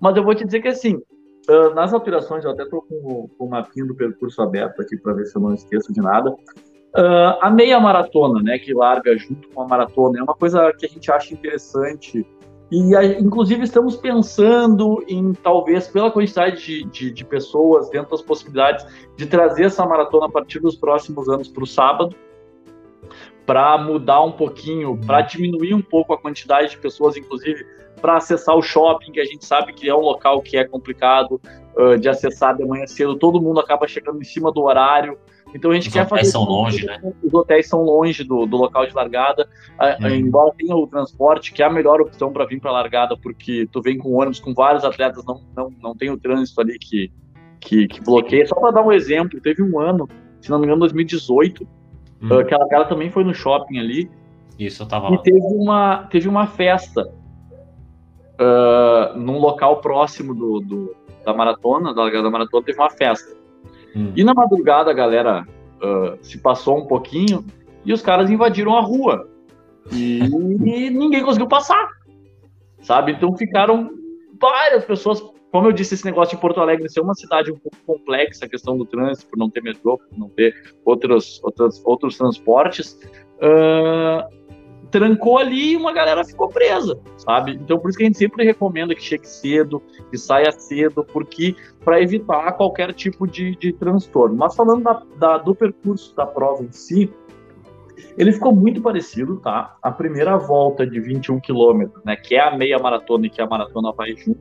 Mas 0.01 0.17
eu 0.17 0.25
vou 0.25 0.35
te 0.35 0.47
dizer 0.47 0.63
que, 0.63 0.69
assim, 0.69 0.95
uh, 0.95 1.75
nas 1.75 1.93
alterações, 1.93 2.43
eu 2.43 2.53
até 2.53 2.63
estou 2.63 2.81
com, 2.81 3.29
com 3.37 3.45
o 3.45 3.51
mapinha 3.51 3.85
do 3.85 3.95
percurso 3.95 4.41
aberto 4.41 4.81
aqui 4.81 4.97
para 4.97 5.13
ver 5.13 5.27
se 5.27 5.37
eu 5.37 5.43
não 5.43 5.53
esqueço 5.53 5.93
de 5.93 6.01
nada. 6.01 6.31
Uh, 6.31 7.37
a 7.43 7.51
meia 7.51 7.79
maratona, 7.79 8.43
né, 8.43 8.59
que 8.59 8.73
larga 8.73 9.15
junto 9.19 9.47
com 9.51 9.61
a 9.61 9.69
maratona, 9.69 10.21
é 10.21 10.23
uma 10.23 10.35
coisa 10.35 10.73
que 10.73 10.87
a 10.87 10.89
gente 10.89 11.13
acha 11.13 11.35
interessante 11.35 12.27
e, 12.71 12.95
inclusive, 13.19 13.65
estamos 13.65 13.97
pensando 13.97 15.03
em, 15.09 15.33
talvez, 15.33 15.89
pela 15.89 16.11
quantidade 16.11 16.63
de, 16.63 16.85
de, 16.85 17.11
de, 17.11 17.25
pessoas, 17.25 17.89
dentro 17.89 18.11
das 18.11 18.23
possibilidades, 18.23 18.87
de 19.17 19.27
trazer 19.27 19.65
essa 19.65 19.87
maratona 19.87 20.27
a 20.27 20.31
partir 20.31 20.61
dos 20.61 20.77
próximos 20.77 21.29
anos 21.29 21.49
para 21.49 21.65
o 21.65 21.67
sábado, 21.67 22.15
para 23.47 23.79
mudar 23.79 24.23
um 24.23 24.33
pouquinho, 24.33 24.99
para 25.07 25.23
diminuir 25.23 25.73
um 25.73 25.81
pouco 25.81 26.13
a 26.13 26.19
quantidade 26.19 26.71
de 26.73 26.79
pessoas, 26.79 27.17
inclusive, 27.17 27.65
para 28.03 28.19
acessar 28.19 28.55
o 28.55 28.63
shopping, 28.63 29.13
que 29.13 29.21
a 29.21 29.25
gente 29.25 29.45
sabe 29.47 29.73
que 29.73 29.89
é 29.89 29.95
um 29.95 30.01
local 30.01 30.43
que 30.43 30.59
é 30.59 30.65
complicado 30.65 31.41
uh, 31.75 31.99
de 31.99 32.09
acessar 32.09 32.55
de 32.55 32.65
manhã 32.67 32.87
cedo, 32.87 33.17
todo 33.17 33.41
mundo 33.41 33.61
acaba 33.61 33.89
chegando 33.89 34.21
em 34.21 34.25
cima 34.25 34.53
do 34.53 34.63
horário. 34.63 35.19
Então 35.55 35.71
a 35.71 35.75
gente 35.75 35.89
Os 35.89 35.93
quer 35.93 36.07
fazer. 36.09 36.23
Os 36.23 36.29
hotéis 36.29 36.33
são 36.33 36.45
longe, 36.45 36.87
né? 36.87 37.01
Os 37.23 37.35
hotéis 37.35 37.69
são 37.69 37.83
longe 37.83 38.25
do, 38.25 38.47
do 38.47 38.57
local 38.57 38.87
de 38.87 38.95
largada. 38.95 39.49
Uhum. 40.01 40.09
Embora 40.09 40.53
tenha 40.57 40.77
o 40.77 40.87
transporte, 40.87 41.53
que 41.53 41.63
é 41.63 41.67
a 41.67 41.71
melhor 41.71 42.01
opção 42.01 42.33
para 42.33 42.45
vir 42.45 42.61
para 42.61 42.71
a 42.71 42.75
largada, 42.75 43.17
porque 43.17 43.69
tu 43.73 43.81
vem 43.81 43.99
com 43.99 44.13
ônibus 44.13 44.41
com 44.41 44.53
vários 44.53 44.85
atletas, 44.85 45.25
não, 45.25 45.41
não, 45.57 45.73
não 45.83 45.97
tem 45.97 46.11
o 46.11 46.19
trânsito 46.19 46.61
ali 46.61 46.79
que, 46.79 47.11
que, 47.61 47.87
que 47.89 48.01
bloqueia. 48.01 48.47
Só 48.47 48.57
para 48.57 48.73
dar 48.73 48.83
um 48.83 48.93
exemplo, 48.93 49.41
teve 49.41 49.63
um 49.63 49.79
ano, 49.81 50.09
se 50.41 50.51
não 50.51 50.59
me 50.59 50.67
engano, 50.67 50.81
2018, 50.81 51.67
uhum. 52.23 52.45
que 52.45 52.55
a 52.55 52.59
largada 52.59 52.87
também 52.87 53.11
foi 53.11 53.25
no 53.25 53.35
shopping 53.35 53.79
ali. 53.79 54.11
Isso, 54.59 54.83
eu 54.83 54.89
tava 54.89 55.09
e 55.09 55.13
lá. 55.13 55.19
teve 55.19 55.41
uma, 55.41 56.09
teve 56.11 56.29
uma 56.29 56.47
festa 56.47 57.09
uh, 58.39 59.17
num 59.17 59.39
local 59.39 59.81
próximo 59.81 60.35
do, 60.35 60.61
do, 60.61 60.97
da 61.25 61.33
maratona, 61.33 61.95
da 61.95 62.03
largada 62.03 62.25
da 62.25 62.31
maratona, 62.31 62.65
teve 62.65 62.79
uma 62.79 62.91
festa. 62.91 63.38
Hum. 63.95 64.13
E 64.17 64.25
na 64.25 64.35
madrugada 64.35 64.91
a 64.91 64.95
galera 64.95 65.47
uh, 65.83 66.19
se 66.23 66.39
passou 66.39 66.79
um 66.79 66.87
pouquinho 66.87 67.45
e 67.85 67.93
os 67.93 68.03
caras 68.03 68.31
invadiram 68.31 68.77
a 68.77 68.81
rua. 68.81 69.29
E, 69.93 70.21
e 70.21 70.91
ninguém 70.91 71.23
conseguiu 71.23 71.49
passar. 71.49 71.89
Sabe? 72.81 73.13
Então 73.13 73.37
ficaram 73.37 73.91
várias 74.41 74.85
pessoas. 74.85 75.23
Como 75.51 75.67
eu 75.67 75.73
disse, 75.73 75.95
esse 75.95 76.05
negócio 76.05 76.37
de 76.37 76.41
Porto 76.43 76.61
Alegre 76.61 76.89
ser 76.91 77.01
uma 77.01 77.15
cidade 77.15 77.51
um 77.51 77.57
pouco 77.57 77.77
complexa, 77.87 78.45
a 78.45 78.49
questão 78.49 78.77
do 78.77 78.85
trânsito, 78.85 79.31
por 79.31 79.39
não 79.39 79.49
ter 79.49 79.63
metrô, 79.63 79.97
por 79.97 80.19
não 80.19 80.29
ter 80.29 80.55
outros, 80.85 81.41
outros, 81.43 81.83
outros 81.85 82.19
transportes. 82.19 82.99
Uh, 83.39 84.39
trancou 84.91 85.39
ali 85.39 85.73
e 85.73 85.77
uma 85.77 85.93
galera 85.93 86.25
ficou 86.25 86.49
presa, 86.49 86.99
sabe? 87.17 87.53
Então 87.53 87.79
por 87.79 87.89
isso 87.89 87.99
que 87.99 88.05
a 88.05 88.07
gente 88.07 88.19
sempre 88.19 88.45
recomenda 88.45 88.95
que 88.95 89.03
chegue 89.03 89.27
cedo, 89.27 89.83
que 90.11 90.19
saia 90.19 90.51
cedo, 90.53 91.05
porque 91.05 91.55
para 91.89 92.03
evitar 92.03 92.53
qualquer 92.53 92.93
tipo 92.93 93.27
de, 93.27 93.57
de 93.57 93.73
transtorno. 93.73 94.37
Mas 94.37 94.55
falando 94.55 94.85
da, 94.85 95.03
da, 95.17 95.39
do 95.39 95.55
percurso 95.55 96.15
da 96.15 96.27
prova 96.27 96.63
em 96.63 96.71
si, 96.71 97.11
ele 98.19 98.31
ficou 98.31 98.55
muito 98.55 98.83
parecido, 98.83 99.39
tá? 99.41 99.75
A 99.83 99.91
primeira 99.91 100.37
volta 100.37 100.87
de 100.87 101.01
21 101.01 101.41
quilômetros, 101.41 102.05
né, 102.05 102.15
que 102.15 102.35
é 102.35 102.41
a 102.41 102.55
meia 102.55 102.79
maratona 102.79 103.25
e 103.25 103.31
que 103.31 103.41
a 103.41 103.47
maratona 103.47 103.91
vai 103.93 104.15
junto, 104.15 104.39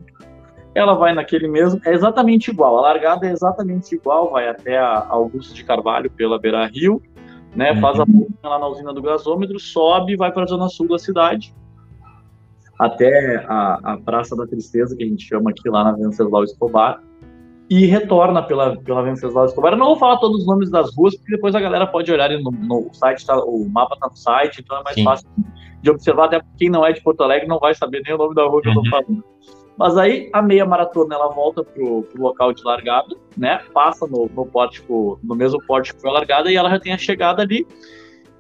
ela 0.76 0.94
vai 0.96 1.14
naquele 1.14 1.48
mesmo, 1.48 1.80
é 1.86 1.94
exatamente 1.94 2.52
igual, 2.52 2.80
a 2.80 2.82
largada 2.82 3.26
é 3.26 3.32
exatamente 3.32 3.96
igual, 3.96 4.32
vai 4.32 4.50
até 4.50 4.78
a 4.78 5.08
Augusto 5.08 5.54
de 5.56 5.64
Carvalho 5.64 6.12
pela 6.12 6.38
Beira 6.38 6.68
Rio, 6.68 7.02
né? 7.56 7.72
Uhum. 7.72 7.80
Faz 7.80 7.98
a 7.98 8.06
pontinha 8.06 8.28
lá 8.44 8.60
na 8.60 8.68
usina 8.68 8.92
do 8.92 9.02
gasômetro, 9.02 9.58
sobe 9.58 10.12
e 10.12 10.18
vai 10.18 10.34
para 10.34 10.44
a 10.44 10.48
zona 10.48 10.68
sul 10.68 10.90
da 10.90 11.00
cidade, 11.00 11.56
até 12.78 13.38
a, 13.48 13.94
a 13.94 13.98
Praça 13.98 14.36
da 14.36 14.46
Tristeza, 14.46 14.98
que 14.98 15.04
a 15.06 15.08
gente 15.08 15.26
chama 15.26 15.52
aqui 15.52 15.70
lá 15.70 15.86
na 15.86 15.94
Venceslau 15.94 16.44
Escobar, 16.44 17.07
e 17.70 17.86
retorna 17.86 18.42
pela, 18.42 18.78
pela 18.78 19.04
Venceslau 19.04 19.46
Escobar. 19.46 19.74
Eu 19.74 19.78
não 19.78 19.88
vou 19.88 19.98
falar 19.98 20.18
todos 20.18 20.42
os 20.42 20.48
nomes 20.48 20.70
das 20.70 20.96
ruas, 20.96 21.16
porque 21.16 21.36
depois 21.36 21.54
a 21.54 21.60
galera 21.60 21.86
pode 21.86 22.12
olhar 22.12 22.30
no, 22.30 22.52
no 22.52 22.90
site, 22.94 23.26
tá, 23.26 23.38
o 23.38 23.68
mapa 23.70 23.96
está 23.96 24.08
no 24.08 24.16
site, 24.16 24.62
então 24.62 24.78
é 24.78 24.84
mais 24.84 24.96
Sim. 24.96 25.04
fácil 25.04 25.30
de 25.82 25.90
observar, 25.92 26.26
até 26.26 26.42
quem 26.58 26.70
não 26.70 26.86
é 26.86 26.92
de 26.92 27.02
Porto 27.02 27.22
Alegre 27.22 27.48
não 27.48 27.60
vai 27.60 27.74
saber 27.76 28.02
nem 28.06 28.14
o 28.14 28.18
nome 28.18 28.34
da 28.34 28.44
rua 28.44 28.62
que 28.62 28.70
uhum. 28.70 28.76
eu 28.76 28.82
estou 28.82 29.02
falando. 29.02 29.24
Mas 29.78 29.96
aí 29.96 30.30
a 30.34 30.42
meia 30.42 30.66
maratona 30.66 31.14
ela 31.14 31.28
volta 31.28 31.64
pro, 31.64 32.02
pro 32.04 32.22
local 32.22 32.52
de 32.52 32.64
largada, 32.64 33.16
né? 33.38 33.62
Passa 33.74 34.08
no, 34.08 34.28
no 34.34 34.46
pórtico, 34.46 35.20
no 35.24 35.36
mesmo 35.36 35.64
pórtico 35.68 35.98
que 35.98 36.02
foi 36.02 36.10
a 36.10 36.14
largada 36.14 36.52
e 36.52 36.56
ela 36.56 36.70
já 36.70 36.80
tem 36.80 36.94
a 36.94 36.98
chegada 36.98 37.44
ali. 37.44 37.68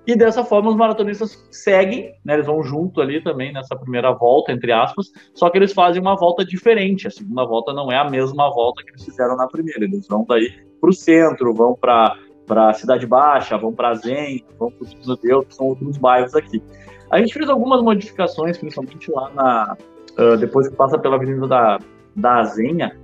E 0.07 0.15
dessa 0.15 0.41
forma 0.41 0.69
os 0.69 0.77
maratonistas 0.77 1.45
seguem, 1.51 2.15
né? 2.23 2.35
Eles 2.35 2.45
vão 2.45 2.63
junto 2.63 3.01
ali 3.01 3.21
também 3.21 3.51
nessa 3.51 3.75
primeira 3.75 4.13
volta, 4.13 4.53
entre 4.53 4.71
aspas, 4.71 5.07
só 5.33 5.49
que 5.49 5.57
eles 5.57 5.73
fazem 5.73 6.01
uma 6.01 6.15
volta 6.15 6.45
diferente. 6.45 7.07
A 7.07 7.11
segunda 7.11 7.43
volta 7.43 7.73
não 7.73 7.91
é 7.91 7.97
a 7.97 8.09
mesma 8.09 8.49
volta 8.49 8.81
que 8.83 8.91
eles 8.91 9.03
fizeram 9.03 9.35
na 9.35 9.47
primeira. 9.47 9.83
Eles 9.83 10.07
vão 10.07 10.25
daí 10.25 10.49
para 10.79 10.89
o 10.89 10.93
centro, 10.93 11.53
vão 11.53 11.75
para 11.75 12.15
para 12.45 12.71
Cidade 12.71 13.05
Baixa, 13.05 13.57
vão 13.57 13.73
para 13.73 13.93
Zen, 13.95 14.41
vão 14.57 14.71
para 14.71 14.87
o 14.87 15.17
Deus, 15.17 15.45
que 15.47 15.55
são 15.55 15.65
outros 15.65 15.97
bairros 15.97 16.33
aqui. 16.33 16.63
A 17.11 17.19
gente 17.19 17.33
fez 17.33 17.49
algumas 17.49 17.81
modificações, 17.81 18.57
principalmente 18.57 19.11
lá 19.11 19.29
na, 19.31 19.77
uh, 20.17 20.37
depois 20.37 20.69
que 20.69 20.75
passa 20.77 20.97
pela 20.97 21.17
Avenida 21.17 21.45
da, 21.45 21.77
da 22.15 22.39
Azenha, 22.39 22.97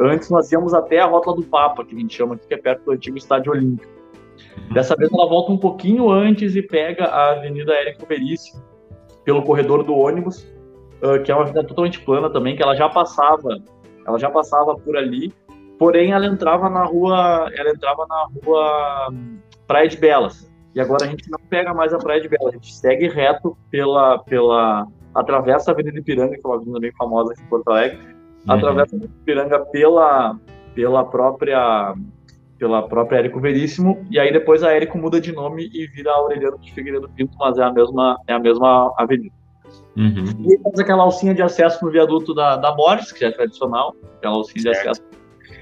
antes 0.00 0.30
nós 0.30 0.50
íamos 0.50 0.72
até 0.72 0.98
a 0.98 1.04
Rota 1.04 1.34
do 1.34 1.42
Papa, 1.42 1.84
que 1.84 1.94
a 1.94 1.98
gente 1.98 2.16
chama 2.16 2.36
aqui, 2.36 2.48
que 2.48 2.54
é 2.54 2.56
perto 2.56 2.84
do 2.86 2.92
antigo 2.92 3.18
Estádio 3.18 3.52
Olímpico. 3.52 3.95
Dessa 4.72 4.96
vez 4.96 5.10
ela 5.12 5.28
volta 5.28 5.52
um 5.52 5.58
pouquinho 5.58 6.10
antes 6.10 6.54
e 6.54 6.62
pega 6.62 7.04
a 7.04 7.32
Avenida 7.32 7.72
Érico 7.72 8.06
Veríssimo, 8.06 8.62
pelo 9.24 9.42
corredor 9.42 9.82
do 9.82 9.94
ônibus, 9.94 10.42
uh, 11.02 11.22
que 11.22 11.30
é 11.30 11.34
uma 11.34 11.42
avenida 11.42 11.64
totalmente 11.64 12.00
plana 12.00 12.30
também, 12.30 12.56
que 12.56 12.62
ela 12.62 12.74
já 12.74 12.88
passava, 12.88 13.58
ela 14.06 14.18
já 14.18 14.30
passava 14.30 14.74
por 14.74 14.96
ali, 14.96 15.32
porém 15.78 16.12
ela 16.12 16.26
entrava 16.26 16.68
na 16.68 16.84
rua, 16.84 17.50
ela 17.54 17.70
entrava 17.70 18.06
na 18.08 18.28
rua 18.44 19.08
hum, 19.12 19.38
Praia 19.66 19.88
de 19.88 19.96
Belas. 19.96 20.50
E 20.74 20.80
agora 20.80 21.06
a 21.06 21.08
gente 21.08 21.30
não 21.30 21.38
pega 21.48 21.72
mais 21.72 21.94
a 21.94 21.98
Praia 21.98 22.20
de 22.20 22.28
Belas, 22.28 22.48
a 22.48 22.52
gente 22.52 22.74
segue 22.74 23.08
reto 23.08 23.56
pela, 23.70 24.18
pela 24.18 24.86
atravessa 25.14 25.70
a 25.70 25.72
Avenida 25.72 25.98
Ipiranga, 25.98 26.34
que 26.34 26.42
é 26.44 26.48
uma 26.48 26.56
avenida 26.56 26.78
bem 26.78 26.92
famosa 26.92 27.32
aqui 27.32 27.42
em 27.42 27.46
Porto 27.46 27.68
Alegre, 27.68 27.98
uhum. 27.98 28.52
atravessa 28.52 28.94
a 28.94 28.98
Avenida 28.98 29.18
Ipiranga 29.22 29.60
pela, 29.66 30.38
pela 30.74 31.04
própria 31.04 31.94
pela 32.58 32.82
própria 32.88 33.18
Érico 33.18 33.40
Veríssimo, 33.40 34.04
e 34.10 34.18
aí 34.18 34.32
depois 34.32 34.62
a 34.62 34.72
Érico 34.72 34.98
muda 34.98 35.20
de 35.20 35.32
nome 35.32 35.70
e 35.72 35.86
vira 35.86 36.12
Aureliano 36.12 36.58
de 36.58 36.72
Figueiredo 36.72 37.08
Pinto, 37.10 37.36
mas 37.38 37.58
é 37.58 37.62
a 37.62 37.72
mesma, 37.72 38.18
é 38.26 38.32
a 38.32 38.38
mesma 38.38 38.92
avenida. 38.96 39.34
Uhum. 39.96 40.24
E 40.44 40.58
temos 40.58 40.78
aquela 40.78 41.02
alcinha 41.02 41.34
de 41.34 41.42
acesso 41.42 41.84
no 41.84 41.90
viaduto 41.90 42.34
da, 42.34 42.56
da 42.56 42.72
Borges, 42.72 43.12
que 43.12 43.20
já 43.20 43.28
é 43.28 43.30
tradicional, 43.30 43.94
aquela 44.18 44.34
alcinha 44.34 44.62
certo. 44.62 44.82
de 44.82 44.88
acesso 44.88 45.16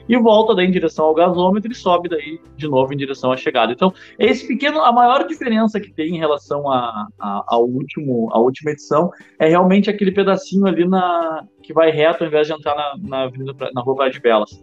e 0.08 0.16
volta 0.18 0.54
daí 0.54 0.66
em 0.66 0.70
direção 0.70 1.06
ao 1.06 1.14
gasômetro 1.14 1.70
e 1.70 1.74
sobe 1.74 2.08
daí 2.08 2.40
de 2.56 2.68
novo 2.68 2.92
em 2.92 2.96
direção 2.96 3.32
à 3.32 3.36
chegada. 3.36 3.72
Então, 3.72 3.92
esse 4.18 4.46
pequeno, 4.46 4.80
a 4.80 4.92
maior 4.92 5.26
diferença 5.26 5.80
que 5.80 5.92
tem 5.92 6.14
em 6.14 6.18
relação 6.18 6.70
a, 6.70 7.06
a, 7.18 7.44
ao 7.46 7.64
último, 7.64 8.28
a 8.32 8.38
última 8.38 8.70
edição 8.70 9.10
é 9.38 9.48
realmente 9.48 9.90
aquele 9.90 10.12
pedacinho 10.12 10.66
ali 10.66 10.86
na 10.86 11.44
que 11.62 11.72
vai 11.72 11.90
reto 11.90 12.22
ao 12.22 12.28
invés 12.28 12.46
de 12.46 12.52
entrar 12.52 12.74
na, 12.74 12.94
na 12.98 13.22
avenida 13.24 13.54
na 13.74 13.82
rua 13.82 13.96
Praia 13.96 14.10
de 14.10 14.20
Belas. 14.20 14.62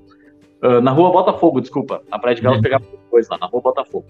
Uh, 0.63 0.82
na 0.82 0.91
rua 0.91 1.12
Botafogo, 1.12 1.60
desculpa. 1.60 2.02
A 2.12 2.19
Praia 2.19 2.36
de 2.36 2.41
Belas 2.41 2.58
uhum. 2.58 2.63
pegava 2.63 2.86
depois 2.86 3.28
lá, 3.30 3.38
na 3.38 3.47
rua 3.47 3.62
Botafogo. 3.62 4.06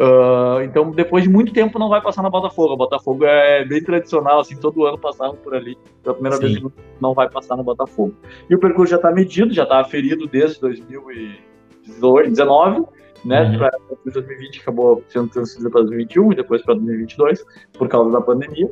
Uh, 0.00 0.62
então, 0.62 0.90
depois 0.92 1.24
de 1.24 1.30
muito 1.30 1.52
tempo, 1.52 1.78
não 1.78 1.90
vai 1.90 2.00
passar 2.00 2.22
na 2.22 2.30
Botafogo. 2.30 2.72
A 2.72 2.76
Botafogo 2.76 3.26
é 3.26 3.62
bem 3.66 3.82
tradicional, 3.82 4.40
assim, 4.40 4.56
todo 4.56 4.86
ano 4.86 4.96
passava 4.98 5.34
por 5.34 5.54
ali. 5.54 5.76
Pela 6.02 6.14
primeira 6.14 6.38
Sim. 6.38 6.42
vez 6.42 6.62
não 7.00 7.12
vai 7.12 7.28
passar 7.28 7.54
na 7.56 7.62
Botafogo. 7.62 8.14
E 8.48 8.54
o 8.54 8.58
percurso 8.58 8.92
já 8.92 8.96
está 8.96 9.12
medido, 9.12 9.52
já 9.52 9.64
está 9.64 9.80
aferido 9.80 10.26
desde 10.26 10.58
2019, 10.60 12.86
né? 13.26 13.42
Uhum. 13.42 13.58
Para 13.58 13.78
2020 14.06 14.60
acabou 14.60 15.04
sendo 15.08 15.28
transferido 15.28 15.70
para 15.70 15.82
2021 15.82 16.32
e 16.32 16.36
depois 16.36 16.62
para 16.62 16.72
2022, 16.74 17.44
por 17.74 17.86
causa 17.88 18.10
da 18.10 18.22
pandemia. 18.22 18.70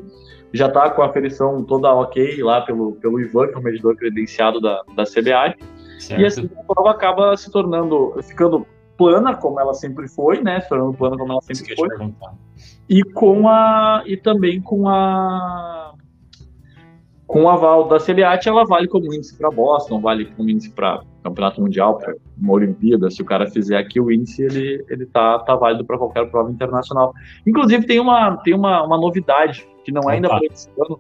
Já 0.55 0.69
está 0.69 0.89
com 0.89 1.03
a 1.03 1.07
aferição 1.07 1.63
toda 1.63 1.93
ok 1.93 2.43
lá 2.43 2.63
pelo, 2.63 2.93
pelo 2.93 3.21
Ivan, 3.21 3.49
que 3.49 3.55
é 3.55 3.59
o 3.59 3.63
medidor 3.63 3.95
credenciado 3.97 4.63
da, 4.63 4.83
da 4.95 5.05
CBA. 5.05 5.55
Certo. 5.99 6.21
E 6.21 6.27
assim 6.27 6.51
a 6.59 6.63
prova 6.65 6.91
acaba 6.91 7.37
se 7.37 7.51
tornando, 7.51 8.15
ficando 8.23 8.67
plana 8.97 9.35
como 9.37 9.61
ela 9.61 9.75
sempre 9.75 10.09
foi, 10.09 10.43
né? 10.43 10.61
Se 10.61 10.69
tornando 10.69 10.95
plana 10.95 11.17
como 11.17 11.33
ela 11.33 11.43
sempre 11.43 11.75
foi. 11.77 11.89
E 12.89 13.03
com 13.05 13.49
a 13.49 14.03
e 14.07 14.17
também 14.17 14.61
com 14.61 14.89
a 14.89 15.95
com 17.27 17.43
o 17.43 17.49
aval 17.49 17.87
da 17.87 17.99
CBAT, 17.99 18.49
ela 18.49 18.65
vale 18.65 18.89
como 18.89 19.13
índice 19.13 19.37
para 19.37 19.51
Boston, 19.51 20.01
vale 20.01 20.25
como 20.25 20.49
índice 20.49 20.71
para 20.71 21.03
Campeonato 21.23 21.61
Mundial, 21.61 21.99
para 21.99 22.15
uma 22.41 22.55
Olimpíada. 22.55 23.11
Se 23.11 23.21
o 23.21 23.25
cara 23.25 23.47
fizer 23.47 23.77
aqui 23.77 24.01
o 24.01 24.11
índice, 24.11 24.43
ele 24.43 24.85
ele 24.89 25.05
tá, 25.05 25.39
tá 25.41 25.55
válido 25.55 25.85
para 25.85 25.99
qualquer 25.99 26.29
prova 26.31 26.51
internacional. 26.51 27.13
Inclusive 27.47 27.87
tem 27.87 28.01
uma 28.01 28.39
tem 28.39 28.55
uma, 28.55 28.83
uma 28.83 28.99
novidade 28.99 29.69
que 29.85 29.93
não 29.93 30.11
é 30.11 30.15
ainda 30.15 30.29
para 30.29 30.41
esse 30.47 30.71
ano. 30.81 30.99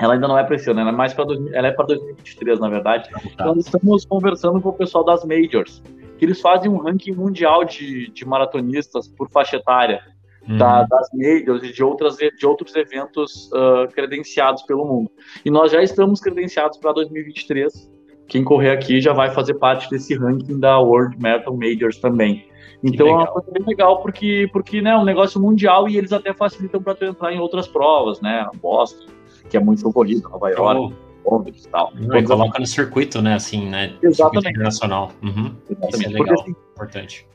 Ela 0.00 0.14
ainda 0.14 0.26
não 0.26 0.38
é 0.38 0.44
para 0.44 0.56
esse 0.56 0.70
ano, 0.70 0.80
ela 0.80 0.90
é 0.90 0.92
mais 0.92 1.12
para 1.12 1.24
ela 1.52 1.68
é 1.68 1.72
para 1.72 1.86
2023, 1.86 2.58
na 2.58 2.68
verdade. 2.68 3.10
Tá. 3.10 3.20
Então 3.32 3.56
estamos 3.58 4.04
conversando 4.04 4.60
com 4.60 4.70
o 4.70 4.72
pessoal 4.72 5.04
das 5.04 5.24
majors 5.24 5.82
que 6.20 6.26
eles 6.26 6.38
fazem 6.38 6.70
um 6.70 6.76
ranking 6.76 7.12
mundial 7.12 7.64
de, 7.64 8.10
de 8.10 8.26
maratonistas 8.26 9.08
por 9.08 9.30
faixa 9.30 9.56
etária, 9.56 10.02
uhum. 10.46 10.58
da, 10.58 10.82
das 10.82 11.08
majors 11.14 11.62
e 11.62 11.72
de, 11.72 11.82
outras, 11.82 12.18
de 12.18 12.46
outros 12.46 12.76
eventos 12.76 13.50
uh, 13.54 13.88
credenciados 13.94 14.62
pelo 14.64 14.84
mundo. 14.84 15.10
E 15.42 15.50
nós 15.50 15.72
já 15.72 15.82
estamos 15.82 16.20
credenciados 16.20 16.76
para 16.76 16.92
2023. 16.92 17.90
Quem 18.28 18.44
correr 18.44 18.70
aqui 18.70 19.00
já 19.00 19.14
vai 19.14 19.30
fazer 19.30 19.54
parte 19.54 19.88
desse 19.88 20.14
ranking 20.14 20.60
da 20.60 20.78
World 20.78 21.16
Marathon 21.18 21.56
Majors 21.56 21.98
também. 21.98 22.46
Então 22.84 23.06
é 23.06 23.12
uma 23.12 23.26
coisa 23.26 23.50
bem 23.50 23.64
legal 23.66 24.02
porque, 24.02 24.46
porque 24.52 24.82
né, 24.82 24.90
é 24.90 24.96
um 24.98 25.04
negócio 25.04 25.40
mundial 25.40 25.88
e 25.88 25.96
eles 25.96 26.12
até 26.12 26.34
facilitam 26.34 26.82
para 26.82 26.94
tu 26.94 27.06
entrar 27.06 27.32
em 27.32 27.40
outras 27.40 27.66
provas, 27.66 28.20
né? 28.20 28.46
Boston, 28.60 29.06
que 29.50 29.56
é 29.56 29.60
muito 29.60 29.82
concorrido, 29.82 30.28
Nova 30.28 30.50
York. 30.50 30.94
Londres 31.24 31.64
e 31.64 31.68
tal. 31.68 31.92
e 31.94 32.22
coloca 32.22 32.58
no 32.58 32.66
circuito, 32.66 33.20
né? 33.20 33.34
Assim, 33.34 33.68
né? 33.68 33.94
Exatamente. 34.02 34.50
internacional. 34.50 35.12
Uhum. 35.22 35.54
Exatamente. 35.68 35.94
Isso 35.94 36.04
é 36.04 36.08
legal, 36.08 36.26
Porque, 36.26 36.40
assim, 36.40 36.56
importante. 36.72 37.26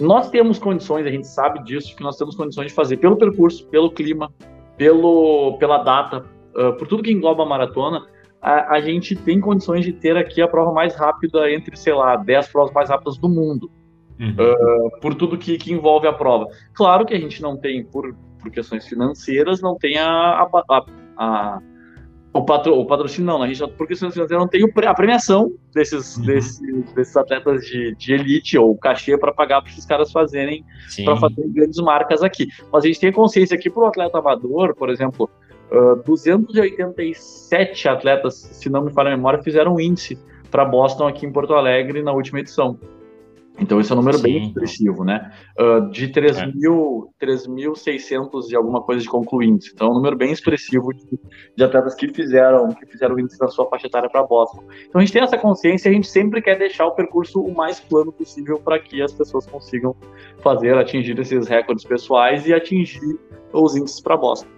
Nós 0.00 0.30
temos 0.30 0.58
condições, 0.58 1.06
a 1.06 1.10
gente 1.10 1.26
sabe 1.26 1.62
disso, 1.64 1.94
que 1.94 2.02
nós 2.02 2.16
temos 2.16 2.34
condições 2.34 2.68
de 2.68 2.72
fazer 2.72 2.96
pelo 2.98 3.16
percurso, 3.16 3.66
pelo 3.66 3.90
clima, 3.90 4.32
pelo, 4.76 5.56
pela 5.58 5.78
data, 5.78 6.24
uh, 6.54 6.72
por 6.76 6.86
tudo 6.86 7.02
que 7.02 7.10
engloba 7.10 7.42
a 7.42 7.46
maratona, 7.46 8.06
a, 8.40 8.74
a, 8.74 8.80
gente 8.80 9.16
tem 9.16 9.40
condições 9.40 9.84
de 9.84 9.92
ter 9.92 10.16
aqui 10.16 10.42
a 10.42 10.48
prova 10.48 10.72
mais 10.72 10.94
rápida 10.94 11.50
entre, 11.50 11.76
sei 11.76 11.94
lá, 11.94 12.16
10 12.16 12.48
provas 12.48 12.74
mais 12.74 12.90
rápidas 12.90 13.16
do 13.16 13.28
mundo. 13.28 13.70
Uhum. 14.18 14.30
Uh, 14.30 15.00
por 15.00 15.14
tudo 15.14 15.36
que, 15.36 15.58
que 15.58 15.72
envolve 15.72 16.06
a 16.06 16.12
prova. 16.12 16.46
Claro 16.72 17.04
que 17.04 17.12
a 17.12 17.18
gente 17.18 17.42
não 17.42 17.56
tem, 17.56 17.84
por, 17.84 18.14
por 18.40 18.50
questões 18.50 18.86
financeiras, 18.86 19.60
não 19.60 19.76
tem 19.76 19.98
a, 19.98 20.08
a, 20.08 20.48
a 20.70 20.86
o, 22.32 22.44
patro, 22.44 22.78
o 22.78 22.86
patrocínio 22.86 23.26
não, 23.26 23.42
a 23.42 23.48
gente, 23.48 23.66
por 23.72 23.86
questões 23.86 24.12
financeiras 24.12 24.42
não 24.42 24.48
tem 24.48 24.62
a 24.86 24.94
premiação 24.94 25.52
desses, 25.72 26.16
uhum. 26.16 26.24
desses, 26.24 26.60
desses 26.94 27.16
atletas 27.16 27.64
de, 27.64 27.94
de 27.94 28.12
elite 28.12 28.58
ou 28.58 28.76
cachê 28.76 29.16
para 29.16 29.32
pagar 29.32 29.62
para 29.62 29.70
esses 29.70 29.86
caras 29.86 30.12
fazerem, 30.12 30.64
para 31.04 31.16
fazer 31.16 31.48
grandes 31.48 31.78
marcas 31.78 32.22
aqui. 32.22 32.48
Mas 32.72 32.84
a 32.84 32.86
gente 32.86 33.00
tem 33.00 33.12
consciência 33.12 33.56
que 33.56 33.70
para 33.70 33.82
o 33.82 33.86
atleta 33.86 34.18
amador, 34.18 34.74
por 34.74 34.90
exemplo, 34.90 35.30
uh, 35.70 35.96
287 36.04 37.88
atletas, 37.88 38.34
se 38.34 38.68
não 38.68 38.84
me 38.84 38.92
falha 38.92 39.12
a 39.12 39.16
memória, 39.16 39.42
fizeram 39.42 39.74
um 39.74 39.80
índice 39.80 40.18
para 40.50 40.64
Boston 40.64 41.08
aqui 41.08 41.26
em 41.26 41.32
Porto 41.32 41.54
Alegre 41.54 42.02
na 42.02 42.12
última 42.12 42.40
edição. 42.40 42.78
Então, 43.58 43.80
esse 43.80 43.90
é 43.90 43.94
um 43.94 43.98
número 43.98 44.18
Sim. 44.18 44.22
bem 44.22 44.46
expressivo, 44.48 45.02
né? 45.04 45.32
Uh, 45.58 45.90
de 45.90 46.08
3.600 46.08 47.08
é. 47.16 48.52
e 48.52 48.56
alguma 48.56 48.82
coisa 48.82 49.00
de 49.02 49.08
concluintes. 49.08 49.72
Então, 49.72 49.88
é 49.88 49.90
um 49.90 49.94
número 49.94 50.14
bem 50.16 50.30
expressivo 50.30 50.92
de, 50.92 51.18
de, 51.56 51.64
atletas 51.64 51.94
que 51.94 52.08
fizeram 52.08 52.68
que 52.68 52.84
fizeram 52.86 53.18
índice 53.18 53.40
na 53.40 53.48
sua 53.48 53.66
faixa 53.68 53.86
etária 53.86 54.10
para 54.10 54.22
Boston. 54.24 54.62
Então, 54.86 55.00
a 55.00 55.04
gente 55.04 55.12
tem 55.12 55.22
essa 55.22 55.38
consciência 55.38 55.88
e 55.88 55.92
a 55.92 55.94
gente 55.94 56.08
sempre 56.08 56.42
quer 56.42 56.58
deixar 56.58 56.86
o 56.86 56.92
percurso 56.92 57.40
o 57.40 57.54
mais 57.54 57.80
plano 57.80 58.12
possível 58.12 58.58
para 58.58 58.78
que 58.78 59.00
as 59.00 59.12
pessoas 59.12 59.46
consigam 59.46 59.96
fazer, 60.40 60.76
atingir 60.76 61.18
esses 61.18 61.48
recordes 61.48 61.84
pessoais 61.84 62.46
e 62.46 62.52
atingir 62.52 63.18
os 63.52 63.74
índices 63.74 64.00
para 64.00 64.16
Boston. 64.16 64.48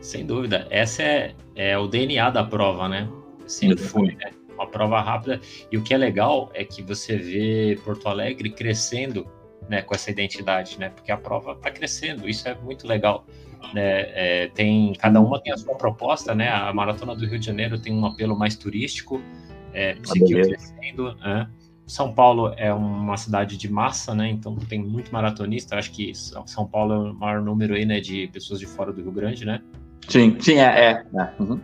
Sem 0.00 0.24
dúvida. 0.24 0.66
Essa 0.70 1.02
é, 1.02 1.34
é 1.54 1.78
o 1.78 1.86
DNA 1.86 2.30
da 2.30 2.44
prova, 2.44 2.88
né? 2.88 3.08
Sempre 3.46 3.78
foi, 3.78 4.14
né? 4.14 4.30
Uma 4.56 4.66
prova 4.66 5.00
rápida. 5.00 5.40
E 5.70 5.76
o 5.76 5.82
que 5.82 5.94
é 5.94 5.96
legal 5.96 6.50
é 6.54 6.64
que 6.64 6.82
você 6.82 7.16
vê 7.16 7.78
Porto 7.84 8.08
Alegre 8.08 8.50
crescendo 8.50 9.26
né, 9.68 9.82
com 9.82 9.94
essa 9.94 10.10
identidade, 10.10 10.78
né? 10.78 10.90
Porque 10.90 11.10
a 11.10 11.16
prova 11.16 11.52
está 11.52 11.70
crescendo, 11.70 12.28
isso 12.28 12.48
é 12.48 12.54
muito 12.54 12.86
legal. 12.86 13.26
Né? 13.74 13.82
É, 14.14 14.50
tem 14.54 14.92
cada 14.94 15.20
uma 15.20 15.40
tem 15.40 15.52
a 15.52 15.56
sua 15.56 15.74
proposta, 15.74 16.34
né? 16.34 16.48
A 16.48 16.72
maratona 16.72 17.14
do 17.14 17.26
Rio 17.26 17.38
de 17.38 17.46
Janeiro 17.46 17.78
tem 17.78 17.92
um 17.92 18.04
apelo 18.06 18.38
mais 18.38 18.56
turístico, 18.56 19.20
é, 19.72 19.96
seguiu 20.04 20.42
crescendo. 20.42 21.14
Né? 21.16 21.48
São 21.86 22.12
Paulo 22.12 22.52
é 22.56 22.72
uma 22.72 23.16
cidade 23.16 23.56
de 23.56 23.70
massa, 23.70 24.14
né? 24.14 24.28
Então 24.28 24.56
tem 24.56 24.82
muito 24.82 25.12
maratonista. 25.12 25.76
Acho 25.76 25.92
que 25.92 26.12
São 26.14 26.66
Paulo 26.66 26.92
é 26.92 26.98
o 27.10 27.14
maior 27.14 27.42
número 27.42 27.74
aí, 27.74 27.84
né? 27.84 28.00
De 28.00 28.28
pessoas 28.28 28.60
de 28.60 28.66
fora 28.66 28.92
do 28.92 29.02
Rio 29.02 29.12
Grande, 29.12 29.44
né? 29.44 29.60
Sim, 30.08 30.36
sim, 30.40 30.58
é. 30.58 30.90
é, 30.90 30.90
é. 30.90 31.42
Uhum. 31.42 31.60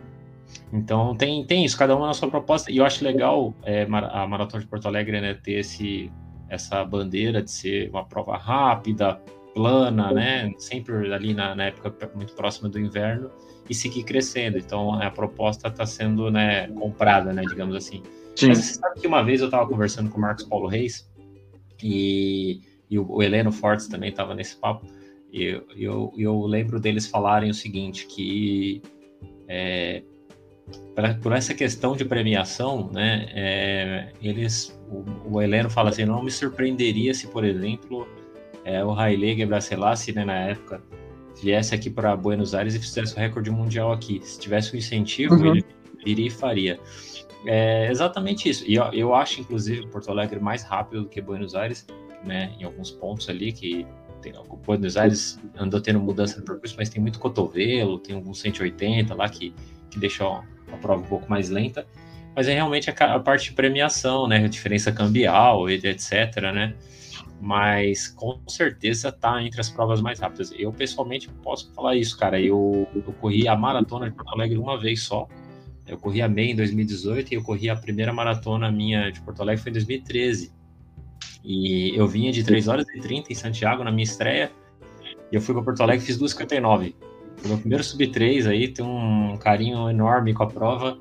Então 0.73 1.15
tem, 1.15 1.45
tem 1.45 1.63
isso, 1.63 1.77
cada 1.77 1.95
uma 1.95 2.07
na 2.07 2.13
sua 2.13 2.29
proposta. 2.29 2.71
E 2.71 2.77
eu 2.77 2.85
acho 2.85 3.03
legal 3.03 3.53
é, 3.63 3.83
a 3.83 4.27
Maratona 4.27 4.63
de 4.63 4.67
Porto 4.67 4.87
Alegre 4.87 5.21
né, 5.21 5.35
ter 5.35 5.59
esse, 5.59 6.11
essa 6.49 6.83
bandeira 6.83 7.43
de 7.43 7.51
ser 7.51 7.89
uma 7.91 8.03
prova 8.03 8.35
rápida, 8.35 9.21
plana, 9.53 10.11
né? 10.11 10.51
Sempre 10.57 11.13
ali 11.13 11.33
na, 11.33 11.53
na 11.53 11.65
época 11.65 12.09
muito 12.15 12.33
próxima 12.33 12.67
do 12.67 12.79
inverno 12.79 13.29
e 13.69 13.75
seguir 13.75 14.03
crescendo. 14.03 14.57
Então 14.57 14.99
a 14.99 15.11
proposta 15.11 15.67
está 15.67 15.85
sendo 15.85 16.31
né, 16.31 16.67
comprada, 16.69 17.31
né, 17.31 17.43
digamos 17.43 17.75
assim. 17.75 18.01
Sim. 18.35 18.47
Mas 18.47 18.57
você 18.57 18.73
sabe 18.73 18.99
que 18.99 19.05
uma 19.05 19.21
vez 19.21 19.41
eu 19.41 19.47
estava 19.47 19.67
conversando 19.67 20.09
com 20.09 20.17
o 20.17 20.21
Marcos 20.21 20.43
Paulo 20.43 20.67
Reis 20.67 21.07
e, 21.83 22.61
e 22.89 22.97
o, 22.97 23.07
o 23.07 23.21
Heleno 23.21 23.51
Fortes 23.51 23.87
também 23.87 24.09
estava 24.09 24.33
nesse 24.33 24.57
papo. 24.57 24.87
E 25.31 25.43
eu, 25.43 25.63
eu, 25.75 26.13
eu, 26.17 26.41
lembro 26.41 26.79
deles 26.79 27.07
falarem 27.07 27.49
o 27.49 27.53
seguinte, 27.53 28.07
que 28.07 28.81
é, 29.47 30.03
pra, 30.95 31.15
por 31.15 31.31
essa 31.31 31.53
questão 31.53 31.95
de 31.95 32.05
premiação, 32.05 32.89
né, 32.91 33.27
é, 33.33 34.07
eles, 34.21 34.79
o, 34.89 35.35
o 35.35 35.41
Heleno 35.41 35.69
fala 35.69 35.89
assim, 35.89 36.05
não 36.05 36.23
me 36.23 36.31
surpreenderia 36.31 37.13
se, 37.13 37.27
por 37.27 37.43
exemplo, 37.43 38.07
é, 38.63 38.83
o 38.83 38.91
Haile 38.91 39.35
Gebrselassie, 39.35 40.13
né, 40.13 40.23
na 40.23 40.35
época, 40.35 40.81
viesse 41.41 41.73
aqui 41.73 41.89
para 41.89 42.15
Buenos 42.15 42.53
Aires 42.53 42.75
e 42.75 42.79
fizesse 42.79 43.15
o 43.15 43.19
recorde 43.19 43.51
mundial 43.51 43.91
aqui. 43.91 44.21
Se 44.23 44.39
tivesse 44.39 44.73
um 44.73 44.77
incentivo, 44.77 45.35
uhum. 45.35 45.55
ele 45.55 45.65
iria 46.05 46.27
e 46.27 46.29
faria. 46.29 46.79
É 47.45 47.89
exatamente 47.91 48.47
isso. 48.47 48.63
E 48.65 48.75
eu, 48.75 48.85
eu 48.93 49.13
acho, 49.13 49.41
inclusive, 49.41 49.87
Porto 49.87 50.09
Alegre 50.09 50.39
mais 50.39 50.63
rápido 50.63 51.03
do 51.03 51.09
que 51.09 51.21
Buenos 51.21 51.55
Aires, 51.55 51.85
né, 52.23 52.53
em 52.59 52.63
alguns 52.63 52.91
pontos 52.91 53.29
ali 53.29 53.51
que 53.51 53.85
tem, 54.21 54.33
Buenos 54.65 54.95
Aires 54.95 55.37
andou 55.57 55.81
tendo 55.81 55.99
mudança 55.99 56.39
no 56.39 56.45
percurso, 56.45 56.75
mas 56.77 56.89
tem 56.89 57.01
muito 57.01 57.19
cotovelo, 57.19 57.99
tem 57.99 58.15
alguns 58.15 58.39
180 58.39 59.13
lá 59.13 59.27
que, 59.27 59.53
que 59.89 59.99
deixam 59.99 60.41
a 60.73 60.77
prova 60.77 61.01
um 61.01 61.05
pouco 61.05 61.29
mais 61.29 61.49
lenta, 61.49 61.85
mas 62.35 62.47
é 62.47 62.53
realmente 62.53 62.89
a, 62.89 62.93
a 63.15 63.19
parte 63.19 63.49
de 63.49 63.55
premiação, 63.55 64.27
né, 64.27 64.43
a 64.43 64.47
diferença 64.47 64.91
cambial, 64.91 65.69
etc, 65.69 66.41
né, 66.53 66.73
mas 67.39 68.07
com 68.07 68.39
certeza 68.47 69.11
tá 69.11 69.41
entre 69.43 69.59
as 69.59 69.69
provas 69.69 70.01
mais 70.01 70.19
rápidas. 70.19 70.53
Eu 70.57 70.71
pessoalmente 70.71 71.29
posso 71.41 71.71
falar 71.73 71.95
isso, 71.95 72.17
cara, 72.17 72.39
eu, 72.39 72.87
eu 72.95 73.13
corri 73.13 73.47
a 73.47 73.55
maratona 73.55 74.09
de 74.09 74.15
Porto 74.15 74.33
Alegre 74.33 74.57
uma 74.57 74.79
vez 74.79 75.03
só, 75.03 75.27
eu 75.87 75.97
corri 75.97 76.21
a 76.21 76.29
meia 76.29 76.51
em 76.51 76.55
2018 76.55 77.31
e 77.31 77.35
eu 77.35 77.43
corri 77.43 77.69
a 77.69 77.75
primeira 77.75 78.13
maratona 78.13 78.71
minha 78.71 79.11
de 79.11 79.21
Porto 79.21 79.41
Alegre 79.41 79.61
foi 79.61 79.69
em 79.69 79.73
2013. 79.73 80.51
E 81.43 81.93
eu 81.95 82.07
vinha 82.07 82.31
de 82.31 82.43
3 82.43 82.67
horas 82.69 82.85
e 82.95 83.01
30 83.01 83.31
em 83.31 83.35
Santiago 83.35 83.83
na 83.83 83.91
minha 83.91 84.05
estreia. 84.05 84.51
E 85.31 85.35
eu 85.35 85.41
fui 85.41 85.53
para 85.53 85.63
Porto 85.63 85.81
Alegre 85.81 86.03
e 86.03 86.07
fiz 86.07 86.17
2,59. 86.17 86.95
Foi 87.43 87.49
meu 87.49 87.59
primeiro 87.59 87.83
sub-3 87.83 88.49
aí, 88.49 88.69
tem 88.69 88.85
um 88.85 89.35
carinho 89.35 89.89
enorme 89.89 90.33
com 90.33 90.43
a 90.43 90.47
prova. 90.47 90.97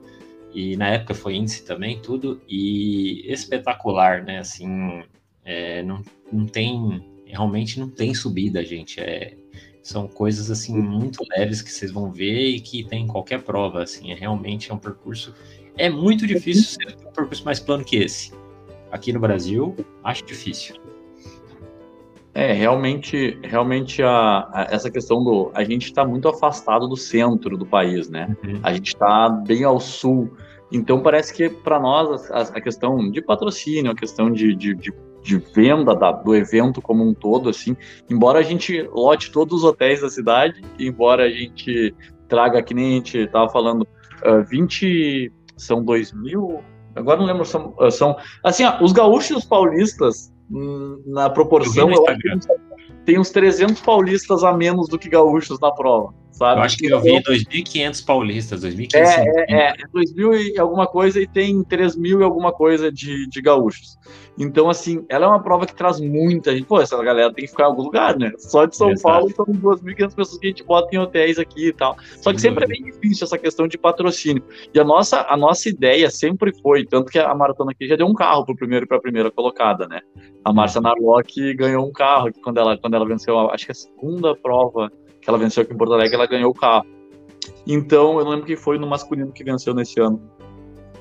E 0.53 0.77
na 0.77 0.89
época 0.89 1.15
foi 1.15 1.37
índice 1.37 1.65
também, 1.65 2.01
tudo. 2.03 2.43
E 2.49 3.33
espetacular, 3.33 4.25
né? 4.25 4.41
Assim, 4.41 5.05
é, 5.45 5.85
não, 5.85 6.03
não 6.33 6.45
tem. 6.45 7.01
Realmente 7.25 7.79
não 7.79 7.89
tem 7.89 8.13
subida, 8.13 8.65
gente. 8.65 8.99
É, 8.99 9.37
são 9.85 10.09
coisas 10.09 10.51
assim 10.51 10.77
muito 10.77 11.25
leves 11.37 11.63
que 11.63 11.71
vocês 11.71 11.93
vão 11.93 12.11
ver 12.11 12.49
e 12.49 12.61
que 12.61 12.83
tem 12.83 13.05
em 13.05 13.07
qualquer 13.07 13.41
prova. 13.43 13.81
Assim, 13.85 14.11
é 14.11 14.15
realmente 14.17 14.73
é 14.73 14.75
um 14.75 14.79
percurso. 14.79 15.33
É 15.77 15.89
muito 15.89 16.27
difícil 16.27 16.65
ser 16.65 16.97
um 17.07 17.13
percurso 17.13 17.45
mais 17.45 17.61
plano 17.61 17.85
que 17.85 17.99
esse. 17.99 18.33
Aqui 18.91 19.13
no 19.13 19.21
Brasil, 19.21 19.77
acho 20.03 20.27
difícil. 20.27 20.82
É, 22.35 22.53
realmente, 22.53 23.39
realmente 23.43 24.03
a, 24.03 24.49
a, 24.53 24.67
essa 24.71 24.91
questão 24.91 25.23
do. 25.23 25.51
A 25.55 25.65
gente 25.65 25.85
está 25.85 26.05
muito 26.05 26.29
afastado 26.29 26.89
do 26.89 26.97
centro 26.97 27.59
do 27.59 27.67
país, 27.67 28.09
né? 28.09 28.35
Uhum. 28.43 28.61
A 28.63 28.73
gente 28.73 28.89
está 28.89 29.29
bem 29.29 29.65
ao 29.65 29.79
sul. 29.79 30.35
Então 30.73 31.01
parece 31.01 31.35
que 31.35 31.51
para 31.51 31.79
nós 31.79 32.31
a, 32.31 32.41
a, 32.41 32.61
questão 32.61 33.11
de 33.11 33.21
patrocínio, 33.21 33.93
a 33.93 33.95
questão 33.95 34.31
de, 34.31 34.55
de, 34.55 34.75
de, 34.75 34.91
de 35.23 35.37
venda 35.55 35.95
da, 35.95 36.11
do 36.11 36.35
evento 36.35 36.81
como 36.81 37.07
um 37.07 37.13
todo, 37.13 37.51
assim, 37.51 37.77
embora 38.09 38.39
a 38.39 38.43
gente 38.43 38.81
lote 38.91 39.31
todos 39.31 39.59
os 39.59 39.65
hotéis 39.65 40.01
da 40.01 40.09
cidade, 40.09 40.63
embora 40.79 41.25
a 41.25 41.31
gente 41.31 41.95
traga, 42.27 42.63
que 42.63 42.73
nem 42.73 42.93
a 42.93 42.95
gente 42.95 43.19
estava 43.19 43.51
falando, 43.51 43.83
uh, 43.83 44.43
20. 44.49 45.31
São 45.55 45.85
2 45.85 46.15
mil. 46.15 46.65
Agora 46.97 47.21
não 47.21 47.27
lembro, 47.27 47.45
são. 47.45 47.75
são 47.91 48.17
assim, 48.43 48.65
ó, 48.65 48.83
os 48.83 48.91
gaúchos 48.91 49.45
paulistas 49.45 50.32
na 51.07 51.31
proporção, 51.31 51.91
eu 51.91 52.05
tem 53.05 53.19
uns 53.19 53.31
300 53.31 53.81
paulistas 53.81 54.45
a 54.45 54.53
menos 54.53 54.89
do 54.89 54.99
que 54.99 55.09
gaúchos 55.09 55.59
na 55.59 55.73
prova, 55.73 56.15
sabe? 56.43 56.61
Eu 56.61 56.65
acho 56.65 56.77
que 56.77 56.87
eu 56.87 57.01
vi 57.01 57.23
2.500 57.23 58.05
paulistas, 58.05 58.65
2.500. 58.65 58.95
É, 58.95 59.45
é, 59.49 59.69
é, 59.69 59.73
2.000 59.95 60.35
é 60.35 60.43
e 60.55 60.59
alguma 60.59 60.87
coisa 60.87 61.21
e 61.21 61.27
tem 61.27 61.63
3.000 61.63 62.21
e 62.21 62.25
alguma 62.25 62.53
coisa 62.53 62.91
de, 62.91 63.29
de 63.29 63.41
gaúchos. 63.41 63.97
Então, 64.39 64.69
assim, 64.69 65.05
ela 65.09 65.27
é 65.27 65.29
uma 65.29 65.43
prova 65.43 65.67
que 65.67 65.75
traz 65.75 66.01
muita 66.01 66.53
gente. 66.53 66.65
Pô, 66.65 66.81
essa 66.81 67.01
galera 67.03 67.33
tem 67.33 67.45
que 67.45 67.51
ficar 67.51 67.65
em 67.65 67.67
algum 67.67 67.83
lugar, 67.83 68.19
né? 68.19 68.33
Só 68.39 68.65
de 68.65 68.77
São 68.77 68.91
Exato. 68.91 69.03
Paulo 69.03 69.31
são 69.31 69.45
2.500 69.45 70.15
pessoas 70.15 70.39
que 70.39 70.47
a 70.47 70.51
gente 70.51 70.65
bota 70.65 70.95
em 70.95 70.99
hotéis 70.99 71.39
aqui 71.39 71.69
e 71.69 71.73
tal. 71.73 71.97
Só 72.21 72.33
que 72.33 72.41
sempre 72.41 72.65
é 72.65 72.67
bem 72.67 72.83
difícil 72.83 73.25
essa 73.25 73.39
questão 73.39 73.69
de 73.69 73.77
patrocínio. 73.79 74.43
E 74.75 74.81
a 74.81 74.85
nossa, 74.85 75.27
a 75.29 75.37
nossa 75.37 75.69
ideia 75.69 76.11
sempre 76.11 76.53
foi, 76.61 76.85
tanto 76.85 77.11
que 77.11 77.19
a 77.19 77.35
maratona 77.35 77.73
aqui 77.73 77.87
já 77.87 77.95
deu 77.95 78.07
um 78.07 78.15
carro 78.15 78.45
pro 78.45 78.57
primeiro 78.57 78.87
e 78.87 78.89
pra 78.89 78.99
primeira 78.99 79.31
colocada, 79.31 79.87
né? 79.87 80.01
A 80.45 80.53
Márcia 80.53 80.81
Narlock 80.81 81.55
ganhou 81.55 81.87
um 81.87 81.93
carro 81.93 82.31
quando 82.43 82.59
ela, 82.59 82.77
quando 82.77 82.95
ela 82.95 83.07
venceu, 83.07 83.39
acho 83.51 83.67
que 83.67 83.73
a 83.73 83.75
segunda 83.75 84.35
prova 84.35 84.91
que 85.23 85.31
ela 85.31 85.39
venceu 85.39 85.63
aqui 85.63 85.73
em 85.73 85.77
Porto 85.77 85.95
Alegre, 85.95 86.17
ela 86.17 86.27
ganhou 86.27 86.51
o 86.51 86.55
carro. 86.55 86.85
Então, 87.67 88.19
eu 88.19 88.25
não 88.25 88.33
lembro 88.33 88.47
quem 88.47 88.57
foi 88.57 88.77
no 88.77 88.87
masculino 88.87 89.33
que 89.33 89.43
venceu 89.43 89.73
nesse 89.73 90.01
ano. 90.01 90.21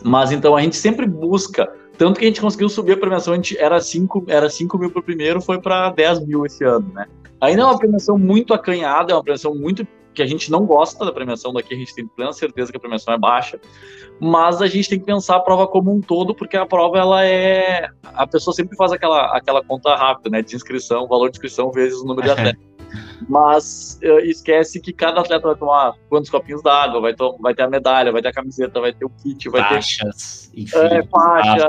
Mas 0.03 0.31
então 0.31 0.55
a 0.55 0.61
gente 0.61 0.75
sempre 0.75 1.05
busca 1.05 1.71
tanto 1.97 2.19
que 2.19 2.25
a 2.25 2.27
gente 2.27 2.41
conseguiu 2.41 2.67
subir 2.67 2.93
a 2.93 2.97
premiação, 2.97 3.33
a 3.33 3.35
gente 3.35 3.55
era 3.59 3.79
5 3.79 4.25
era 4.27 4.49
cinco 4.49 4.75
mil 4.77 4.89
para 4.89 5.01
o 5.01 5.03
primeiro, 5.03 5.39
foi 5.39 5.61
para 5.61 5.91
10 5.91 6.25
mil 6.25 6.43
esse 6.45 6.63
ano, 6.63 6.91
né? 6.93 7.05
Ainda 7.39 7.61
é 7.61 7.65
uma 7.65 7.77
premiação 7.77 8.17
muito 8.17 8.55
acanhada, 8.55 9.11
é 9.11 9.15
uma 9.15 9.21
premiação 9.21 9.53
muito 9.53 9.85
que 10.13 10.23
a 10.23 10.25
gente 10.25 10.49
não 10.51 10.65
gosta 10.65 11.05
da 11.05 11.11
premiação 11.11 11.53
daqui, 11.53 11.73
a 11.73 11.77
gente 11.77 11.93
tem 11.93 12.07
plena 12.07 12.33
certeza 12.33 12.71
que 12.71 12.77
a 12.77 12.79
premiação 12.79 13.13
é 13.13 13.19
baixa, 13.19 13.59
mas 14.19 14.61
a 14.61 14.67
gente 14.67 14.89
tem 14.89 14.99
que 14.99 15.05
pensar 15.05 15.35
a 15.35 15.39
prova 15.39 15.67
como 15.67 15.93
um 15.93 16.01
todo, 16.01 16.33
porque 16.33 16.57
a 16.57 16.65
prova 16.65 16.97
ela 16.97 17.23
é. 17.23 17.87
A 18.03 18.25
pessoa 18.25 18.53
sempre 18.53 18.75
faz 18.75 18.91
aquela, 18.91 19.37
aquela 19.37 19.63
conta 19.63 19.95
rápida, 19.95 20.29
né? 20.29 20.41
De 20.41 20.55
inscrição, 20.55 21.07
valor 21.07 21.29
de 21.29 21.37
inscrição 21.37 21.71
vezes 21.71 21.99
o 21.99 22.05
número 22.05 22.27
de 22.27 22.31
atletas 22.31 22.70
mas 23.29 23.99
uh, 24.03 24.19
esquece 24.19 24.79
que 24.79 24.93
cada 24.93 25.21
atleta 25.21 25.47
vai 25.47 25.55
tomar 25.55 25.93
quantos 26.09 26.29
copinhos 26.29 26.61
d'água, 26.61 27.01
vai, 27.01 27.15
vai 27.39 27.53
ter 27.53 27.63
a 27.63 27.69
medalha, 27.69 28.11
vai 28.11 28.21
ter 28.21 28.29
a 28.29 28.33
camiseta, 28.33 28.79
vai 28.79 28.93
ter 28.93 29.05
o 29.05 29.09
kit, 29.09 29.49
vai 29.49 29.61
faixas, 29.61 30.49
ter 30.51 30.59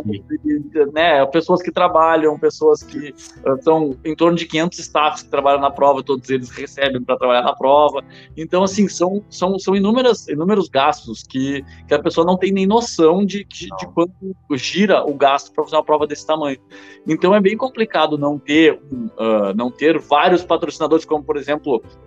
enfim, 0.06 0.70
é, 0.74 0.86
né, 0.86 1.26
pessoas 1.26 1.62
que 1.62 1.70
trabalham, 1.70 2.38
pessoas 2.38 2.82
que 2.82 3.10
uh, 3.10 3.62
são 3.62 3.96
em 4.04 4.14
torno 4.14 4.36
de 4.36 4.46
500 4.46 4.78
staffs 4.78 5.22
que 5.22 5.30
trabalham 5.30 5.60
na 5.60 5.70
prova, 5.70 6.02
todos 6.02 6.28
eles 6.30 6.50
recebem 6.50 7.02
para 7.02 7.16
trabalhar 7.16 7.42
na 7.42 7.54
prova. 7.54 8.02
Então, 8.36 8.62
assim, 8.64 8.88
são, 8.88 9.24
são, 9.30 9.58
são 9.58 9.76
inúmeras, 9.76 10.28
inúmeros 10.28 10.68
gastos 10.68 11.22
que, 11.22 11.64
que 11.86 11.94
a 11.94 12.02
pessoa 12.02 12.26
não 12.26 12.36
tem 12.36 12.52
nem 12.52 12.66
noção 12.66 13.24
de, 13.24 13.44
de, 13.44 13.68
de 13.68 13.86
quanto 13.94 14.12
gira 14.52 15.04
o 15.04 15.14
gasto 15.14 15.52
para 15.52 15.64
fazer 15.64 15.76
uma 15.76 15.84
prova 15.84 16.06
desse 16.06 16.26
tamanho. 16.26 16.58
Então, 17.06 17.34
é 17.34 17.40
bem 17.40 17.56
complicado 17.56 18.18
não 18.18 18.38
ter, 18.38 18.74
uh, 18.74 19.54
não 19.54 19.70
ter 19.70 19.98
vários 19.98 20.44
patrocinadores 20.44 21.04
como, 21.04 21.24
por 21.24 21.36
exemplo, 21.36 21.41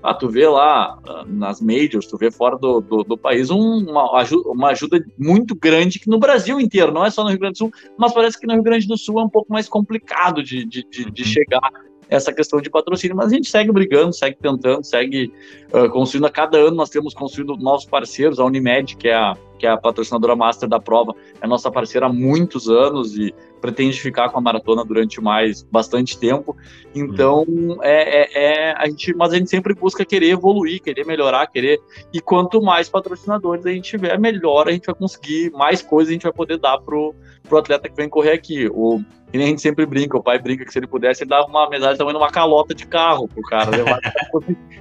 ah, 0.04 0.13
tu 0.13 0.30
vê 0.30 0.48
lá 0.48 1.00
ah, 1.08 1.24
nas 1.28 1.62
majors, 1.62 2.08
tu 2.08 2.17
vê 2.17 2.32
fora 2.32 2.58
do, 2.58 2.82
do, 2.82 3.04
do 3.04 3.17
país 3.17 3.50
um, 3.50 3.89
uma, 3.89 4.19
ajuda, 4.19 4.50
uma 4.50 4.69
ajuda 4.69 5.04
muito 5.17 5.56
grande 5.56 6.00
que 6.00 6.10
no 6.10 6.19
Brasil 6.19 6.60
inteiro, 6.60 6.91
não 6.91 7.06
é 7.06 7.10
só 7.10 7.24
no 7.24 7.30
Rio 7.30 7.39
Grande 7.39 7.54
do 7.54 7.58
Sul, 7.58 7.71
mas 7.98 8.13
parece 8.13 8.39
que 8.39 8.48
no 8.48 8.54
Rio 8.54 8.63
Grande 8.63 8.88
do 8.88 8.98
Sul 8.98 9.19
é 9.19 9.24
um 9.24 9.30
pouco 9.30 9.52
mais 9.52 9.67
complicado 9.67 10.43
de, 10.43 10.65
de, 10.65 10.84
de, 10.84 11.12
de 11.12 11.21
uhum. 11.24 11.28
chegar 11.28 11.71
essa 12.10 12.32
questão 12.34 12.62
de 12.62 12.69
patrocínio, 12.69 13.15
mas 13.15 13.32
a 13.32 13.36
gente 13.36 13.50
segue 13.50 13.71
brigando, 13.71 14.13
segue 14.13 14.38
tentando, 14.39 14.84
segue 14.84 15.32
uh, 15.74 15.89
construindo. 15.89 16.26
A 16.26 16.30
cada 16.30 16.58
ano 16.58 16.76
nós 16.76 16.89
temos 16.89 17.13
construído 17.13 17.58
novos 17.58 17.86
parceiros, 17.86 18.39
a 18.39 18.45
Unimed, 18.45 18.95
que 18.95 19.08
é 19.08 19.15
a, 19.15 19.34
que 19.58 19.65
é 19.65 19.69
a 19.69 19.78
patrocinadora 19.78 20.36
master 20.36 20.69
da 20.69 20.80
prova, 20.80 21.15
é 21.41 21.48
nossa 21.48 21.71
parceira 21.71 22.06
há 22.08 22.10
muitos 22.10 22.69
anos 22.69 23.17
e 23.17 23.34
pretende 23.65 23.99
ficar 23.99 24.30
com 24.30 24.38
a 24.38 24.41
maratona 24.41 24.86
durante 24.86 25.19
mais 25.19 25.63
bastante 25.63 26.19
tempo. 26.19 26.56
Então, 26.93 27.45
é, 27.82 28.21
é, 28.21 28.69
é, 28.69 28.71
a 28.78 28.88
gente, 28.88 29.13
mas 29.15 29.34
a 29.34 29.38
gente 29.38 29.49
sempre 29.49 29.73
busca 29.73 30.06
querer 30.06 30.30
evoluir, 30.30 30.82
querer 30.82 31.04
melhorar, 31.04 31.47
querer. 31.47 31.80
E 32.13 32.21
quanto 32.21 32.62
mais 32.62 32.88
patrocinadores 32.88 33.65
a 33.65 33.71
gente 33.71 33.89
tiver, 33.89 34.19
melhor 34.19 34.67
a 34.67 34.71
gente 34.71 34.86
vai 34.86 34.93
conseguir, 34.93 35.51
mais 35.51 35.82
coisas 35.82 36.12
a 36.12 36.13
gente 36.13 36.23
vai 36.23 36.32
poder 36.34 36.60
dar 36.60 36.78
pro, 36.78 37.15
pro 37.49 37.58
atleta 37.58 37.89
que 37.89 37.95
vem 37.95 38.08
correr 38.08 38.34
aqui. 38.34 38.69
O, 38.71 39.01
e 39.34 39.38
a 39.38 39.41
gente 39.41 39.62
sempre 39.62 39.86
brinca, 39.86 40.15
o 40.15 40.23
pai 40.23 40.38
brinca 40.38 40.63
que 40.63 40.71
se 40.71 40.78
ele 40.78 40.88
pudesse, 40.88 41.23
ele 41.23 41.30
dava 41.30 41.47
uma 41.47 41.67
medalha 41.67 41.97
também 41.97 42.13
numa 42.13 42.30
calota 42.30 42.75
de 42.75 42.86
carro 42.86 43.28
pro 43.28 43.41
cara 43.41 43.71
levar. 43.71 43.99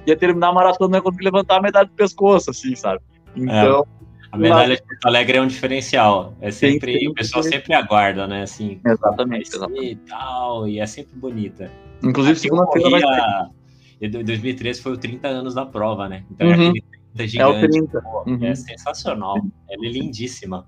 ia 0.05 0.15
terminar 0.15 0.49
a 0.49 0.53
maratona, 0.53 0.91
não 0.91 0.97
ia 0.99 1.01
conseguir 1.01 1.25
levantar 1.25 1.57
a 1.57 1.61
medalha 1.61 1.87
do 1.87 1.93
pescoço, 1.93 2.51
assim, 2.51 2.75
sabe? 2.75 3.01
Então. 3.35 3.85
É. 4.01 4.04
A 4.35 4.37
medalha 4.37 4.75
de 4.75 4.83
Porto 4.83 5.05
Alegre 5.05 5.37
é 5.37 5.41
um 5.41 5.47
diferencial. 5.47 6.33
É 6.41 6.51
sempre, 6.51 7.07
o 7.07 7.13
pessoal 7.13 7.41
sempre 7.41 7.73
aguarda, 7.73 8.27
né? 8.27 8.43
Assim, 8.43 8.79
exatamente, 8.85 9.47
exatamente. 9.47 9.91
E 9.91 9.95
tal, 9.95 10.67
e 10.67 10.79
é 10.79 10.85
sempre 10.85 11.15
bonita. 11.15 11.71
Inclusive, 12.03 12.37
segunda-feira 12.37 12.89
vai 12.89 13.01
ter. 13.01 14.23
2013 14.23 14.81
foi 14.81 14.91
o 14.91 14.97
30 14.97 15.27
anos 15.27 15.53
da 15.53 15.65
prova, 15.65 16.09
né? 16.09 16.25
Então 16.29 16.47
é 16.47 16.55
uhum. 16.55 16.63
é 16.63 16.67
aquele 16.67 16.83
30 17.13 17.27
gigante. 17.27 17.63
É 17.63 17.67
o 17.67 17.69
30. 17.69 18.01
Pô, 18.01 18.23
uhum. 18.27 18.45
É 18.45 18.55
sensacional. 18.55 19.37
Ela 19.69 19.85
é 19.85 19.89
lindíssima. 19.89 20.67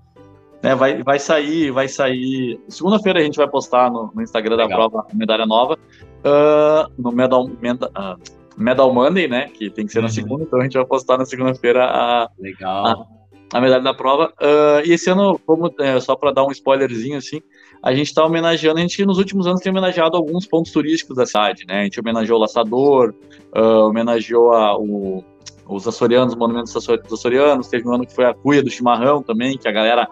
É, 0.62 0.74
vai, 0.74 1.02
vai 1.02 1.18
sair, 1.18 1.70
vai 1.70 1.86
sair. 1.88 2.58
Segunda-feira 2.68 3.20
a 3.20 3.22
gente 3.22 3.36
vai 3.36 3.48
postar 3.48 3.90
no, 3.90 4.10
no 4.14 4.22
Instagram 4.22 4.56
Legal. 4.56 4.68
da 4.68 4.74
prova 4.74 5.06
a 5.12 5.14
medalha 5.14 5.46
nova. 5.46 5.78
Uh, 6.24 6.90
no 7.00 7.12
Medal, 7.12 7.48
Medal, 7.60 7.90
uh, 7.90 8.18
Medal 8.56 8.92
Monday, 8.92 9.28
né? 9.28 9.48
Que 9.48 9.70
tem 9.70 9.86
que 9.86 9.92
ser 9.92 9.98
uhum. 9.98 10.04
na 10.04 10.08
segunda, 10.08 10.42
então 10.44 10.58
a 10.58 10.62
gente 10.62 10.76
vai 10.76 10.86
postar 10.86 11.18
na 11.18 11.26
segunda-feira 11.26 11.84
a, 11.84 12.28
Legal. 12.38 12.86
a, 12.86 13.17
a 13.52 13.60
medalha 13.60 13.82
da 13.82 13.94
prova. 13.94 14.32
Uh, 14.40 14.86
e 14.86 14.92
esse 14.92 15.10
ano, 15.10 15.38
como, 15.46 15.72
é, 15.80 15.98
só 16.00 16.14
para 16.14 16.32
dar 16.32 16.44
um 16.44 16.50
spoilerzinho 16.50 17.18
assim, 17.18 17.40
a 17.82 17.94
gente 17.94 18.08
está 18.08 18.24
homenageando, 18.24 18.78
a 18.78 18.82
gente 18.82 19.04
nos 19.04 19.18
últimos 19.18 19.46
anos 19.46 19.60
tem 19.60 19.70
homenageado 19.70 20.16
alguns 20.16 20.46
pontos 20.46 20.72
turísticos 20.72 21.16
da 21.16 21.26
cidade, 21.26 21.64
né? 21.66 21.80
A 21.80 21.84
gente 21.84 22.00
homenageou 22.00 22.38
o 22.38 22.40
Laçador, 22.40 23.14
uh, 23.56 23.88
homenageou 23.88 24.52
a, 24.52 24.76
o, 24.76 25.24
os 25.68 25.86
açorianos, 25.86 26.34
o 26.34 26.38
monumento 26.38 26.72
dos 26.72 27.12
açorianos, 27.12 27.68
teve 27.68 27.88
um 27.88 27.94
ano 27.94 28.06
que 28.06 28.14
foi 28.14 28.24
a 28.24 28.34
cuia 28.34 28.62
do 28.62 28.70
chimarrão 28.70 29.22
também, 29.22 29.56
que 29.56 29.68
a 29.68 29.72
galera 29.72 30.08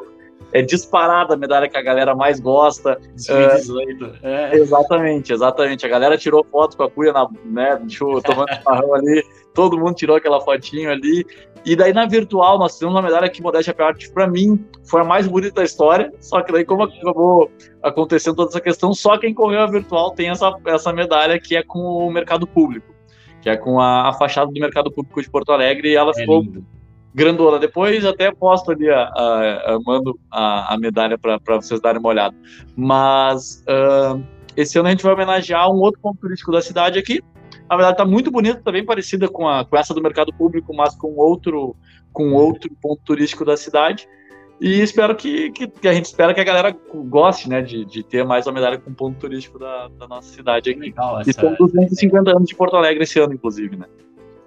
é 0.52 0.62
disparada 0.62 1.34
a 1.34 1.36
medalha 1.36 1.68
que 1.68 1.76
a 1.76 1.82
galera 1.82 2.14
mais 2.14 2.40
gosta. 2.40 2.98
2018. 3.26 4.04
Uh, 4.04 4.10
é. 4.22 4.56
Exatamente, 4.56 5.32
exatamente. 5.32 5.84
A 5.84 5.88
galera 5.88 6.16
tirou 6.16 6.44
foto 6.44 6.76
com 6.76 6.84
a 6.84 6.90
cuia 6.90 7.12
na, 7.12 7.28
né, 7.44 7.80
tomando 8.24 8.54
chimarrão 8.54 8.94
ali, 8.94 9.24
todo 9.52 9.78
mundo 9.78 9.94
tirou 9.94 10.16
aquela 10.16 10.40
fotinho 10.40 10.90
ali. 10.90 11.26
E 11.66 11.74
daí 11.74 11.92
na 11.92 12.06
virtual 12.06 12.58
nós 12.58 12.78
temos 12.78 12.94
uma 12.94 13.02
medalha 13.02 13.28
que 13.28 13.42
modéstia 13.42 13.72
à 13.72 13.74
parte, 13.74 14.08
para 14.12 14.28
mim 14.28 14.64
foi 14.84 15.00
a 15.00 15.04
mais 15.04 15.26
bonita 15.26 15.56
da 15.56 15.64
história. 15.64 16.12
Só 16.20 16.40
que 16.40 16.52
daí 16.52 16.64
como 16.64 16.84
acabou 16.84 17.50
acontecendo 17.82 18.36
toda 18.36 18.50
essa 18.50 18.60
questão, 18.60 18.94
só 18.94 19.18
quem 19.18 19.34
correu 19.34 19.60
a 19.60 19.66
virtual 19.66 20.12
tem 20.12 20.28
essa, 20.28 20.54
essa 20.64 20.92
medalha 20.92 21.40
que 21.40 21.56
é 21.56 21.64
com 21.64 21.80
o 21.80 22.10
mercado 22.10 22.46
público, 22.46 22.94
que 23.42 23.50
é 23.50 23.56
com 23.56 23.80
a, 23.80 24.10
a 24.10 24.12
fachada 24.12 24.50
do 24.50 24.60
mercado 24.60 24.92
público 24.92 25.20
de 25.20 25.28
Porto 25.28 25.50
Alegre 25.50 25.90
e 25.90 25.96
ela 25.96 26.12
é 26.12 26.14
ficou 26.14 26.40
lindo 26.40 26.64
grandona. 27.16 27.58
Depois 27.58 28.04
até 28.04 28.30
posto 28.30 28.70
ali, 28.70 28.88
a, 28.90 29.04
a, 29.04 29.74
a 29.74 29.78
mando 29.84 30.16
a, 30.30 30.74
a 30.74 30.78
medalha 30.78 31.16
para 31.16 31.56
vocês 31.56 31.80
darem 31.80 31.98
uma 31.98 32.10
olhada. 32.10 32.36
Mas 32.76 33.64
uh, 33.66 34.22
esse 34.54 34.78
ano 34.78 34.88
a 34.88 34.90
gente 34.90 35.02
vai 35.02 35.14
homenagear 35.14 35.68
um 35.70 35.78
outro 35.78 35.98
ponto 36.00 36.20
turístico 36.20 36.52
da 36.52 36.60
cidade 36.60 36.98
aqui. 36.98 37.22
A 37.68 37.76
verdade 37.76 37.94
está 37.94 38.04
muito 38.04 38.30
bonita, 38.30 38.70
bem 38.70 38.84
parecida 38.84 39.28
com, 39.28 39.48
a, 39.48 39.64
com 39.64 39.76
essa 39.76 39.92
do 39.92 40.02
mercado 40.02 40.32
público, 40.32 40.74
mas 40.74 40.94
com 40.94 41.16
outro, 41.16 41.74
com 42.12 42.32
outro 42.32 42.70
ponto 42.80 43.02
turístico 43.04 43.44
da 43.44 43.56
cidade. 43.56 44.08
E 44.60 44.80
espero 44.80 45.14
que, 45.14 45.50
que, 45.50 45.68
que, 45.68 45.86
a 45.86 45.92
gente 45.92 46.06
espera 46.06 46.32
que 46.32 46.40
a 46.40 46.44
galera 46.44 46.74
goste, 46.94 47.48
né, 47.48 47.60
de, 47.60 47.84
de 47.84 48.02
ter 48.02 48.24
mais 48.24 48.46
uma 48.46 48.54
medalha 48.54 48.78
com 48.78 48.92
ponto 48.94 49.18
turístico 49.18 49.58
da, 49.58 49.88
da 49.88 50.08
nossa 50.08 50.28
cidade 50.32 50.70
aqui. 50.70 50.80
Legal, 50.80 51.20
essa... 51.20 51.30
E 51.30 51.34
são 51.34 51.54
250 51.54 52.30
anos 52.30 52.48
de 52.48 52.54
Porto 52.54 52.76
Alegre 52.76 53.04
esse 53.04 53.18
ano, 53.18 53.34
inclusive, 53.34 53.76
né? 53.76 53.86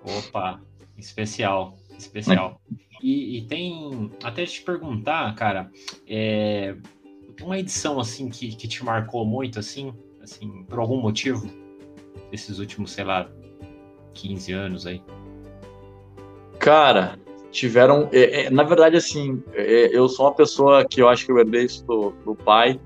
Opa, 0.03 0.59
especial, 0.97 1.75
especial. 1.97 2.59
E, 3.03 3.37
e, 3.37 3.41
tem, 3.43 4.11
até 4.23 4.45
te 4.45 4.61
perguntar, 4.61 5.33
cara, 5.35 5.69
é, 6.07 6.75
uma 7.41 7.59
edição 7.59 7.99
assim 7.99 8.29
que, 8.29 8.55
que 8.55 8.67
te 8.67 8.83
marcou 8.83 9.25
muito, 9.25 9.59
assim, 9.59 9.93
assim, 10.21 10.63
por 10.63 10.79
algum 10.79 10.99
motivo, 10.99 11.47
esses 12.31 12.59
últimos, 12.59 12.91
sei 12.91 13.03
lá, 13.03 13.29
15 14.13 14.53
anos 14.53 14.87
aí? 14.87 15.01
Cara, 16.59 17.17
tiveram. 17.51 18.09
É, 18.11 18.45
é, 18.45 18.49
na 18.49 18.63
verdade, 18.63 18.97
assim, 18.97 19.41
é, 19.53 19.95
eu 19.95 20.07
sou 20.07 20.25
uma 20.25 20.33
pessoa 20.33 20.85
que 20.85 21.01
eu 21.01 21.07
acho 21.07 21.25
que 21.25 21.31
eu 21.31 21.39
herdei 21.39 21.65
isso 21.65 21.85
do, 21.85 22.13
do 22.25 22.35
pai. 22.35 22.79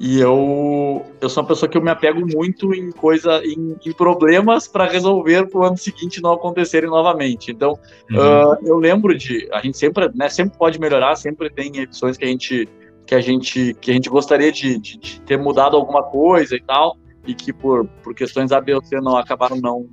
E 0.00 0.20
eu, 0.20 1.06
eu 1.20 1.28
sou 1.28 1.42
uma 1.42 1.48
pessoa 1.48 1.68
que 1.68 1.78
eu 1.78 1.82
me 1.82 1.88
apego 1.88 2.26
muito 2.26 2.74
em 2.74 2.90
coisa, 2.90 3.40
em, 3.44 3.76
em 3.86 3.92
problemas 3.92 4.66
para 4.66 4.86
resolver 4.86 5.48
para 5.48 5.60
o 5.60 5.64
ano 5.64 5.78
seguinte 5.78 6.20
não 6.20 6.32
acontecerem 6.32 6.90
novamente. 6.90 7.52
Então, 7.52 7.78
uhum. 8.10 8.18
uh, 8.18 8.58
eu 8.64 8.76
lembro 8.76 9.16
de 9.16 9.48
a 9.52 9.60
gente 9.60 9.78
sempre, 9.78 10.10
né, 10.14 10.28
sempre 10.28 10.58
pode 10.58 10.80
melhorar, 10.80 11.14
sempre 11.14 11.48
tem 11.48 11.78
edições 11.78 12.16
que 12.16 12.24
a 12.24 12.28
gente 12.28 12.68
que 13.06 13.14
a 13.14 13.20
gente 13.20 13.74
que 13.80 13.90
a 13.90 13.94
gente 13.94 14.08
gostaria 14.08 14.50
de, 14.50 14.78
de, 14.78 14.98
de 14.98 15.20
ter 15.20 15.38
mudado 15.38 15.76
alguma 15.76 16.02
coisa 16.02 16.56
e 16.56 16.60
tal, 16.60 16.96
e 17.26 17.34
que 17.34 17.52
por, 17.52 17.86
por 18.02 18.14
questões 18.14 18.52
A, 18.52 18.60
B 18.60 18.74
ou 18.74 18.84
C 18.84 19.00
não 19.00 19.16
acabaram 19.16 19.56
não 19.56 19.86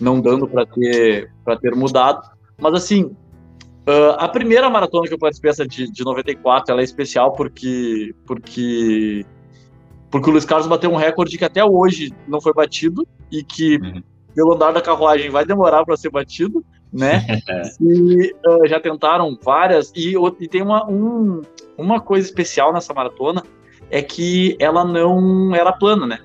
não 0.00 0.20
dando 0.20 0.48
para 0.48 0.66
ter 0.66 1.30
ter 1.60 1.74
mudado. 1.74 2.28
Mas 2.58 2.74
assim, 2.74 3.14
Uh, 3.86 4.16
a 4.16 4.26
primeira 4.28 4.70
maratona 4.70 5.06
que 5.06 5.12
eu 5.12 5.18
participei, 5.18 5.50
essa 5.50 5.66
de, 5.66 5.90
de 5.90 6.04
94, 6.04 6.72
ela 6.72 6.80
é 6.80 6.84
especial 6.84 7.32
porque, 7.32 8.14
porque, 8.24 9.26
porque 10.10 10.30
o 10.30 10.32
Luiz 10.32 10.46
Carlos 10.46 10.66
bateu 10.66 10.90
um 10.90 10.96
recorde 10.96 11.36
que 11.36 11.44
até 11.44 11.62
hoje 11.62 12.10
não 12.26 12.40
foi 12.40 12.54
batido 12.54 13.06
e 13.30 13.44
que, 13.44 13.76
uhum. 13.76 14.02
pelo 14.34 14.54
andar 14.54 14.72
da 14.72 14.80
carruagem, 14.80 15.28
vai 15.28 15.44
demorar 15.44 15.84
para 15.84 15.98
ser 15.98 16.08
batido, 16.08 16.64
né? 16.90 17.26
e 17.78 18.32
uh, 18.46 18.66
já 18.66 18.80
tentaram 18.80 19.38
várias. 19.42 19.92
E, 19.94 20.14
e 20.40 20.48
tem 20.48 20.62
uma, 20.62 20.90
um, 20.90 21.42
uma 21.76 22.00
coisa 22.00 22.26
especial 22.26 22.72
nessa 22.72 22.94
maratona, 22.94 23.42
é 23.90 24.00
que 24.00 24.56
ela 24.58 24.82
não 24.82 25.54
era 25.54 25.70
plana, 25.72 26.06
né? 26.06 26.20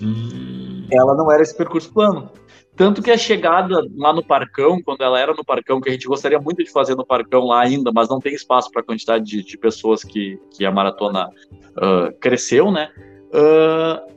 Uhum. 0.00 0.86
Ela 0.90 1.14
não 1.14 1.30
era 1.30 1.42
esse 1.42 1.56
percurso 1.56 1.92
plano. 1.92 2.30
Tanto 2.76 3.02
que 3.02 3.10
a 3.10 3.18
chegada 3.18 3.86
lá 3.96 4.12
no 4.12 4.24
Parcão, 4.24 4.80
quando 4.82 5.02
ela 5.02 5.20
era 5.20 5.34
no 5.34 5.44
Parcão, 5.44 5.80
que 5.80 5.88
a 5.88 5.92
gente 5.92 6.06
gostaria 6.06 6.40
muito 6.40 6.64
de 6.64 6.70
fazer 6.70 6.94
no 6.94 7.04
Parcão 7.04 7.44
lá 7.44 7.60
ainda, 7.60 7.92
mas 7.92 8.08
não 8.08 8.18
tem 8.18 8.32
espaço 8.32 8.70
para 8.70 8.80
a 8.80 8.84
quantidade 8.84 9.24
de, 9.24 9.42
de, 9.42 9.58
pessoas 9.58 10.02
que, 10.02 10.40
que 10.50 10.64
a 10.64 10.70
maratona 10.70 11.28
uh, 11.28 12.18
cresceu, 12.20 12.70
né? 12.70 12.88
Uh, 13.34 14.10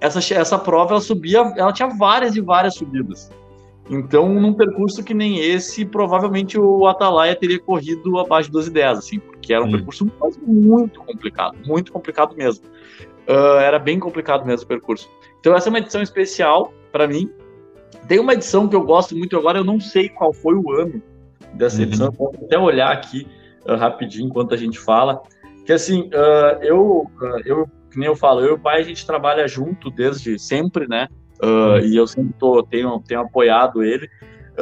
essa, 0.00 0.18
essa 0.34 0.58
prova 0.58 0.92
ela 0.92 1.00
subia, 1.00 1.38
ela 1.56 1.72
tinha 1.72 1.88
várias 1.88 2.36
e 2.36 2.40
várias 2.40 2.74
subidas. 2.74 3.30
Então, 3.88 4.28
num 4.28 4.54
percurso 4.54 5.02
que 5.02 5.12
nem 5.12 5.40
esse, 5.40 5.84
provavelmente 5.84 6.58
o 6.58 6.86
Atalaia 6.86 7.34
teria 7.34 7.58
corrido 7.58 8.18
abaixo 8.18 8.48
de 8.48 8.52
12 8.52 8.70
e 8.70 8.72
10, 8.72 8.98
assim, 8.98 9.18
porque 9.18 9.52
era 9.52 9.64
um 9.64 9.68
hum. 9.68 9.72
percurso 9.72 10.06
muito 10.46 11.00
complicado, 11.00 11.56
muito 11.66 11.92
complicado 11.92 12.36
mesmo. 12.36 12.64
Uh, 13.28 13.58
era 13.58 13.78
bem 13.78 13.98
complicado 13.98 14.46
mesmo 14.46 14.64
o 14.64 14.68
percurso. 14.68 15.08
Então, 15.40 15.56
essa 15.56 15.68
é 15.68 15.70
uma 15.70 15.78
edição 15.78 16.02
especial 16.02 16.72
para 16.92 17.08
mim, 17.08 17.32
tem 18.06 18.18
uma 18.18 18.34
edição 18.34 18.68
que 18.68 18.76
eu 18.76 18.82
gosto 18.82 19.16
muito 19.16 19.36
agora, 19.36 19.58
eu 19.58 19.64
não 19.64 19.78
sei 19.80 20.08
qual 20.08 20.32
foi 20.32 20.54
o 20.54 20.72
ano 20.72 21.02
dessa 21.54 21.76
uhum. 21.76 21.82
edição, 21.84 22.10
vou 22.10 22.34
até 22.42 22.58
olhar 22.58 22.90
aqui 22.90 23.26
uh, 23.66 23.76
rapidinho 23.76 24.26
enquanto 24.26 24.54
a 24.54 24.56
gente 24.56 24.78
fala. 24.78 25.22
Que 25.64 25.72
assim, 25.72 26.08
uh, 26.08 26.62
eu, 26.62 27.10
uh, 27.20 27.40
eu, 27.44 27.68
que 27.90 27.98
nem 27.98 28.08
eu 28.08 28.16
falo, 28.16 28.40
eu 28.40 28.48
e 28.48 28.52
o 28.52 28.58
pai 28.58 28.80
a 28.80 28.82
gente 28.82 29.06
trabalha 29.06 29.46
junto 29.46 29.90
desde 29.90 30.38
sempre, 30.38 30.88
né? 30.88 31.08
Uhum. 31.42 31.78
E 31.78 31.96
eu 31.96 32.06
sempre 32.06 32.34
tô, 32.38 32.62
tenho, 32.62 33.00
tenho 33.06 33.20
apoiado 33.20 33.82
ele. 33.82 34.08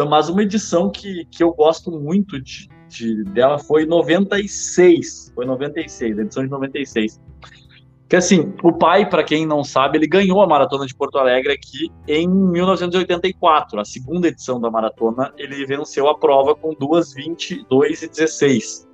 mas 0.09 0.29
uma 0.29 0.43
edição 0.43 0.91
que, 0.91 1.25
que 1.31 1.43
eu 1.43 1.53
gosto 1.53 1.91
muito 1.91 2.41
de, 2.41 2.69
de, 2.89 3.25
dela 3.25 3.59
foi 3.59 3.85
96. 3.85 5.33
Foi 5.35 5.45
96, 5.45 6.19
a 6.19 6.23
edição 6.23 6.45
de 6.45 6.51
96. 6.51 7.19
Que 8.09 8.17
assim, 8.17 8.55
o 8.63 8.73
pai, 8.73 9.09
para 9.09 9.23
quem 9.23 9.45
não 9.45 9.63
sabe, 9.63 9.99
ele 9.99 10.07
ganhou 10.07 10.41
a 10.41 10.47
maratona 10.47 10.87
de 10.87 10.95
Porto 10.95 11.19
Alegre 11.19 11.53
aqui 11.53 11.93
em 12.07 12.27
1984, 12.27 13.79
a 13.79 13.85
segunda 13.85 14.29
edição 14.29 14.59
da 14.59 14.71
maratona. 14.71 15.33
Ele 15.37 15.67
venceu 15.67 16.09
a 16.09 16.17
prova 16.17 16.55
com 16.55 16.75
2:22 16.75 18.03
e 18.03 18.09
16. 18.09 18.89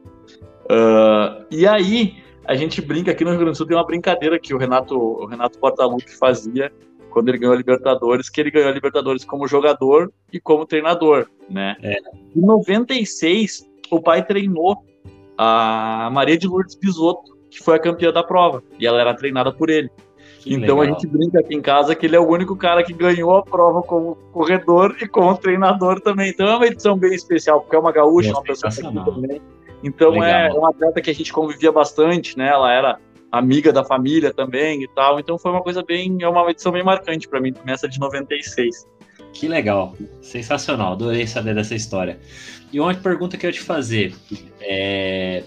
Uh, 0.65 1.45
e 1.49 1.67
aí 1.67 2.25
a 2.45 2.57
gente 2.57 2.83
brinca 2.83 3.13
aqui 3.13 3.23
no 3.23 3.31
Rio 3.31 3.39
Grande 3.39 3.53
do 3.53 3.57
Sul 3.57 3.67
tem 3.67 3.77
uma 3.77 3.87
brincadeira 3.87 4.39
que 4.39 4.53
o 4.53 4.59
Renato, 4.59 4.99
o 4.99 5.27
Renato 5.27 5.59
Portaluppi 5.59 6.11
fazia 6.17 6.73
quando 7.11 7.29
ele 7.29 7.39
ganhou 7.39 7.55
a 7.55 7.57
Libertadores, 7.57 8.29
que 8.29 8.41
ele 8.41 8.51
ganhou 8.51 8.69
a 8.69 8.73
Libertadores 8.73 9.25
como 9.25 9.47
jogador 9.47 10.13
e 10.33 10.41
como 10.41 10.67
treinador, 10.67 11.29
né? 11.49 11.77
É. 11.81 11.95
Em 12.35 12.41
96, 12.41 13.71
o 13.93 14.03
pai 14.03 14.27
treinou 14.27 14.85
a 15.39 16.11
Maria 16.13 16.37
de 16.37 16.49
Lourdes 16.49 16.75
Bisotto 16.75 17.34
que 17.55 17.63
foi 17.63 17.77
a 17.77 17.79
campeã 17.79 18.13
da 18.13 18.25
prova. 18.25 18.63
E 18.81 18.87
ela 18.87 19.01
era 19.01 19.15
treinada 19.15 19.53
por 19.53 19.71
ele. 19.71 19.89
Que 20.41 20.55
então 20.55 20.81
legal. 20.81 20.97
a 20.97 20.99
gente 20.99 21.07
brinca 21.07 21.39
aqui 21.39 21.55
em 21.55 21.63
casa 21.63 21.95
que 21.95 22.05
ele 22.05 22.17
é 22.17 22.21
o 22.21 22.29
único 22.29 22.57
cara 22.57 22.83
que 22.83 22.93
ganhou 22.93 23.37
a 23.37 23.43
prova 23.43 23.81
como 23.83 24.17
corredor 24.33 24.97
e 25.01 25.07
como 25.07 25.37
treinador 25.39 26.01
também. 26.01 26.31
Então 26.31 26.47
é 26.49 26.57
uma 26.57 26.67
edição 26.67 26.99
bem 26.99 27.15
especial, 27.15 27.61
porque 27.61 27.77
é 27.77 27.79
uma 27.79 27.93
gaúcha, 27.93 28.33
uma 28.33 28.43
pessoa 28.43 28.71
que 28.71 28.83
também. 28.83 29.41
Então 29.85 30.23
é, 30.23 30.49
é 30.49 30.53
uma 30.53 30.71
atleta 30.71 31.01
que 31.01 31.11
a 31.11 31.15
gente 31.15 31.33
convivia 31.33 31.71
bastante, 31.71 32.37
né? 32.37 32.49
Ela 32.49 32.73
era 32.73 32.99
amiga 33.31 33.73
da 33.73 33.85
família 33.85 34.33
também 34.35 34.83
e 34.83 34.89
tal. 34.89 35.21
Então 35.21 35.39
foi 35.39 35.53
uma 35.53 35.63
coisa 35.63 35.83
bem, 35.83 36.19
é 36.21 36.29
uma 36.29 36.51
edição 36.51 36.73
bem 36.73 36.83
marcante 36.83 37.29
para 37.29 37.41
mim, 37.41 37.55
nessa 37.65 37.89
de 37.89 38.01
96. 38.01 38.87
Que 39.33 39.49
legal, 39.49 39.95
sensacional, 40.21 40.93
adorei 40.93 41.27
saber 41.27 41.55
dessa 41.55 41.75
história. 41.75 42.19
E 42.73 42.81
uma 42.81 42.93
pergunta 42.95 43.37
que 43.37 43.47
eu 43.47 43.49
ia 43.49 43.55
te 43.55 43.61
fazer, 43.61 44.15
é, 44.61 45.43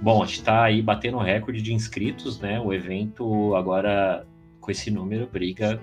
Bom, 0.00 0.22
a 0.22 0.26
gente 0.26 0.38
está 0.38 0.64
aí 0.64 0.80
batendo 0.80 1.18
recorde 1.18 1.60
de 1.60 1.74
inscritos, 1.74 2.40
né? 2.40 2.58
O 2.58 2.72
evento 2.72 3.54
agora, 3.54 4.26
com 4.60 4.70
esse 4.70 4.90
número, 4.90 5.26
briga 5.26 5.80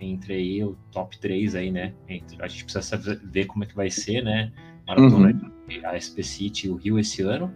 entre 0.00 0.34
aí 0.34 0.64
o 0.64 0.76
top 0.92 1.18
3 1.18 1.56
aí, 1.56 1.70
né? 1.70 1.92
Entre, 2.08 2.40
a 2.40 2.46
gente 2.46 2.64
precisa 2.64 2.96
ver 3.24 3.46
como 3.46 3.64
é 3.64 3.66
que 3.66 3.74
vai 3.74 3.90
ser, 3.90 4.22
né? 4.22 4.52
Maratona 4.86 5.32
uhum. 5.32 5.50
de 5.66 5.84
ASP 5.84 6.22
City 6.22 6.66
e 6.66 6.70
o 6.70 6.76
Rio 6.76 6.98
esse 6.98 7.22
ano. 7.22 7.52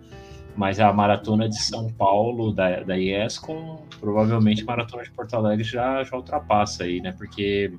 Mas 0.56 0.80
a 0.80 0.92
maratona 0.92 1.48
de 1.48 1.58
São 1.62 1.88
Paulo, 1.90 2.52
da, 2.52 2.80
da 2.80 2.94
com 3.40 3.86
provavelmente 3.98 4.62
a 4.62 4.66
maratona 4.66 5.02
de 5.02 5.10
Porto 5.10 5.34
Alegre 5.34 5.64
já, 5.64 6.02
já 6.02 6.16
ultrapassa 6.16 6.84
aí, 6.84 7.00
né? 7.00 7.12
Porque 7.12 7.72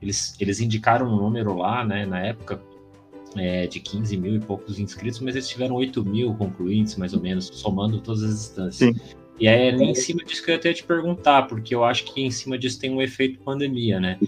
eles, 0.00 0.36
eles 0.40 0.60
indicaram 0.60 1.06
um 1.06 1.16
número 1.16 1.56
lá, 1.56 1.84
né, 1.84 2.06
na 2.06 2.20
época, 2.20 2.60
é, 3.36 3.66
de 3.66 3.80
15 3.80 4.16
mil 4.16 4.36
e 4.36 4.40
poucos 4.40 4.78
inscritos, 4.78 5.20
mas 5.20 5.34
eles 5.34 5.48
tiveram 5.48 5.76
8 5.76 6.04
mil 6.04 6.34
concluintes, 6.34 6.96
mais 6.96 7.12
ou 7.14 7.20
menos, 7.20 7.50
somando 7.52 8.00
todas 8.00 8.22
as 8.22 8.32
instâncias. 8.32 8.96
Sim. 8.96 9.00
E 9.40 9.46
é 9.46 9.70
em 9.70 9.94
cima 9.94 10.24
disso 10.24 10.44
que 10.44 10.50
eu 10.50 10.56
até 10.56 10.72
te 10.72 10.82
perguntar, 10.82 11.42
porque 11.42 11.74
eu 11.74 11.84
acho 11.84 12.04
que 12.12 12.20
em 12.20 12.30
cima 12.30 12.58
disso 12.58 12.80
tem 12.80 12.90
um 12.90 13.00
efeito 13.00 13.38
pandemia, 13.40 14.00
né? 14.00 14.18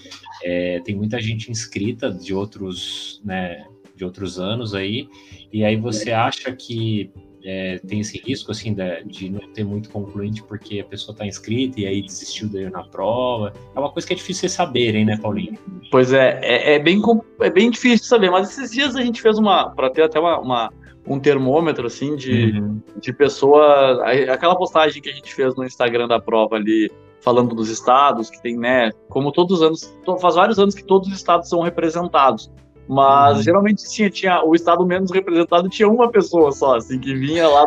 É, 0.43 0.81
tem 0.81 0.95
muita 0.95 1.21
gente 1.21 1.51
inscrita 1.51 2.13
de 2.13 2.33
outros, 2.33 3.21
né, 3.25 3.67
de 3.97 4.05
outros 4.05 4.39
anos 4.39 4.73
aí, 4.73 5.09
e 5.53 5.65
aí 5.65 5.75
você 5.75 6.13
acha 6.13 6.53
que 6.53 7.11
é, 7.45 7.79
tem 7.79 8.01
esse 8.01 8.19
risco 8.19 8.51
assim 8.51 8.75
de, 8.75 9.05
de, 9.05 9.31
não 9.31 9.41
ter 9.53 9.65
muito 9.65 9.89
concluinte 9.91 10.43
porque 10.43 10.81
a 10.81 10.85
pessoa 10.85 11.15
está 11.15 11.27
inscrita 11.27 11.81
e 11.81 11.87
aí 11.87 12.03
desistiu 12.03 12.49
daí 12.49 12.69
na 12.69 12.85
prova. 12.85 13.53
É 13.75 13.81
uma 13.81 13.91
coisa 13.91 14.07
que 14.07 14.13
é 14.13 14.17
difícil 14.17 14.41
vocês 14.41 14.53
saberem, 14.53 15.05
né, 15.05 15.17
Paulinho? 15.17 15.59
Pois 15.91 16.13
é, 16.13 16.39
é, 16.43 16.75
é 16.75 16.79
bem, 16.79 17.01
é 17.41 17.51
bem 17.51 17.71
difícil 17.71 18.07
saber, 18.07 18.31
mas 18.31 18.51
esses 18.51 18.71
dias 18.71 18.95
a 18.95 19.03
gente 19.03 19.23
fez 19.23 19.39
uma, 19.39 19.71
para 19.71 19.91
ter 19.91 20.03
até 20.03 20.21
uma, 20.21 20.39
uma, 20.39 20.73
um 21.07 21.19
termômetro 21.19 21.87
assim 21.87 22.15
de, 22.17 22.53
uhum. 22.59 22.81
de 23.01 23.13
pessoa. 23.13 24.05
Aquela 24.33 24.57
postagem 24.57 25.01
que 25.01 25.09
a 25.09 25.13
gente 25.13 25.35
fez 25.35 25.55
no 25.57 25.65
Instagram 25.65 26.09
da 26.09 26.21
prova 26.21 26.57
ali, 26.57 26.91
falando 27.21 27.55
dos 27.55 27.69
estados, 27.69 28.31
que 28.31 28.41
tem, 28.43 28.57
né? 28.57 28.91
Como 29.09 29.33
todos 29.33 29.61
os 29.61 29.63
anos, 29.63 29.99
faz 30.21 30.35
vários 30.35 30.59
anos 30.59 30.75
que 30.75 30.85
todos 30.85 31.09
os 31.09 31.15
estados 31.15 31.49
são 31.49 31.61
representados. 31.61 32.51
Mas 32.91 33.37
uhum. 33.37 33.43
geralmente 33.45 33.89
tinha, 33.89 34.11
tinha 34.11 34.45
o 34.45 34.53
estado 34.53 34.85
menos 34.85 35.13
representado 35.13 35.69
tinha 35.69 35.89
uma 35.89 36.11
pessoa 36.11 36.51
só, 36.51 36.75
assim, 36.75 36.99
que 36.99 37.15
vinha 37.15 37.47
lá 37.47 37.65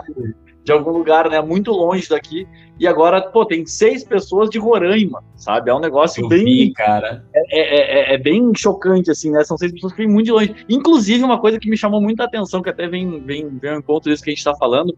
de 0.66 0.72
algum 0.74 0.92
lugar, 0.92 1.30
né, 1.30 1.40
muito 1.40 1.72
longe 1.72 2.10
daqui. 2.10 2.46
E 2.78 2.86
agora, 2.86 3.22
pô, 3.22 3.46
tem 3.46 3.66
seis 3.66 4.04
pessoas 4.04 4.50
de 4.50 4.60
Roraima, 4.60 5.24
sabe? 5.38 5.72
É 5.72 5.74
um 5.74 5.80
negócio 5.80 6.26
Eu 6.26 6.28
bem. 6.28 6.44
Vi, 6.44 6.74
cara. 6.74 7.24
É, 7.34 7.58
é, 7.58 8.12
é, 8.12 8.16
é, 8.16 8.18
bem 8.18 8.52
chocante, 8.54 9.10
assim, 9.10 9.32
né? 9.32 9.46
São 9.46 9.58
seis 9.58 9.72
pessoas 9.72 9.94
que 9.94 10.00
vêm 10.00 10.12
muito 10.12 10.26
de 10.26 10.32
longe. 10.34 10.56
Inclusive, 10.68 11.24
uma 11.24 11.40
coisa 11.40 11.58
que 11.58 11.70
me 11.70 11.78
chamou 11.78 12.02
muita 12.02 12.26
atenção, 12.26 12.62
que 12.62 12.70
até 12.70 12.86
vem, 12.90 13.22
vem, 13.22 13.48
vem 13.48 13.72
ao 13.72 13.80
encontro 13.80 14.12
disso 14.12 14.22
que 14.22 14.30
a 14.30 14.34
gente 14.34 14.40
está 14.40 14.54
falando, 14.58 14.94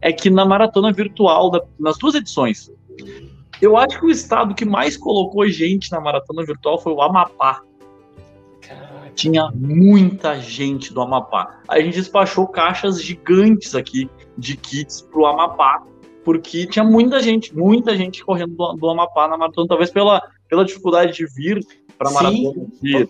é 0.00 0.12
que 0.12 0.28
na 0.28 0.44
maratona 0.44 0.92
virtual, 0.92 1.52
da, 1.52 1.62
nas 1.78 1.96
duas 1.98 2.16
edições, 2.16 2.68
eu 3.62 3.76
acho 3.76 4.00
que 4.00 4.06
o 4.06 4.10
estado 4.10 4.56
que 4.56 4.64
mais 4.64 4.96
colocou 4.96 5.46
gente 5.48 5.92
na 5.92 6.00
maratona 6.00 6.44
virtual 6.44 6.80
foi 6.80 6.92
o 6.92 7.00
Amapá 7.00 7.62
tinha 9.18 9.50
muita 9.52 10.40
gente 10.40 10.94
do 10.94 11.02
Amapá. 11.02 11.58
A 11.66 11.80
gente 11.80 11.94
despachou 11.94 12.46
caixas 12.46 13.02
gigantes 13.02 13.74
aqui 13.74 14.08
de 14.36 14.56
kits 14.56 15.02
pro 15.02 15.26
Amapá, 15.26 15.82
porque 16.24 16.66
tinha 16.68 16.84
muita 16.84 17.20
gente, 17.20 17.54
muita 17.54 17.96
gente 17.96 18.24
correndo 18.24 18.54
do, 18.54 18.74
do 18.74 18.88
Amapá 18.88 19.26
na 19.26 19.36
maratona, 19.36 19.66
talvez 19.66 19.90
pela, 19.90 20.22
pela 20.48 20.64
dificuldade 20.64 21.14
de 21.14 21.26
vir 21.26 21.66
para 21.98 22.10
a 22.10 22.12
maratona 22.12 22.66
né, 22.80 23.06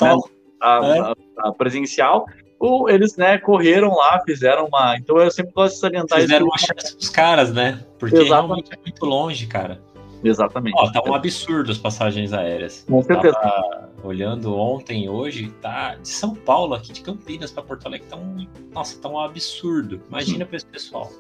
a, 0.62 0.80
é. 0.82 1.00
a, 1.00 1.14
a, 1.48 1.52
presencial, 1.52 2.24
ou 2.59 2.88
eles 2.88 3.14
né, 3.18 3.36
correram 3.36 3.94
lá, 3.94 4.18
fizeram 4.24 4.66
uma. 4.66 4.96
Então 4.96 5.18
eu 5.18 5.30
sempre 5.30 5.52
gosto 5.52 5.74
de 5.74 5.80
salientar 5.80 6.20
fizeram 6.20 6.46
isso. 6.46 6.56
Fizeram 6.56 6.74
uma 6.74 6.80
chance 6.80 6.96
dos 6.96 7.11
caras, 7.11 7.52
né? 7.52 7.84
Porque 7.98 8.16
Exatamente. 8.16 8.46
realmente 8.46 8.72
é 8.72 8.78
muito 8.82 9.04
longe, 9.04 9.46
cara. 9.46 9.80
Exatamente. 10.22 10.74
Ó, 10.76 10.90
tá 10.90 11.02
um 11.08 11.14
absurdo 11.14 11.70
as 11.70 11.78
passagens 11.78 12.32
aéreas. 12.32 12.84
Com 12.88 13.02
certeza. 13.02 13.34
Tava 13.34 13.88
olhando 14.02 14.54
ontem 14.54 15.04
e 15.04 15.08
hoje, 15.08 15.52
tá 15.60 15.96
de 15.96 16.08
São 16.08 16.34
Paulo 16.34 16.74
aqui 16.74 16.92
de 16.92 17.00
Campinas 17.00 17.50
para 17.50 17.62
Porto 17.62 17.86
Alegre, 17.86 18.06
tá 18.08 18.16
um, 18.16 18.46
nossa, 18.72 19.00
tá 19.00 19.08
um 19.08 19.18
absurdo. 19.18 20.00
Imagina 20.08 20.44
para 20.44 20.56
esse 20.56 20.66
pessoal. 20.66 21.10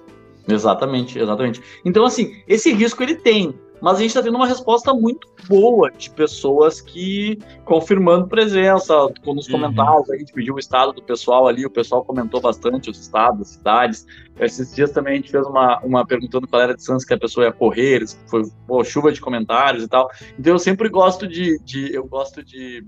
Exatamente, 0.46 1.18
exatamente. 1.18 1.62
Então, 1.84 2.04
assim, 2.04 2.42
esse 2.46 2.72
risco 2.72 3.02
ele 3.02 3.16
tem, 3.16 3.54
mas 3.80 3.96
a 3.96 4.00
gente 4.00 4.10
está 4.10 4.22
tendo 4.22 4.36
uma 4.36 4.46
resposta 4.46 4.92
muito 4.92 5.28
boa 5.48 5.90
de 5.90 6.10
pessoas 6.10 6.80
que 6.80 7.38
confirmando 7.64 8.26
presença, 8.26 8.94
nos 9.24 9.46
uhum. 9.46 9.52
comentários, 9.52 10.10
a 10.10 10.16
gente 10.16 10.32
pediu 10.32 10.54
o 10.54 10.58
estado 10.58 10.92
do 10.92 11.02
pessoal 11.02 11.46
ali, 11.46 11.64
o 11.64 11.70
pessoal 11.70 12.04
comentou 12.04 12.40
bastante 12.40 12.90
os 12.90 12.98
estados, 12.98 13.48
cidades. 13.48 14.06
Esses 14.38 14.74
dias 14.74 14.90
também 14.90 15.14
a 15.14 15.16
gente 15.16 15.30
fez 15.30 15.46
uma, 15.46 15.78
uma 15.80 16.06
perguntando 16.06 16.46
qual 16.46 16.62
era 16.62 16.72
a 16.72 16.76
distância 16.76 17.06
que 17.06 17.14
a 17.14 17.18
pessoa 17.18 17.46
ia 17.46 17.52
correr, 17.52 18.04
foi 18.26 18.42
pô, 18.66 18.82
chuva 18.84 19.12
de 19.12 19.20
comentários 19.20 19.84
e 19.84 19.88
tal. 19.88 20.08
Então 20.38 20.52
eu 20.52 20.58
sempre 20.58 20.88
gosto 20.88 21.26
de, 21.26 21.58
de 21.64 21.92
eu 21.94 22.06
gosto 22.06 22.44
de 22.44 22.84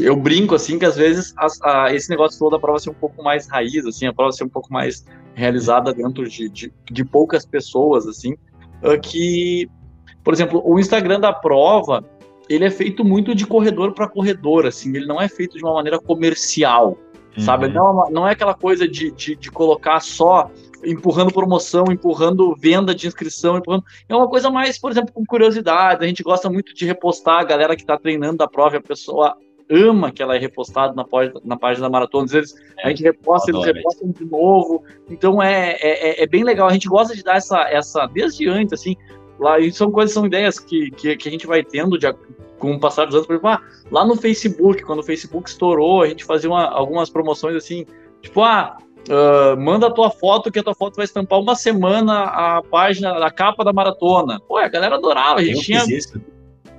eu 0.00 0.16
brinco 0.16 0.54
assim 0.54 0.78
que 0.78 0.86
às 0.86 0.96
vezes 0.96 1.34
a, 1.36 1.84
a, 1.84 1.94
esse 1.94 2.08
negócio 2.08 2.38
todo 2.38 2.52
da 2.52 2.58
prova 2.58 2.78
ser 2.78 2.90
um 2.90 2.94
pouco 2.94 3.22
mais 3.22 3.46
raiz, 3.46 3.84
assim, 3.84 4.06
a 4.06 4.12
prova 4.12 4.32
ser 4.32 4.44
um 4.44 4.48
pouco 4.48 4.72
mais 4.72 5.04
realizada 5.34 5.92
dentro 5.92 6.26
de, 6.28 6.48
de, 6.48 6.72
de 6.90 7.04
poucas 7.04 7.44
pessoas, 7.44 8.06
assim, 8.06 8.32
uh, 8.82 8.98
que, 9.00 9.68
por 10.26 10.34
exemplo, 10.34 10.60
o 10.64 10.76
Instagram 10.76 11.20
da 11.20 11.32
prova 11.32 12.04
ele 12.48 12.64
é 12.64 12.70
feito 12.70 13.04
muito 13.04 13.32
de 13.32 13.46
corredor 13.46 13.92
para 13.92 14.08
corredor, 14.08 14.66
assim, 14.66 14.88
ele 14.96 15.06
não 15.06 15.22
é 15.22 15.28
feito 15.28 15.56
de 15.56 15.62
uma 15.62 15.74
maneira 15.74 16.00
comercial, 16.00 16.98
uhum. 17.36 17.44
sabe? 17.44 17.68
Não, 17.68 18.04
é 18.04 18.10
não 18.10 18.26
é 18.26 18.32
aquela 18.32 18.52
coisa 18.52 18.88
de, 18.88 19.12
de, 19.12 19.36
de 19.36 19.50
colocar 19.52 20.00
só 20.00 20.50
empurrando 20.84 21.32
promoção, 21.32 21.84
empurrando 21.92 22.56
venda 22.58 22.92
de 22.92 23.06
inscrição, 23.06 23.56
empurrando... 23.56 23.84
é 24.08 24.16
uma 24.16 24.28
coisa 24.28 24.50
mais, 24.50 24.76
por 24.76 24.90
exemplo, 24.90 25.14
com 25.14 25.24
curiosidade. 25.24 26.04
A 26.04 26.08
gente 26.08 26.24
gosta 26.24 26.50
muito 26.50 26.74
de 26.74 26.84
repostar 26.84 27.38
a 27.38 27.44
galera 27.44 27.76
que 27.76 27.82
está 27.82 27.96
treinando 27.96 28.38
da 28.38 28.48
prova, 28.48 28.78
a 28.78 28.82
pessoa 28.82 29.36
ama 29.70 30.10
que 30.10 30.22
ela 30.22 30.34
é 30.34 30.38
repostada 30.40 30.92
na, 30.92 31.04
página, 31.04 31.40
na 31.44 31.56
página 31.56 31.86
da 31.86 31.90
maratona. 31.92 32.24
Às 32.24 32.32
vezes 32.32 32.54
é, 32.78 32.86
a 32.86 32.88
gente 32.88 33.04
reposta, 33.04 33.50
eles 33.50 33.64
repostam 33.64 34.10
de 34.10 34.24
novo. 34.24 34.82
Então 35.08 35.40
é, 35.42 35.76
é, 35.80 36.20
é, 36.20 36.24
é, 36.24 36.26
bem 36.26 36.42
legal. 36.42 36.68
A 36.68 36.72
gente 36.72 36.88
gosta 36.88 37.14
de 37.14 37.22
dar 37.22 37.36
essa, 37.36 37.62
essa 37.70 38.06
desde 38.06 38.48
antes, 38.48 38.72
assim. 38.72 38.96
Lá, 39.38 39.58
e 39.58 39.70
são 39.72 39.90
coisas, 39.90 40.14
são 40.14 40.26
ideias 40.26 40.58
que, 40.58 40.90
que, 40.90 41.16
que 41.16 41.28
a 41.28 41.32
gente 41.32 41.46
vai 41.46 41.62
tendo 41.62 41.98
de, 41.98 42.12
com 42.58 42.72
o 42.72 42.80
passar 42.80 43.04
dos 43.04 43.14
anos. 43.14 43.26
Por 43.26 43.34
exemplo, 43.34 43.50
ah, 43.50 43.60
lá 43.90 44.04
no 44.04 44.16
Facebook, 44.16 44.82
quando 44.82 45.00
o 45.00 45.02
Facebook 45.02 45.48
estourou, 45.48 46.02
a 46.02 46.08
gente 46.08 46.24
fazia 46.24 46.48
uma, 46.48 46.64
algumas 46.66 47.10
promoções 47.10 47.54
assim, 47.56 47.86
tipo, 48.20 48.42
ah, 48.42 48.78
Uh, 49.08 49.56
manda 49.56 49.86
a 49.86 49.90
tua 49.92 50.10
foto, 50.10 50.50
que 50.50 50.58
a 50.58 50.64
tua 50.64 50.74
foto 50.74 50.96
vai 50.96 51.04
estampar 51.04 51.38
uma 51.38 51.54
semana 51.54 52.24
a 52.24 52.60
página, 52.60 53.24
a 53.24 53.30
capa 53.30 53.64
da 53.64 53.72
maratona. 53.72 54.40
Pô, 54.40 54.56
a 54.56 54.66
galera 54.66 54.96
adorava, 54.96 55.38
a 55.38 55.44
gente 55.44 55.72
Eu 55.72 55.84
tinha 55.84 56.00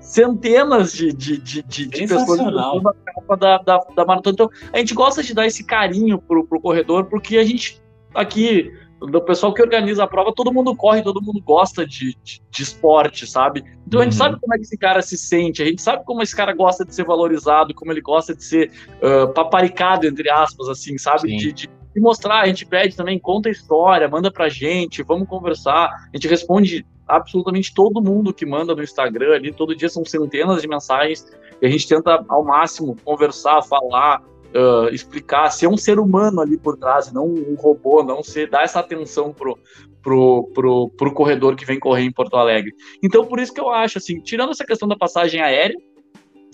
centenas 0.01 0.91
de, 0.93 1.13
de, 1.13 1.37
de, 1.37 1.63
de, 1.63 1.87
de 1.87 2.01
pessoas 2.01 2.37
na 2.37 2.93
capa 3.05 3.37
da, 3.37 3.57
da, 3.59 3.77
da 3.95 4.05
maratona. 4.05 4.33
Então, 4.33 4.49
a 4.73 4.77
gente 4.77 4.93
gosta 4.93 5.23
de 5.23 5.33
dar 5.33 5.47
esse 5.47 5.63
carinho 5.63 6.19
pro, 6.19 6.45
pro 6.45 6.59
corredor, 6.59 7.05
porque 7.05 7.37
a 7.37 7.45
gente 7.45 7.81
aqui, 8.13 8.73
do 8.99 9.21
pessoal 9.21 9.53
que 9.53 9.61
organiza 9.61 10.03
a 10.03 10.07
prova, 10.07 10.33
todo 10.33 10.51
mundo 10.51 10.75
corre, 10.75 11.03
todo 11.03 11.21
mundo 11.21 11.39
gosta 11.41 11.85
de, 11.85 12.15
de, 12.23 12.41
de 12.49 12.63
esporte, 12.63 13.27
sabe? 13.27 13.63
Então 13.85 13.99
a 13.99 14.03
gente 14.03 14.13
uhum. 14.13 14.17
sabe 14.17 14.39
como 14.39 14.53
é 14.53 14.57
que 14.57 14.63
esse 14.63 14.77
cara 14.77 15.01
se 15.01 15.17
sente, 15.17 15.61
a 15.61 15.65
gente 15.65 15.81
sabe 15.81 16.03
como 16.03 16.21
esse 16.21 16.35
cara 16.35 16.53
gosta 16.53 16.83
de 16.83 16.93
ser 16.93 17.05
valorizado, 17.05 17.73
como 17.73 17.91
ele 17.91 18.01
gosta 18.01 18.35
de 18.35 18.43
ser 18.43 18.71
uh, 18.97 19.31
paparicado, 19.33 20.07
entre 20.07 20.29
aspas, 20.29 20.67
assim, 20.67 20.97
sabe? 20.97 21.27
De, 21.27 21.53
de, 21.53 21.67
de, 21.67 22.01
mostrar, 22.01 22.41
a 22.41 22.47
gente 22.47 22.65
pede 22.65 22.95
também, 22.95 23.19
conta 23.19 23.49
a 23.49 23.51
história, 23.51 24.07
manda 24.07 24.31
pra 24.31 24.49
gente, 24.49 25.03
vamos 25.03 25.27
conversar, 25.27 25.89
a 25.89 26.09
gente 26.13 26.27
responde 26.27 26.85
absolutamente 27.07 27.73
todo 27.73 28.01
mundo 28.01 28.33
que 28.33 28.45
manda 28.45 28.75
no 28.75 28.83
Instagram 28.83 29.33
ali, 29.33 29.53
todo 29.53 29.75
dia 29.75 29.89
são 29.89 30.03
centenas 30.03 30.61
de 30.61 30.67
mensagens 30.67 31.25
e 31.61 31.65
a 31.65 31.69
gente 31.69 31.87
tenta 31.87 32.23
ao 32.27 32.43
máximo 32.43 32.95
conversar, 33.03 33.61
falar, 33.63 34.21
uh, 34.57 34.89
explicar, 34.93 35.49
ser 35.51 35.67
um 35.67 35.77
ser 35.77 35.99
humano 35.99 36.41
ali 36.41 36.57
por 36.57 36.77
trás, 36.77 37.11
não 37.11 37.25
um 37.25 37.55
robô, 37.55 38.03
não 38.03 38.23
ser, 38.23 38.49
dar 38.49 38.63
essa 38.63 38.79
atenção 38.79 39.31
pro, 39.31 39.57
pro, 40.01 40.49
pro, 40.53 40.89
pro 40.89 41.13
corredor 41.13 41.55
que 41.55 41.65
vem 41.65 41.79
correr 41.79 42.03
em 42.03 42.11
Porto 42.11 42.35
Alegre. 42.35 42.73
Então, 43.03 43.25
por 43.25 43.39
isso 43.39 43.53
que 43.53 43.61
eu 43.61 43.69
acho, 43.69 43.97
assim, 43.97 44.19
tirando 44.21 44.51
essa 44.51 44.65
questão 44.65 44.87
da 44.87 44.97
passagem 44.97 45.41
aérea, 45.41 45.75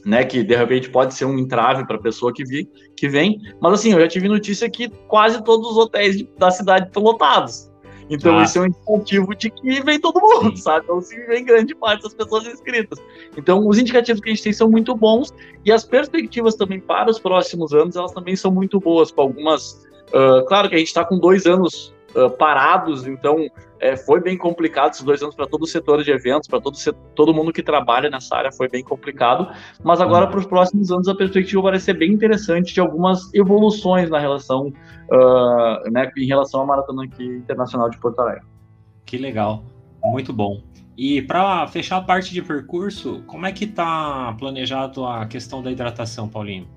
né, 0.05 0.25
que 0.25 0.43
de 0.43 0.55
repente 0.55 0.89
pode 0.89 1.13
ser 1.13 1.25
um 1.25 1.39
entrave 1.39 1.87
para 1.87 1.95
a 1.95 2.01
pessoa 2.01 2.33
que, 2.33 2.43
vi, 2.43 2.67
que 2.97 3.07
vem, 3.07 3.39
mas 3.61 3.73
assim, 3.73 3.93
eu 3.93 4.01
já 4.01 4.07
tive 4.07 4.27
notícia 4.27 4.69
que 4.69 4.89
quase 5.07 5.41
todos 5.43 5.71
os 5.71 5.77
hotéis 5.77 6.21
da 6.37 6.51
cidade 6.51 6.87
estão 6.87 7.01
lotados. 7.01 7.71
Então 8.13 8.37
ah. 8.37 8.43
isso 8.43 8.59
é 8.59 8.61
um 8.61 8.65
incentivo 8.67 9.35
de 9.35 9.49
que 9.49 9.81
vem 9.81 9.99
todo 9.99 10.21
mundo, 10.21 10.55
Sim. 10.55 10.61
sabe? 10.61 10.85
Então 10.85 11.01
se 11.01 11.19
vem 11.25 11.43
grande 11.43 11.73
parte 11.73 12.03
das 12.03 12.13
pessoas 12.13 12.45
inscritas. 12.45 12.99
Então 13.35 13.67
os 13.67 13.77
indicativos 13.77 14.21
que 14.21 14.29
a 14.29 14.33
gente 14.33 14.43
tem 14.43 14.53
são 14.53 14.69
muito 14.69 14.95
bons 14.95 15.33
e 15.65 15.71
as 15.71 15.83
perspectivas 15.83 16.55
também 16.55 16.79
para 16.79 17.09
os 17.09 17.17
próximos 17.19 17.73
anos 17.73 17.95
elas 17.95 18.11
também 18.11 18.35
são 18.35 18.51
muito 18.51 18.79
boas, 18.79 19.11
com 19.11 19.21
algumas. 19.21 19.83
Uh, 20.09 20.45
claro 20.47 20.69
que 20.69 20.75
a 20.75 20.77
gente 20.77 20.87
está 20.87 21.03
com 21.03 21.17
dois 21.17 21.47
anos 21.47 21.93
uh, 22.15 22.29
parados, 22.29 23.07
então 23.07 23.49
é, 23.83 23.97
foi 23.97 24.21
bem 24.21 24.37
complicado 24.37 24.93
esses 24.93 25.03
dois 25.03 25.21
anos 25.21 25.35
para 25.35 25.45
todo 25.45 25.63
o 25.63 25.67
setor 25.67 26.01
de 26.01 26.09
eventos, 26.09 26.47
para 26.47 26.61
todo, 26.61 26.77
todo 27.13 27.33
mundo 27.33 27.51
que 27.51 27.61
trabalha 27.61 28.09
nessa 28.09 28.37
área, 28.37 28.49
foi 28.49 28.69
bem 28.69 28.81
complicado. 28.81 29.53
Mas 29.83 29.99
agora, 29.99 30.23
uhum. 30.23 30.31
para 30.31 30.39
os 30.39 30.45
próximos 30.45 30.89
anos, 30.89 31.09
a 31.09 31.13
perspectiva 31.13 31.61
vai 31.63 31.77
ser 31.77 31.95
bem 31.95 32.13
interessante 32.13 32.73
de 32.73 32.79
algumas 32.79 33.33
evoluções 33.33 34.09
na 34.09 34.19
relação, 34.19 34.67
uh, 35.11 35.91
né, 35.91 36.09
em 36.17 36.25
relação 36.25 36.61
à 36.61 36.65
Maratona 36.65 37.03
Internacional 37.19 37.89
de 37.89 37.97
Porto 37.97 38.19
Alegre. 38.21 38.45
Que 39.05 39.17
legal, 39.17 39.65
muito 40.01 40.31
bom. 40.31 40.63
E 40.97 41.21
para 41.21 41.67
fechar 41.67 41.97
a 41.97 42.01
parte 42.01 42.31
de 42.33 42.41
percurso, 42.41 43.21
como 43.27 43.45
é 43.45 43.51
que 43.51 43.65
está 43.65 44.33
planejado 44.39 45.05
a 45.05 45.25
questão 45.25 45.61
da 45.61 45.69
hidratação, 45.69 46.29
Paulinho? 46.29 46.67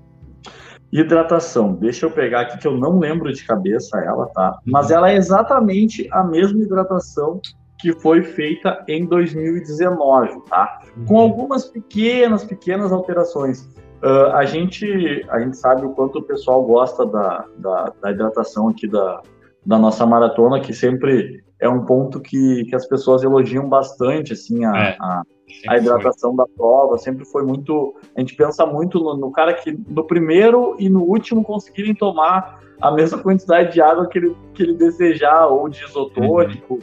Hidratação, 0.91 1.73
deixa 1.73 2.05
eu 2.05 2.11
pegar 2.11 2.41
aqui 2.41 2.57
que 2.57 2.67
eu 2.67 2.77
não 2.77 2.97
lembro 2.97 3.31
de 3.31 3.45
cabeça 3.45 3.99
ela, 3.99 4.27
tá? 4.27 4.57
Mas 4.65 4.89
ela 4.89 5.11
é 5.11 5.15
exatamente 5.15 6.07
a 6.11 6.23
mesma 6.23 6.61
hidratação 6.61 7.41
que 7.79 7.93
foi 7.93 8.23
feita 8.23 8.83
em 8.87 9.05
2019, 9.05 10.41
tá? 10.49 10.79
Com 11.05 11.15
uhum. 11.15 11.21
algumas 11.21 11.65
pequenas, 11.65 12.43
pequenas 12.43 12.91
alterações. 12.91 13.67
Uh, 14.01 14.31
a, 14.33 14.45
gente, 14.45 15.25
a 15.29 15.39
gente 15.39 15.57
sabe 15.57 15.85
o 15.85 15.89
quanto 15.89 16.19
o 16.19 16.23
pessoal 16.23 16.63
gosta 16.63 17.05
da, 17.05 17.45
da, 17.57 17.93
da, 18.01 18.11
hidratação 18.11 18.69
aqui 18.69 18.87
da, 18.87 19.21
da 19.65 19.77
nossa 19.77 20.05
maratona, 20.05 20.59
que 20.59 20.73
sempre 20.73 21.43
é 21.59 21.67
um 21.67 21.83
ponto 21.83 22.19
que, 22.19 22.65
que 22.65 22.75
as 22.75 22.87
pessoas 22.87 23.23
elogiam 23.23 23.67
bastante, 23.67 24.33
assim, 24.33 24.63
a, 24.65 24.77
é. 24.77 24.97
a 24.99 25.23
a 25.67 25.77
hidratação 25.77 26.35
foi. 26.35 26.37
da 26.37 26.51
prova 26.55 26.97
sempre 26.97 27.25
foi 27.25 27.43
muito. 27.43 27.95
A 28.15 28.19
gente 28.19 28.35
pensa 28.35 28.65
muito 28.65 28.99
no, 28.99 29.15
no, 29.15 29.31
cara 29.31 29.53
que 29.53 29.77
no 29.87 30.03
primeiro 30.03 30.75
e 30.77 30.89
no 30.89 31.03
último 31.03 31.43
conseguirem 31.43 31.95
tomar 31.95 32.59
a 32.81 32.91
mesma 32.91 33.17
quantidade 33.19 33.73
de 33.73 33.81
água 33.81 34.07
que 34.07 34.17
ele, 34.17 34.35
que 34.53 34.63
ele 34.63 34.73
desejar, 34.73 35.47
ou 35.47 35.67
de 35.69 35.83
isotônico, 35.83 36.75
uhum. 36.75 36.79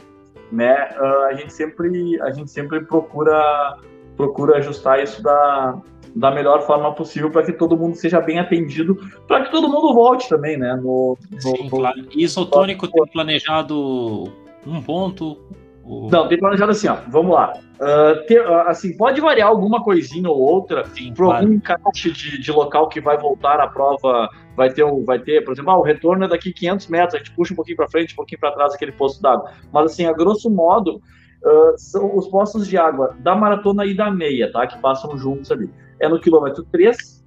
né? 0.51 0.89
Uh, 0.99 1.23
a, 1.25 1.33
gente 1.33 1.53
sempre, 1.53 2.21
a 2.21 2.31
gente 2.31 2.51
sempre 2.51 2.83
procura, 2.85 3.77
procura 4.17 4.57
ajustar 4.57 5.01
isso 5.01 5.21
da, 5.21 5.79
da 6.15 6.31
melhor 6.31 6.61
forma 6.63 6.93
possível 6.93 7.29
para 7.29 7.43
que 7.43 7.53
todo 7.53 7.77
mundo 7.77 7.95
seja 7.95 8.19
bem 8.19 8.39
atendido, 8.39 8.97
para 9.27 9.45
que 9.45 9.51
todo 9.51 9.69
mundo 9.69 9.93
volte 9.93 10.27
também, 10.27 10.57
né? 10.57 10.75
No, 10.75 11.17
no, 11.31 11.41
Sim, 11.41 11.69
claro. 11.69 11.99
E 12.13 12.23
isotônico 12.23 12.87
tem 12.87 13.05
planejado 13.07 14.23
um 14.65 14.81
ponto, 14.81 15.37
não, 15.85 16.27
tem 16.27 16.39
planejado 16.39 16.71
assim, 16.71 16.87
ó. 16.87 16.97
Vamos 17.07 17.35
lá. 17.35 17.53
Uh, 17.75 18.25
ter, 18.25 18.41
uh, 18.41 18.61
assim, 18.61 18.97
pode 18.97 19.21
variar 19.21 19.49
alguma 19.49 19.83
coisinha 19.83 20.27
ou 20.27 20.37
outra 20.37 20.83
para 21.15 21.25
algum 21.25 21.53
encaixe 21.53 22.11
de, 22.11 22.41
de, 22.41 22.51
local 22.51 22.89
que 22.89 22.99
vai 22.99 23.17
voltar 23.17 23.59
a 23.59 23.67
prova. 23.67 24.27
Vai 24.55 24.71
ter, 24.71 24.83
um, 24.83 25.03
vai 25.03 25.19
ter, 25.19 25.43
por 25.43 25.53
exemplo, 25.53 25.71
ah, 25.71 25.77
o 25.77 25.83
retorno 25.83 26.25
é 26.25 26.27
daqui 26.27 26.51
500 26.51 26.87
metros, 26.87 27.15
a 27.15 27.17
gente 27.19 27.31
puxa 27.31 27.53
um 27.53 27.55
pouquinho 27.55 27.77
para 27.77 27.89
frente, 27.89 28.13
um 28.13 28.15
pouquinho 28.15 28.39
para 28.39 28.51
trás 28.53 28.73
aquele 28.73 28.93
posto 28.93 29.21
d'água. 29.21 29.51
Mas, 29.71 29.91
assim, 29.91 30.05
a 30.05 30.13
grosso 30.13 30.49
modo, 30.49 30.95
uh, 30.95 31.77
são 31.77 32.15
os 32.17 32.27
postos 32.29 32.67
de 32.67 32.77
água 32.77 33.15
da 33.19 33.35
maratona 33.35 33.85
e 33.85 33.93
da 33.93 34.09
meia, 34.09 34.51
tá? 34.51 34.65
Que 34.65 34.79
passam 34.79 35.15
juntos 35.17 35.51
ali. 35.51 35.69
É 35.99 36.09
no 36.09 36.19
quilômetro 36.19 36.63
3, 36.71 37.23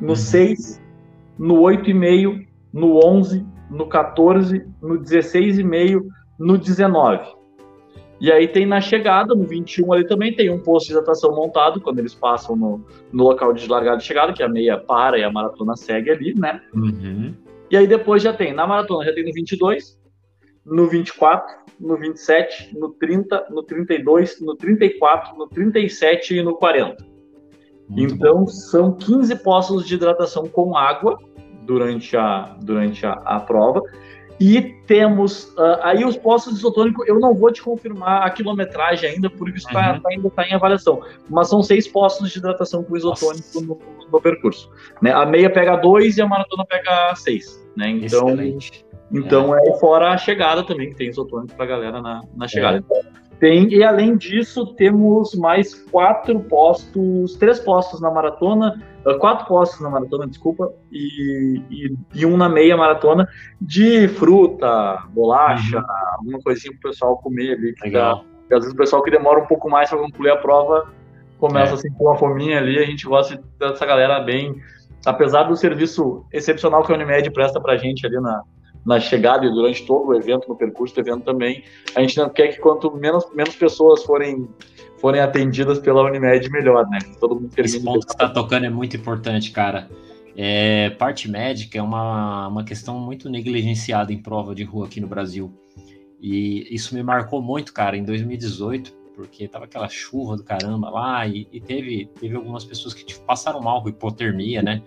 no 0.00 0.10
uhum. 0.10 0.16
6, 0.16 0.82
no 1.38 1.56
8,5, 1.56 2.46
no 2.72 3.04
11, 3.04 3.46
no 3.70 3.86
14, 3.86 4.66
no 4.80 4.98
16,5, 4.98 6.00
no 6.38 6.56
19. 6.56 7.37
E 8.20 8.32
aí 8.32 8.48
tem 8.48 8.66
na 8.66 8.80
chegada, 8.80 9.34
no 9.34 9.44
21 9.44 9.92
ali 9.92 10.06
também, 10.06 10.34
tem 10.34 10.50
um 10.50 10.58
posto 10.58 10.86
de 10.86 10.92
hidratação 10.92 11.34
montado, 11.34 11.80
quando 11.80 12.00
eles 12.00 12.14
passam 12.14 12.56
no, 12.56 12.84
no 13.12 13.24
local 13.24 13.52
de 13.52 13.68
largada 13.68 14.02
e 14.02 14.04
chegada, 14.04 14.32
que 14.32 14.42
a 14.42 14.48
meia 14.48 14.76
para 14.76 15.18
e 15.18 15.22
a 15.22 15.30
maratona 15.30 15.76
segue 15.76 16.10
ali, 16.10 16.34
né? 16.34 16.60
Uhum. 16.74 17.34
E 17.70 17.76
aí 17.76 17.86
depois 17.86 18.22
já 18.22 18.32
tem, 18.32 18.52
na 18.52 18.66
maratona 18.66 19.04
já 19.04 19.14
tem 19.14 19.24
no 19.24 19.32
22, 19.32 19.98
no 20.66 20.88
24, 20.88 21.58
no 21.78 21.96
27, 21.96 22.76
no 22.76 22.90
30, 22.90 23.46
no 23.50 23.62
32, 23.62 24.40
no 24.40 24.56
34, 24.56 25.38
no 25.38 25.46
37 25.46 26.36
e 26.36 26.42
no 26.42 26.56
40. 26.56 27.06
Muito 27.88 28.14
então 28.14 28.40
bom. 28.40 28.46
são 28.46 28.92
15 28.92 29.36
postos 29.42 29.86
de 29.86 29.94
hidratação 29.94 30.46
com 30.46 30.76
água 30.76 31.18
durante 31.62 32.16
a, 32.16 32.56
durante 32.62 33.06
a, 33.06 33.12
a 33.12 33.40
prova. 33.40 33.82
E 34.40 34.60
temos 34.86 35.52
uh, 35.56 35.78
aí 35.82 36.04
os 36.04 36.16
postos 36.16 36.54
de 36.54 36.58
isotônico, 36.60 37.04
eu 37.06 37.18
não 37.18 37.34
vou 37.34 37.52
te 37.52 37.60
confirmar 37.60 38.24
a 38.24 38.30
quilometragem 38.30 39.10
ainda, 39.10 39.28
porque 39.28 39.58
isso 39.58 39.68
tá, 39.68 39.94
uhum. 39.94 40.00
tá, 40.00 40.08
ainda 40.10 40.28
está 40.28 40.46
em 40.46 40.54
avaliação. 40.54 41.02
Mas 41.28 41.48
são 41.48 41.62
seis 41.62 41.88
postos 41.88 42.30
de 42.30 42.38
hidratação 42.38 42.84
com 42.84 42.96
isotônico 42.96 43.60
no, 43.60 43.78
no, 44.12 44.20
percurso. 44.20 44.70
Né? 45.02 45.12
A 45.12 45.26
meia 45.26 45.50
pega 45.50 45.76
dois 45.76 46.16
e 46.16 46.22
a 46.22 46.26
maratona 46.26 46.64
pega 46.64 47.14
seis. 47.16 47.60
Né? 47.76 47.90
Então, 47.90 48.28
Excelente. 48.28 48.86
então 49.12 49.56
é. 49.56 49.68
é 49.68 49.78
fora 49.78 50.10
a 50.10 50.16
chegada 50.16 50.62
também, 50.62 50.90
que 50.90 50.96
tem 50.96 51.08
isotônico 51.08 51.54
para 51.54 51.64
a 51.64 51.68
galera 51.68 52.00
na, 52.00 52.20
na 52.36 52.46
chegada. 52.46 52.84
É. 52.92 53.18
Tem, 53.40 53.72
e 53.72 53.84
além 53.84 54.16
disso, 54.16 54.74
temos 54.74 55.34
mais 55.34 55.72
quatro 55.74 56.40
postos, 56.40 57.34
três 57.34 57.60
postos 57.60 58.00
na 58.00 58.10
maratona, 58.10 58.82
quatro 59.18 59.46
postos 59.46 59.80
na 59.80 59.90
maratona, 59.90 60.26
desculpa, 60.26 60.72
e, 60.92 61.62
e, 61.70 61.96
e 62.14 62.26
um 62.26 62.36
na 62.36 62.48
meia 62.48 62.76
maratona 62.76 63.28
de 63.60 64.08
fruta, 64.08 65.04
bolacha, 65.10 65.78
uhum. 65.78 65.84
alguma 66.18 66.38
coisinha 66.40 66.72
pro 66.80 66.90
pessoal 66.90 67.16
comer 67.18 67.52
ali. 67.52 67.74
Que 67.74 67.84
Legal. 67.84 68.24
Dá, 68.48 68.56
às 68.56 68.64
vezes 68.64 68.74
o 68.74 68.76
pessoal 68.76 69.02
que 69.02 69.10
demora 69.10 69.40
um 69.40 69.46
pouco 69.46 69.68
mais 69.68 69.90
para 69.90 69.98
concluir 69.98 70.30
a 70.30 70.36
prova 70.36 70.90
começa 71.38 71.72
é. 71.72 71.74
assim 71.74 71.90
com 71.92 72.04
uma 72.04 72.16
fominha 72.16 72.58
ali. 72.58 72.78
A 72.78 72.84
gente 72.84 73.06
gosta 73.06 73.42
dessa 73.58 73.86
galera 73.86 74.20
bem. 74.20 74.60
Apesar 75.06 75.44
do 75.44 75.56
serviço 75.56 76.24
excepcional 76.32 76.82
que 76.82 76.92
a 76.92 76.96
Unimed 76.96 77.30
presta 77.30 77.60
pra 77.60 77.76
gente 77.76 78.04
ali 78.04 78.20
na, 78.20 78.42
na 78.84 78.98
chegada 78.98 79.46
e 79.46 79.50
durante 79.50 79.86
todo 79.86 80.08
o 80.08 80.14
evento, 80.14 80.48
no 80.48 80.56
percurso 80.56 80.94
do 80.94 81.00
evento 81.00 81.24
também, 81.24 81.62
a 81.94 82.00
gente 82.00 82.16
não 82.18 82.28
quer 82.28 82.48
que 82.48 82.58
quanto 82.58 82.90
menos, 82.96 83.24
menos 83.32 83.54
pessoas 83.54 84.02
forem 84.02 84.48
forem 85.00 85.20
atendidas 85.20 85.78
pela 85.78 86.02
Unimed, 86.02 86.50
melhor, 86.50 86.88
né? 86.88 86.98
Todo 87.20 87.34
mundo 87.34 87.50
Esse 87.56 87.82
ponto 87.82 88.06
que 88.06 88.12
você 88.12 88.16
está 88.16 88.28
tocando 88.28 88.66
é 88.66 88.70
muito 88.70 88.96
importante, 88.96 89.50
cara. 89.50 89.88
É, 90.36 90.90
parte 90.90 91.28
médica 91.28 91.78
é 91.78 91.82
uma, 91.82 92.48
uma 92.48 92.64
questão 92.64 92.98
muito 93.00 93.28
negligenciada 93.28 94.12
em 94.12 94.18
prova 94.18 94.54
de 94.54 94.62
rua 94.62 94.86
aqui 94.86 95.00
no 95.00 95.08
Brasil. 95.08 95.52
E 96.20 96.72
isso 96.74 96.94
me 96.94 97.02
marcou 97.02 97.40
muito, 97.42 97.72
cara, 97.72 97.96
em 97.96 98.04
2018, 98.04 98.92
porque 99.14 99.48
tava 99.48 99.64
aquela 99.64 99.88
chuva 99.88 100.36
do 100.36 100.44
caramba 100.44 100.90
lá 100.90 101.26
e, 101.26 101.48
e 101.52 101.60
teve, 101.60 102.08
teve 102.20 102.36
algumas 102.36 102.64
pessoas 102.64 102.94
que 102.94 103.04
tipo, 103.04 103.24
passaram 103.24 103.60
mal 103.60 103.82
com 103.82 103.88
hipotermia, 103.88 104.62
né? 104.62 104.82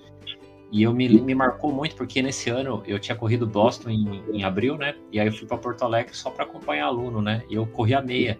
E 0.71 0.83
eu 0.83 0.93
me, 0.93 1.09
me 1.09 1.35
marcou 1.35 1.73
muito 1.73 1.97
porque 1.97 2.21
nesse 2.21 2.49
ano 2.49 2.81
eu 2.87 2.97
tinha 2.97 3.15
corrido 3.15 3.45
Boston 3.45 3.89
em, 3.89 4.23
em 4.31 4.43
abril, 4.45 4.77
né? 4.77 4.95
E 5.11 5.19
aí 5.19 5.27
eu 5.27 5.33
fui 5.33 5.45
para 5.45 5.57
Porto 5.57 5.83
Alegre 5.83 6.15
só 6.15 6.31
para 6.31 6.45
acompanhar 6.45 6.85
aluno, 6.85 7.21
né? 7.21 7.43
E 7.49 7.55
eu 7.55 7.67
corri 7.67 7.93
a 7.93 8.01
meia. 8.01 8.39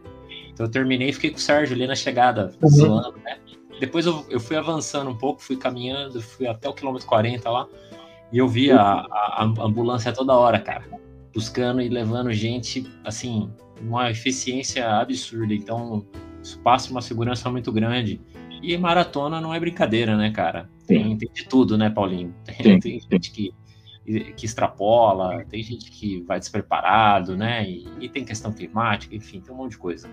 Então 0.54 0.66
eu 0.66 0.72
terminei 0.72 1.10
e 1.10 1.14
fiquei 1.14 1.30
com 1.30 1.38
o 1.38 1.39
Sérgio 1.39 1.76
ali 1.76 1.88
na 1.88 1.95
chegada, 1.95 2.52
uhum. 2.62 2.70
zoando, 2.70 3.18
né? 3.24 3.38
Depois 3.80 4.06
eu, 4.06 4.26
eu 4.30 4.39
fui 4.39 4.56
avançando 4.56 5.10
um 5.10 5.18
pouco, 5.18 5.41
fui 5.41 5.58
caminhando, 5.58 6.22
fui 6.22 6.45
até 6.47 6.70
o 6.70 6.74
quilômetro 6.74 7.08
40 7.08 7.49
lá. 7.49 7.68
E 8.32 8.38
eu 8.38 8.47
vi 8.47 8.72
a, 8.72 8.80
a, 8.80 9.41
a 9.41 9.43
ambulância 9.43 10.14
toda 10.14 10.34
hora, 10.34 10.60
cara. 10.60 10.86
Buscando 11.34 11.82
e 11.82 11.89
levando 11.89 12.32
gente, 12.32 12.89
assim, 13.04 13.49
uma 13.82 14.12
eficiência 14.12 14.88
absurda. 14.88 15.54
Então, 15.54 16.06
isso 16.43 16.60
passa 16.60 16.91
uma 16.91 17.02
segurança 17.02 17.49
muito 17.49 17.72
grande. 17.72 18.22
E 18.62 18.78
maratona 18.78 19.41
não 19.41 19.54
é 19.54 19.60
brincadeira, 19.60 20.16
né, 20.16 20.30
cara? 20.30 20.70
Tem, 20.86 21.18
tem 21.18 21.30
de 21.34 21.45
tudo, 21.45 21.78
né, 21.78 21.89
Paulinho? 21.89 22.36
Tem, 22.62 22.80
tem 22.80 22.99
gente 22.99 23.32
que, 23.32 23.54
que 24.36 24.45
extrapola, 24.45 25.43
tem 25.45 25.64
gente 25.64 25.89
que 25.89 26.22
vai 26.22 26.39
despreparado, 26.39 27.36
né? 27.36 27.68
E, 27.68 27.88
e, 28.02 28.10
tem 28.10 28.26
questão 28.26 28.52
climática, 28.52 29.16
enfim, 29.16 29.39
tem 29.39 29.54
um 29.54 29.58
monte 29.58 29.72
de 29.72 29.78
coisa. 29.78 30.10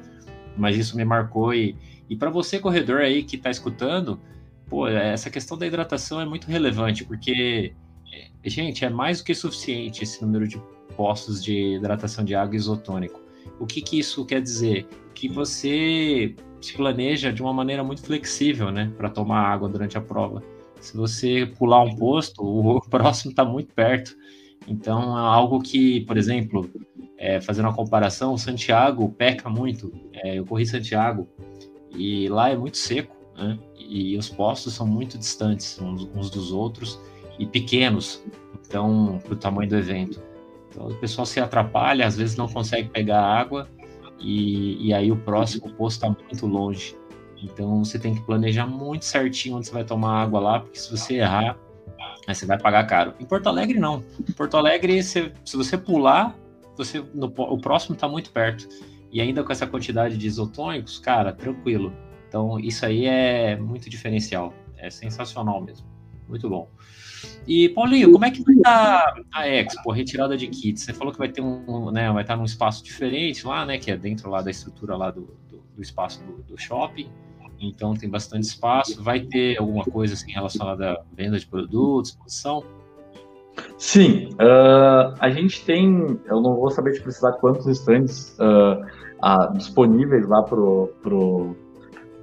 Mas 0.59 0.77
isso 0.77 0.97
me 0.97 1.05
marcou 1.05 1.55
e, 1.55 1.77
e 2.09 2.17
para 2.17 2.31
você, 2.31 2.59
corredor 2.59 3.01
aí 3.01 3.23
que 3.23 3.37
está 3.37 3.51
escutando, 3.51 4.21
pô, 4.69 4.87
essa 4.87 5.31
questão 5.31 5.57
da 5.57 5.67
hidratação 5.67 6.21
é 6.21 6.25
muito 6.25 6.47
relevante, 6.47 7.05
porque, 7.05 7.73
é, 8.13 8.49
gente, 8.49 8.85
é 8.85 8.91
mais 8.91 9.19
do 9.19 9.25
que 9.25 9.35
suficiente 9.35 10.03
esse 10.03 10.23
número 10.23 10.47
de 10.49 10.61
postos 10.97 11.43
de 11.43 11.77
hidratação 11.77 12.25
de 12.25 12.35
água 12.35 12.57
isotônico. 12.57 13.21
O 13.61 13.67
que, 13.67 13.81
que 13.81 13.99
isso 13.99 14.25
quer 14.25 14.43
dizer? 14.43 14.87
Que 15.15 15.29
você 15.29 16.35
se 16.61 16.75
planeja 16.75 17.33
de 17.33 17.41
uma 17.41 17.53
maneira 17.53 17.85
muito 17.85 18.03
flexível, 18.03 18.71
né, 18.71 18.93
para 18.97 19.09
tomar 19.09 19.41
água 19.41 19.69
durante 19.69 19.97
a 19.97 20.01
prova. 20.01 20.43
Se 20.81 20.97
você 20.97 21.47
pular 21.59 21.83
um 21.83 21.95
posto, 21.95 22.43
o 22.43 22.81
próximo 22.89 23.31
está 23.31 23.45
muito 23.45 23.75
perto. 23.75 24.17
Então, 24.69 25.17
é 25.17 25.21
algo 25.21 25.61
que, 25.61 26.03
por 26.03 26.17
exemplo, 26.17 26.71
é, 27.17 27.41
fazendo 27.41 27.67
uma 27.67 27.75
comparação, 27.75 28.37
Santiago 28.37 29.09
peca 29.09 29.49
muito. 29.49 29.93
É, 30.13 30.39
eu 30.39 30.45
corri 30.45 30.67
Santiago 30.67 31.27
e 31.91 32.29
lá 32.29 32.51
é 32.51 32.57
muito 32.57 32.77
seco, 32.77 33.17
né? 33.37 33.59
E 33.79 34.17
os 34.17 34.29
postos 34.29 34.75
são 34.75 34.87
muito 34.87 35.17
distantes 35.17 35.81
uns, 35.81 36.31
dos 36.31 36.53
outros 36.53 37.01
e 37.39 37.47
pequenos, 37.47 38.23
então, 38.61 39.19
para 39.25 39.33
o 39.33 39.37
tamanho 39.37 39.71
do 39.71 39.77
evento. 39.77 40.23
Então, 40.69 40.89
o 40.89 40.95
pessoal 40.97 41.25
se 41.25 41.41
atrapalha, 41.41 42.07
às 42.07 42.17
vezes 42.17 42.37
não 42.37 42.47
consegue 42.47 42.91
pegar 42.91 43.23
água 43.23 43.67
e, 44.21 44.89
e 44.89 44.93
aí 44.93 45.11
o 45.11 45.17
próximo 45.17 45.73
posto 45.73 46.05
está 46.05 46.09
muito 46.09 46.47
longe. 46.47 46.95
Então 47.43 47.85
você 47.85 47.99
tem 47.99 48.15
que 48.15 48.23
planejar 48.23 48.67
muito 48.67 49.05
certinho 49.05 49.57
onde 49.57 49.67
você 49.67 49.73
vai 49.73 49.85
tomar 49.85 50.23
água 50.23 50.41
lá, 50.41 50.61
porque 50.61 50.79
se 50.79 50.91
você 50.91 51.15
errar, 51.15 51.57
aí 52.27 52.35
você 52.35 52.47
vai 52.47 52.59
pagar 52.59 52.87
caro. 52.87 53.15
Em 53.19 53.25
Porto 53.25 53.49
Alegre, 53.49 53.79
não. 53.79 54.05
Em 54.29 54.33
Porto 54.33 54.57
Alegre, 54.57 55.03
se, 55.03 55.33
se 55.45 55.57
você 55.57 55.77
pular, 55.77 56.37
você, 56.77 57.05
no, 57.15 57.27
o 57.27 57.59
próximo 57.59 57.95
está 57.95 58.09
muito 58.09 58.31
perto. 58.31 58.69
E 59.11 59.21
ainda 59.21 59.43
com 59.43 59.51
essa 59.51 59.67
quantidade 59.67 60.17
de 60.17 60.27
isotônicos, 60.27 60.99
cara, 60.99 61.33
tranquilo. 61.33 61.93
Então 62.29 62.59
isso 62.61 62.85
aí 62.85 63.07
é 63.07 63.57
muito 63.57 63.89
diferencial. 63.89 64.53
É 64.77 64.91
sensacional 64.91 65.61
mesmo. 65.61 65.87
Muito 66.29 66.49
bom. 66.49 66.69
E, 67.47 67.71
Paulinho, 67.71 68.13
como 68.13 68.25
é 68.25 68.31
que 68.31 68.43
vai 68.45 68.55
estar 68.55 69.15
a 69.33 69.49
Expo, 69.49 69.91
a 69.91 69.95
retirada 69.95 70.37
de 70.37 70.47
kits? 70.47 70.83
Você 70.83 70.93
falou 70.93 71.13
que 71.13 71.19
vai 71.19 71.29
ter 71.29 71.41
um, 71.41 71.91
né, 71.91 72.13
vai 72.13 72.23
estar 72.23 72.37
num 72.37 72.45
espaço 72.45 72.85
diferente 72.85 73.47
lá, 73.47 73.65
né, 73.65 73.79
que 73.79 73.91
é 73.91 73.97
dentro 73.97 74.31
lá 74.31 74.43
da 74.43 74.51
estrutura 74.51 74.97
lá 74.97 75.11
do, 75.11 75.37
do, 75.49 75.65
do 75.75 75.83
espaço 75.83 76.23
do, 76.23 76.43
do 76.43 76.59
shopping 76.59 77.11
então 77.61 77.95
tem 77.95 78.09
bastante 78.09 78.45
espaço. 78.45 79.03
Vai 79.03 79.21
ter 79.21 79.59
alguma 79.59 79.85
coisa 79.85 80.15
assim 80.15 80.33
relacionada 80.33 80.93
à 80.93 81.03
venda 81.15 81.39
de 81.39 81.47
produtos, 81.47 82.11
exposição? 82.11 82.65
Sim, 83.77 84.31
uh, 84.35 85.15
a 85.19 85.31
gente 85.31 85.65
tem, 85.65 86.19
eu 86.27 86.41
não 86.41 86.55
vou 86.55 86.71
saber 86.71 86.93
te 86.93 87.03
precisar 87.03 87.33
quantos 87.33 87.67
stands 87.67 88.37
uh, 88.39 88.85
uh, 89.25 89.53
disponíveis 89.57 90.29
lá 90.29 90.43
pro, 90.43 90.93
pro, 91.03 91.57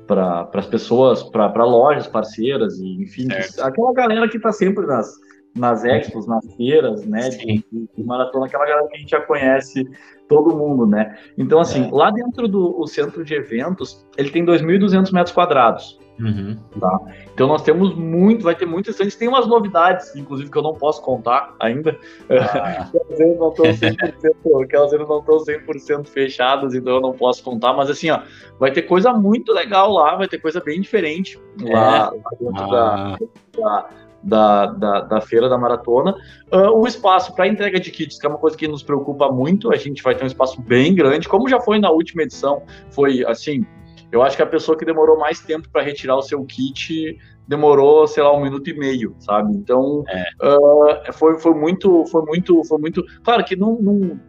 para 0.07 0.49
as 0.53 0.65
pessoas, 0.65 1.23
para 1.23 1.65
lojas 1.65 2.07
parceiras, 2.07 2.77
e 2.79 3.01
enfim, 3.01 3.27
aquela 3.61 3.93
galera 3.93 4.29
que 4.29 4.38
está 4.38 4.51
sempre 4.51 4.86
nas, 4.86 5.13
nas 5.56 5.86
expos, 5.86 6.28
nas 6.28 6.45
feiras, 6.56 7.06
né, 7.06 7.30
de, 7.30 7.64
de, 7.72 8.03
maratona, 8.03 8.45
aquela 8.45 8.66
galera 8.66 8.88
que 8.88 8.95
a 8.95 8.99
gente 8.99 9.12
já 9.12 9.22
conhece 9.22 9.89
todo 10.28 10.56
mundo, 10.56 10.86
né? 10.86 11.18
Então, 11.38 11.60
assim, 11.60 11.88
é. 11.88 11.91
lá 11.91 12.12
dentro 12.12 12.47
do 12.47 12.86
centro 12.88 13.24
de 13.24 13.34
eventos, 13.34 14.06
ele 14.18 14.30
tem 14.30 14.45
2.200 14.45 15.14
metros 15.14 15.34
quadrados. 15.34 15.97
Uhum. 16.20 16.58
Tá? 16.80 16.99
Então 17.34 17.47
nós 17.47 17.62
temos 17.62 17.93
muito, 17.93 18.43
vai 18.43 18.56
ter 18.56 18.66
muitos 18.66 18.91
stands, 18.91 19.16
tem 19.16 19.28
umas 19.28 19.47
novidades, 19.47 20.16
inclusive 20.16 20.49
que 20.49 20.58
eu 20.58 20.62
não 20.62 20.74
posso 20.74 21.01
contar 21.01 21.53
ainda. 21.60 21.97
Ah. 22.30 22.89
elas 23.20 23.38
não 23.38 23.49
estão 23.49 23.66
100%, 23.66 24.68
que 24.68 24.76
elas 24.76 24.93
ainda 24.93 25.06
não 25.06 25.20
estão 25.20 25.38
100% 25.38 26.08
fechadas, 26.08 26.74
então 26.74 26.95
eu 26.95 27.01
não 27.01 27.12
posso 27.12 27.43
contar, 27.43 27.74
mas 27.74 27.89
assim, 27.89 28.10
ó, 28.10 28.22
vai 28.58 28.72
ter 28.72 28.84
coisa 28.84 29.12
muito 29.14 29.51
legal 29.51 29.91
lá, 29.91 30.16
vai 30.16 30.28
ter 30.28 30.38
coisa 30.38 30.62
bem 30.62 30.80
diferente 30.80 31.38
lá, 31.62 32.14
é. 32.14 32.18
lá 32.18 32.32
dentro 32.39 32.64
ah. 32.64 33.18
da, 33.53 33.60
da 33.60 33.89
da, 34.26 34.65
da, 34.65 35.01
da 35.01 35.21
feira 35.21 35.47
da 35.47 35.57
maratona. 35.57 36.15
Uh, 36.51 36.71
o 36.71 36.88
espaço 36.88 37.34
para 37.36 37.47
entrega 37.47 37.80
de 37.80 37.91
kits, 37.91 38.19
que 38.19 38.26
é 38.26 38.30
uma 38.30 38.39
coisa 38.39 38.57
que 38.57 38.67
nos 38.67 38.82
preocupa 38.82 39.32
muito, 39.32 39.71
a 39.71 39.78
gente 39.78 40.01
vai 40.01 40.15
ter 40.15 40.23
um 40.23 40.28
espaço 40.28 40.59
bem 40.61 40.95
grande, 40.95 41.30
como 41.30 41.47
já 41.47 41.61
foi 41.61 41.80
na 41.80 41.91
última 41.91 42.23
edição, 42.23 42.63
foi 42.89 43.23
assim. 43.26 43.65
Eu 44.11 44.23
acho 44.23 44.36
que 44.36 44.41
a 44.41 44.47
pessoa 44.47 44.78
que 44.78 44.86
demorou 44.86 45.17
mais 45.17 45.39
tempo 45.39 45.69
para 45.69 45.82
retirar 45.82 46.15
o 46.15 46.21
seu 46.21 46.43
kit 46.45 47.17
demorou, 47.47 48.07
sei 48.07 48.23
lá, 48.23 48.36
um 48.36 48.41
minuto 48.41 48.67
e 48.69 48.73
meio, 48.73 49.15
sabe? 49.19 49.53
Então 49.53 50.03
é. 50.07 50.23
uh, 50.43 51.13
foi, 51.13 51.38
foi 51.38 51.53
muito, 51.53 52.05
foi 52.07 52.23
muito, 52.23 52.63
foi 52.63 52.80
muito. 52.80 53.03
Claro 53.23 53.43
que 53.43 53.55
num, 53.55 53.80
num, 53.80 54.19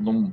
num 0.00 0.32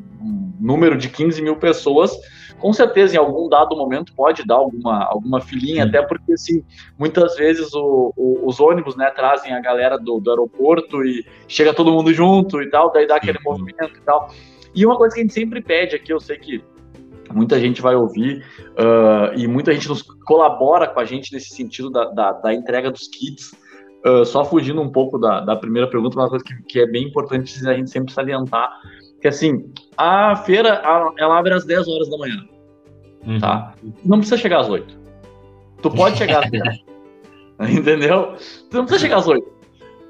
número 0.60 0.97
de 0.97 1.10
15 1.10 1.41
mil 1.41 1.58
pessoas 1.58 2.18
com 2.60 2.74
certeza 2.74 3.16
em 3.16 3.20
algum 3.20 3.49
dado 3.49 3.76
momento 3.76 4.14
pode 4.16 4.45
dar 4.45 4.56
alguma, 4.56 5.06
alguma 5.06 5.41
filinha, 5.41 5.84
Sim. 5.84 5.89
até 5.89 6.01
porque 6.01 6.34
assim, 6.34 6.64
muitas 6.97 7.36
vezes 7.36 7.74
o, 7.74 8.14
o, 8.16 8.47
os 8.47 8.60
ônibus 8.60 8.95
né, 8.95 9.10
trazem 9.12 9.53
a 9.53 9.60
galera 9.60 9.97
do, 9.97 10.20
do, 10.20 10.30
aeroporto 10.30 11.03
e 11.03 11.26
chega 11.47 11.74
todo 11.74 11.91
mundo 11.91 12.14
junto 12.14 12.62
e 12.62 12.70
tal, 12.70 12.91
daí 12.91 13.08
dá 13.08 13.18
aquele 13.18 13.38
Sim. 13.38 13.43
movimento 13.43 13.97
e 13.97 14.01
tal. 14.01 14.30
E 14.74 14.86
uma 14.86 14.97
coisa 14.97 15.16
que 15.16 15.22
a 15.22 15.24
gente 15.24 15.34
sempre 15.34 15.62
pede 15.62 15.95
aqui, 15.95 16.12
eu 16.12 16.20
sei 16.20 16.38
que 16.38 16.64
muita 17.34 17.60
gente 17.60 17.82
vai 17.82 17.95
ouvir 17.95 18.43
uh, 18.72 19.38
e 19.38 19.47
muita 19.47 19.74
gente 19.74 19.88
nos 19.88 20.01
colabora 20.01 20.88
com 20.88 20.99
a 20.99 21.06
gente 21.06 21.34
nesse 21.34 21.49
sentido 21.56 21.89
da, 21.89 22.06
da, 22.06 22.32
da 22.34 22.53
entrega 22.53 22.91
dos 22.91 23.08
kits. 23.08 23.53
Uh, 24.06 24.24
só 24.24 24.45
fugindo 24.45 24.80
um 24.82 24.91
pouco 24.91 25.18
da, 25.18 25.39
da 25.39 25.56
primeira 25.56 25.89
pergunta, 25.89 26.20
uma 26.20 26.30
coisa 26.30 26.45
que, 26.45 26.53
que, 26.64 26.80
é 26.80 26.86
bem 26.86 27.08
importante 27.08 27.68
a 27.68 27.74
gente 27.74 27.89
sempre 27.89 28.14
salientar, 28.14 28.72
que 29.26 29.30
assim, 29.30 29.74
a 29.98 30.36
feira, 30.36 30.84
ela 31.18 31.40
abre 31.40 31.52
às 31.52 31.66
10 31.66 31.88
horas 31.88 32.10
da 32.12 32.16
manhã, 32.16 32.46
uhum. 33.26 33.40
tá? 33.40 33.74
Não 34.04 34.20
precisa 34.20 34.38
chegar 34.38 34.60
às 34.60 34.70
8. 34.70 35.00
Tu 35.82 35.90
pode 35.90 36.16
chegar 36.16 36.44
às 36.44 36.52
10. 36.52 36.64
Entendeu? 37.76 38.36
Tu 38.70 38.78
não 38.78 38.86
precisa 38.86 39.00
chegar 39.00 39.18
às 39.18 39.28
8 39.28 39.44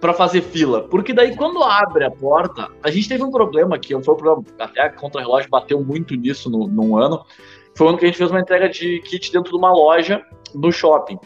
para 0.02 0.12
fazer 0.14 0.42
fila. 0.42 0.84
Porque 0.90 1.14
daí, 1.14 1.34
quando 1.34 1.64
abre 1.64 2.04
a 2.04 2.12
porta, 2.12 2.68
a 2.84 2.92
gente 2.92 3.08
teve 3.08 3.24
um 3.24 3.32
problema 3.32 3.78
aqui, 3.78 3.94
foi 4.04 4.14
um 4.14 4.18
problema, 4.18 4.44
até 4.60 4.82
a 4.82 4.90
Contra-Relógio 4.90 5.50
bateu 5.50 5.82
muito 5.82 6.14
nisso 6.14 6.50
no, 6.50 6.68
num 6.68 6.98
ano. 6.98 7.24
Foi 7.74 7.88
um 7.88 7.92
ano 7.92 7.98
que 7.98 8.04
a 8.04 8.08
gente 8.10 8.18
fez 8.18 8.30
uma 8.30 8.42
entrega 8.42 8.68
de 8.68 9.00
kit 9.00 9.32
dentro 9.32 9.52
de 9.52 9.58
uma 9.58 9.72
loja 9.72 10.22
no 10.54 10.74
shopping. 10.74 11.18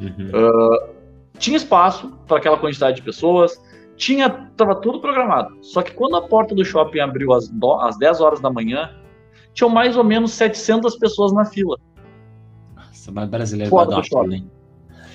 Uhum. 0.00 0.28
Uh, 0.28 0.94
tinha 1.40 1.56
espaço 1.56 2.08
para 2.28 2.36
aquela 2.36 2.56
quantidade 2.56 2.94
de 2.94 3.02
pessoas, 3.02 3.60
tinha 3.96 4.28
tava 4.56 4.74
tudo 4.76 5.00
programado. 5.00 5.56
Só 5.62 5.82
que 5.82 5.92
quando 5.92 6.16
a 6.16 6.22
porta 6.22 6.54
do 6.54 6.64
shopping 6.64 7.00
abriu 7.00 7.32
às, 7.32 7.48
do, 7.48 7.72
às 7.74 7.98
10 7.98 8.20
horas 8.20 8.40
da 8.40 8.50
manhã, 8.50 8.90
tinham 9.52 9.70
mais 9.70 9.96
ou 9.96 10.04
menos 10.04 10.32
700 10.32 10.96
pessoas 10.96 11.32
na 11.32 11.44
fila. 11.44 11.78
Nossa, 12.74 13.10
mas 13.12 13.28
brasileiro 13.28 13.70
vai 13.70 13.86
dar 13.86 13.96
uma 13.96 14.02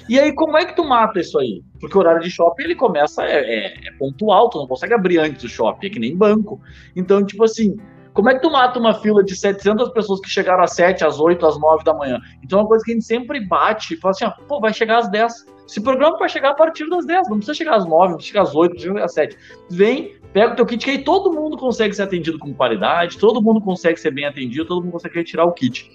e 0.09 0.19
aí, 0.19 0.33
como 0.33 0.57
é 0.57 0.65
que 0.65 0.75
tu 0.75 0.83
mata 0.83 1.19
isso 1.19 1.39
aí? 1.39 1.63
Porque 1.79 1.95
o 1.95 2.01
horário 2.01 2.21
de 2.21 2.29
shopping 2.29 2.63
ele 2.63 2.75
começa, 2.75 3.23
é, 3.23 3.39
é, 3.39 3.87
é 3.87 3.91
pontual, 3.97 4.49
tu 4.49 4.57
não 4.57 4.67
consegue 4.67 4.93
abrir 4.93 5.19
antes 5.19 5.41
do 5.41 5.47
shopping, 5.47 5.87
é 5.87 5.89
que 5.89 5.99
nem 5.99 6.17
banco. 6.17 6.59
Então, 6.95 7.25
tipo 7.25 7.43
assim, 7.43 7.77
como 8.13 8.29
é 8.29 8.33
que 8.33 8.41
tu 8.41 8.51
mata 8.51 8.77
uma 8.77 8.93
fila 8.93 9.23
de 9.23 9.35
700 9.35 9.89
pessoas 9.89 10.19
que 10.19 10.29
chegaram 10.29 10.63
às 10.63 10.73
7, 10.73 11.05
às 11.05 11.19
8, 11.19 11.45
às 11.45 11.57
9 11.57 11.83
da 11.83 11.93
manhã? 11.93 12.19
Então 12.43 12.59
é 12.59 12.61
uma 12.61 12.67
coisa 12.67 12.83
que 12.83 12.91
a 12.91 12.93
gente 12.93 13.05
sempre 13.05 13.39
bate 13.45 13.93
e 13.93 13.97
fala 13.97 14.11
assim, 14.11 14.25
ó, 14.25 14.31
pô, 14.47 14.59
vai 14.59 14.73
chegar 14.73 14.97
às 14.97 15.09
10. 15.09 15.45
Se 15.71 15.79
programa 15.79 16.17
para 16.17 16.27
chegar 16.27 16.49
a 16.49 16.53
partir 16.53 16.89
das 16.89 17.05
10, 17.05 17.29
não 17.29 17.37
precisa 17.37 17.53
chegar 17.53 17.77
às 17.77 17.85
9, 17.85 18.09
não 18.09 18.17
precisa 18.17 18.33
chegar 18.33 18.41
às 18.41 18.53
8, 18.53 18.71
não 18.71 18.75
precisa 18.75 18.93
chegar 18.93 19.05
às 19.05 19.13
7. 19.13 19.37
Vem, 19.69 20.15
pega 20.33 20.51
o 20.51 20.55
teu 20.57 20.65
kit, 20.65 20.83
que 20.83 20.91
aí 20.91 21.01
todo 21.01 21.31
mundo 21.31 21.55
consegue 21.55 21.95
ser 21.95 22.01
atendido 22.01 22.37
com 22.37 22.53
qualidade, 22.53 23.17
todo 23.17 23.41
mundo 23.41 23.61
consegue 23.61 23.97
ser 23.97 24.11
bem 24.11 24.25
atendido, 24.25 24.65
todo 24.65 24.81
mundo 24.81 24.91
consegue 24.91 25.15
retirar 25.15 25.45
o 25.45 25.53
kit 25.53 25.89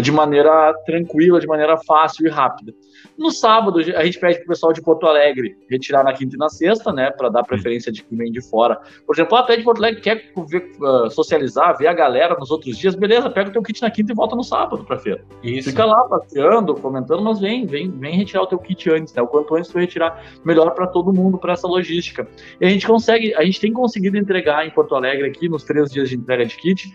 de 0.00 0.10
maneira 0.10 0.72
tranquila, 0.86 1.38
de 1.38 1.46
maneira 1.46 1.76
fácil 1.76 2.26
e 2.26 2.30
rápida. 2.30 2.72
No 3.18 3.30
sábado, 3.30 3.78
a 3.78 4.04
gente 4.04 4.18
pede 4.18 4.36
para 4.38 4.44
o 4.44 4.48
pessoal 4.48 4.72
de 4.72 4.82
Porto 4.82 5.06
Alegre 5.06 5.56
retirar 5.68 6.04
na 6.04 6.12
quinta 6.12 6.36
e 6.36 6.38
na 6.38 6.48
sexta, 6.48 6.92
né, 6.92 7.10
para 7.10 7.28
dar 7.28 7.42
preferência 7.42 7.92
de 7.92 8.02
quem 8.02 8.16
vem 8.16 8.32
de 8.32 8.40
fora. 8.40 8.80
Por 9.06 9.14
exemplo, 9.14 9.36
até 9.36 9.56
de 9.56 9.62
Porto 9.62 9.78
Alegre 9.78 10.00
quer 10.00 10.32
ver, 10.48 10.72
uh, 10.80 11.10
socializar, 11.10 11.76
ver 11.76 11.86
a 11.86 11.92
galera 11.92 12.34
nos 12.38 12.50
outros 12.50 12.76
dias, 12.76 12.94
beleza, 12.94 13.28
pega 13.30 13.50
o 13.50 13.52
teu 13.52 13.62
kit 13.62 13.82
na 13.82 13.90
quinta 13.90 14.12
e 14.12 14.14
volta 14.14 14.34
no 14.34 14.42
sábado 14.42 14.84
para 14.84 14.98
feira. 14.98 15.24
Isso. 15.42 15.70
Fica 15.70 15.84
lá 15.84 16.02
passeando, 16.08 16.74
comentando, 16.74 17.22
mas 17.22 17.40
vem, 17.40 17.66
vem, 17.66 17.90
vem 17.90 18.16
retirar 18.16 18.42
o 18.42 18.46
teu 18.46 18.58
kit 18.58 18.90
antes, 18.90 19.14
né? 19.14 19.22
O 19.22 19.26
quanto 19.26 19.54
antes 19.54 19.70
tu 19.70 19.78
retirar, 19.78 20.22
melhor 20.44 20.70
para 20.70 20.86
todo 20.86 21.12
mundo, 21.12 21.38
para 21.38 21.52
essa 21.52 21.66
logística. 21.66 22.26
E 22.60 22.66
a 22.66 22.68
gente 22.68 22.86
consegue, 22.86 23.34
a 23.34 23.44
gente 23.44 23.60
tem 23.60 23.72
conseguido 23.72 24.16
entregar 24.16 24.66
em 24.66 24.70
Porto 24.70 24.94
Alegre 24.94 25.28
aqui 25.28 25.48
nos 25.48 25.64
três 25.64 25.90
dias 25.90 26.08
de 26.08 26.16
entrega 26.16 26.46
de 26.46 26.56
kit 26.56 26.90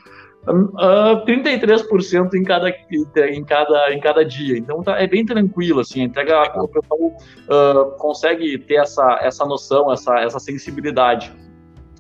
Uh, 0.48 1.26
33% 1.26 2.36
em 2.36 2.44
cada, 2.44 2.70
em, 2.70 3.44
cada, 3.44 3.94
em 3.94 4.00
cada 4.00 4.24
dia. 4.24 4.58
Então 4.58 4.84
tá, 4.84 5.02
é 5.02 5.08
bem 5.08 5.26
tranquilo, 5.26 5.80
assim, 5.80 6.02
a 6.02 6.04
entrega, 6.06 6.44
o 6.62 6.68
pessoal 6.68 7.00
uh, 7.02 7.92
consegue 7.98 8.58
ter 8.60 8.76
essa, 8.76 9.20
essa 9.22 9.46
noção, 9.46 9.92
essa, 9.92 10.20
essa 10.20 10.40
sensibilidade. 10.40 11.32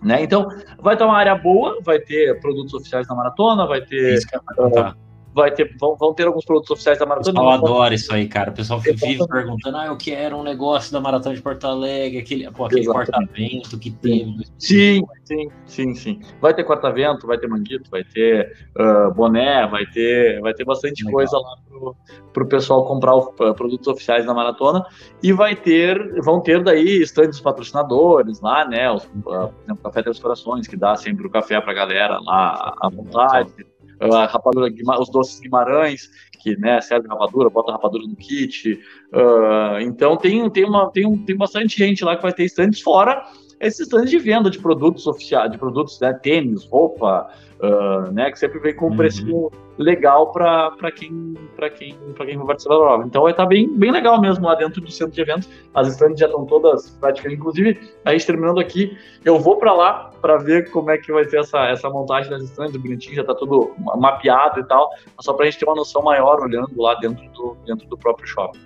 Né? 0.03 0.21
Então, 0.21 0.47
vai 0.79 0.93
estar 0.93 1.07
uma 1.07 1.17
área 1.17 1.33
boa, 1.33 1.79
vai 1.83 1.99
ter 1.99 2.39
produtos 2.39 2.73
oficiais 2.75 3.07
da 3.07 3.15
maratona, 3.15 3.65
vai 3.65 3.81
ter. 3.81 4.19
Uh, 4.59 5.04
vai 5.35 5.51
ter, 5.51 5.75
vão, 5.77 5.97
vão 5.97 6.13
ter 6.13 6.25
alguns 6.25 6.45
produtos 6.45 6.71
oficiais 6.71 6.97
da 6.97 7.05
Maratona. 7.05 7.41
Eu 7.41 7.49
adoro 7.49 7.93
isso 7.93 8.13
aí, 8.13 8.25
cara. 8.25 8.51
O 8.51 8.53
pessoal 8.53 8.79
vive 8.79 9.27
perguntando, 9.27 9.75
ah, 9.75 9.87
eu 9.87 9.97
quero 9.97 10.37
um 10.37 10.43
negócio 10.43 10.93
da 10.93 11.01
Maratona 11.01 11.35
de 11.35 11.41
Porto 11.41 11.67
Alegre, 11.67 12.19
aquele, 12.19 12.49
pô, 12.51 12.65
aquele 12.65 12.85
corta-vento 12.85 13.77
que 13.77 13.91
teve. 13.91 14.47
Sim, 14.57 15.03
sim, 15.25 15.49
sim, 15.65 15.93
sim. 15.93 16.21
Vai 16.39 16.53
ter 16.53 16.63
corta-vento, 16.63 17.27
vai 17.27 17.37
ter 17.37 17.49
manguito, 17.49 17.91
vai 17.91 18.05
ter 18.05 18.69
uh, 18.79 19.13
boné, 19.13 19.67
vai 19.67 19.85
ter, 19.87 20.39
vai 20.39 20.53
ter 20.53 20.63
bastante 20.63 21.03
Legal. 21.03 21.13
coisa 21.13 21.37
lá 21.37 21.57
pro, 21.67 21.95
pro 22.31 22.47
pessoal 22.47 22.85
comprar 22.85 23.17
os 23.17 23.25
uh, 23.25 23.53
produtos 23.53 23.89
oficiais 23.89 24.25
da 24.25 24.33
Maratona 24.33 24.85
e 25.21 25.33
vai 25.33 25.53
ter, 25.53 26.21
vão 26.21 26.39
ter 26.39 26.63
daí 26.63 27.01
estandes 27.01 27.31
dos 27.31 27.41
patrocinadores 27.41 28.39
lá, 28.39 28.65
né, 28.65 28.89
os, 28.89 29.03
uh, 29.03 29.51
o 29.69 29.75
Café 29.83 30.01
Três 30.01 30.17
Corações, 30.17 30.65
que 30.65 30.77
dá 30.77 30.95
sempre 30.95 31.27
o 31.27 31.29
café 31.29 31.59
pra 31.59 31.73
galera 31.73 32.19
lá 32.21 32.73
à 32.79 32.89
vontade 32.89 33.51
a 33.99 34.25
rapadura, 34.25 34.71
os 34.99 35.09
doces 35.09 35.39
Guimarães, 35.39 36.09
que 36.41 36.55
né, 36.57 36.79
serve 36.81 37.07
rapadura, 37.07 37.49
bota 37.49 37.71
rapadura 37.71 38.05
no 38.05 38.15
kit. 38.15 38.79
Uh, 39.13 39.79
então 39.81 40.17
tem, 40.17 40.49
tem, 40.49 40.65
uma, 40.65 40.91
tem, 40.91 41.17
tem 41.17 41.35
bastante 41.35 41.77
gente 41.77 42.03
lá 42.03 42.15
que 42.15 42.21
vai 42.21 42.33
ter 42.33 42.45
estandes, 42.45 42.81
fora 42.81 43.23
esses 43.59 43.81
estandes 43.81 44.09
de 44.09 44.19
venda 44.19 44.49
de 44.49 44.59
produtos 44.59 45.07
oficiais, 45.07 45.51
de 45.51 45.57
produtos, 45.57 45.99
né, 45.99 46.13
tênis, 46.13 46.65
roupa, 46.65 47.29
uh, 47.59 48.11
né, 48.11 48.31
que 48.31 48.39
sempre 48.39 48.59
vem 48.59 48.75
com 48.75 48.87
um 48.87 48.89
uhum. 48.89 48.97
preço 48.97 49.51
legal 49.77 50.31
para 50.31 50.91
quem 50.95 51.33
para 51.55 51.69
quem 51.69 51.97
para 52.15 52.25
quem 52.25 52.37
vai 52.37 52.47
participar 52.47 52.75
da 52.75 52.81
prova. 52.81 53.03
Então 53.05 53.23
vai 53.23 53.31
estar 53.31 53.43
tá 53.43 53.49
bem 53.49 53.67
bem 53.77 53.91
legal 53.91 54.19
mesmo 54.21 54.45
lá 54.45 54.55
dentro 54.55 54.81
do 54.81 54.89
centro 54.89 55.13
de 55.13 55.21
eventos. 55.21 55.49
As 55.73 55.87
estandes 55.87 56.19
já 56.19 56.25
estão 56.27 56.45
todas 56.45 56.91
praticamente, 56.91 57.39
inclusive 57.39 57.79
a 58.03 58.11
gente 58.11 58.25
terminando 58.25 58.59
aqui, 58.59 58.97
eu 59.23 59.39
vou 59.39 59.57
para 59.57 59.73
lá 59.73 60.11
para 60.21 60.37
ver 60.37 60.71
como 60.71 60.91
é 60.91 60.97
que 60.97 61.11
vai 61.11 61.25
ser 61.25 61.39
essa 61.39 61.65
essa 61.67 61.89
montagem 61.89 62.29
das 62.29 62.43
estandes, 62.43 62.75
bonitinho, 62.77 63.15
já 63.15 63.21
está 63.21 63.35
tudo 63.35 63.73
mapeado 63.97 64.59
e 64.59 64.63
tal, 64.63 64.89
só 65.19 65.33
para 65.33 65.45
a 65.45 65.49
gente 65.49 65.59
ter 65.59 65.65
uma 65.65 65.75
noção 65.75 66.01
maior 66.01 66.41
olhando 66.41 66.71
lá 66.77 66.95
dentro 66.95 67.29
do 67.31 67.57
dentro 67.65 67.87
do 67.87 67.97
próprio 67.97 68.27
shopping. 68.27 68.59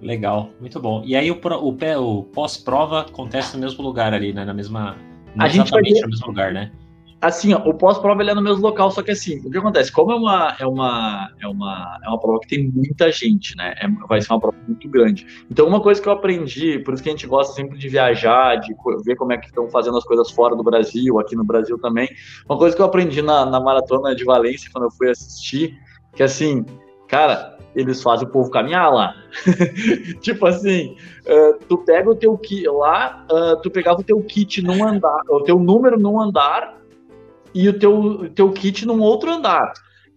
Legal, 0.00 0.50
muito 0.60 0.80
bom. 0.80 1.02
E 1.06 1.14
aí 1.14 1.30
o, 1.30 1.40
o, 1.40 2.18
o 2.18 2.24
pós-prova 2.24 3.02
acontece 3.02 3.54
no 3.54 3.62
mesmo 3.62 3.84
lugar 3.84 4.12
ali, 4.12 4.32
né? 4.32 4.44
Na 4.44 4.52
mesma. 4.52 4.96
A 5.38 5.46
gente 5.46 5.70
vai 5.70 5.80
ter... 5.80 6.00
no 6.00 6.08
mesmo 6.08 6.26
lugar, 6.26 6.52
né? 6.52 6.72
Assim, 7.22 7.54
ó, 7.54 7.58
o 7.58 7.72
pós-prova 7.72 8.20
ele 8.20 8.32
é 8.32 8.34
no 8.34 8.42
mesmo 8.42 8.60
local, 8.60 8.90
só 8.90 9.00
que 9.00 9.12
assim, 9.12 9.38
o 9.46 9.50
que 9.50 9.56
acontece? 9.56 9.92
Como 9.92 10.10
é 10.10 10.16
uma, 10.16 10.56
é 10.58 10.66
uma, 10.66 11.30
é 11.40 11.46
uma, 11.46 12.00
é 12.04 12.08
uma 12.08 12.18
prova 12.18 12.40
que 12.40 12.48
tem 12.48 12.66
muita 12.66 13.12
gente, 13.12 13.56
né? 13.56 13.76
É, 13.80 13.86
vai 14.08 14.20
ser 14.20 14.32
uma 14.32 14.40
prova 14.40 14.56
muito 14.66 14.88
grande. 14.88 15.24
Então, 15.48 15.68
uma 15.68 15.80
coisa 15.80 16.02
que 16.02 16.08
eu 16.08 16.12
aprendi, 16.12 16.80
por 16.80 16.92
isso 16.92 17.00
que 17.00 17.08
a 17.08 17.12
gente 17.12 17.28
gosta 17.28 17.54
sempre 17.54 17.78
de 17.78 17.88
viajar, 17.88 18.56
de 18.56 18.74
ver 19.04 19.14
como 19.14 19.32
é 19.32 19.38
que 19.38 19.46
estão 19.46 19.70
fazendo 19.70 19.98
as 19.98 20.04
coisas 20.04 20.32
fora 20.32 20.56
do 20.56 20.64
Brasil, 20.64 21.20
aqui 21.20 21.36
no 21.36 21.44
Brasil 21.44 21.78
também. 21.78 22.08
Uma 22.48 22.58
coisa 22.58 22.74
que 22.74 22.82
eu 22.82 22.86
aprendi 22.86 23.22
na, 23.22 23.46
na 23.46 23.60
maratona 23.60 24.16
de 24.16 24.24
Valência, 24.24 24.68
quando 24.72 24.86
eu 24.86 24.90
fui 24.90 25.08
assistir, 25.08 25.78
que 26.16 26.24
assim, 26.24 26.66
cara, 27.06 27.56
eles 27.72 28.02
fazem 28.02 28.26
o 28.26 28.30
povo 28.32 28.50
caminhar 28.50 28.92
lá. 28.92 29.14
tipo 30.20 30.44
assim, 30.44 30.96
uh, 31.24 31.56
tu 31.68 31.78
pega 31.78 32.10
o 32.10 32.16
teu 32.16 32.36
kit 32.36 32.66
lá, 32.66 33.24
uh, 33.30 33.62
tu 33.62 33.70
pegava 33.70 34.00
o 34.00 34.04
teu 34.04 34.20
kit 34.22 34.60
num 34.60 34.84
andar, 34.84 35.22
o 35.28 35.40
teu 35.42 35.60
número 35.60 35.96
num 36.00 36.20
andar 36.20 36.81
e 37.54 37.68
o 37.68 37.78
teu, 37.78 38.30
teu 38.34 38.50
kit 38.52 38.86
num 38.86 39.00
outro 39.00 39.30
andar. 39.30 39.72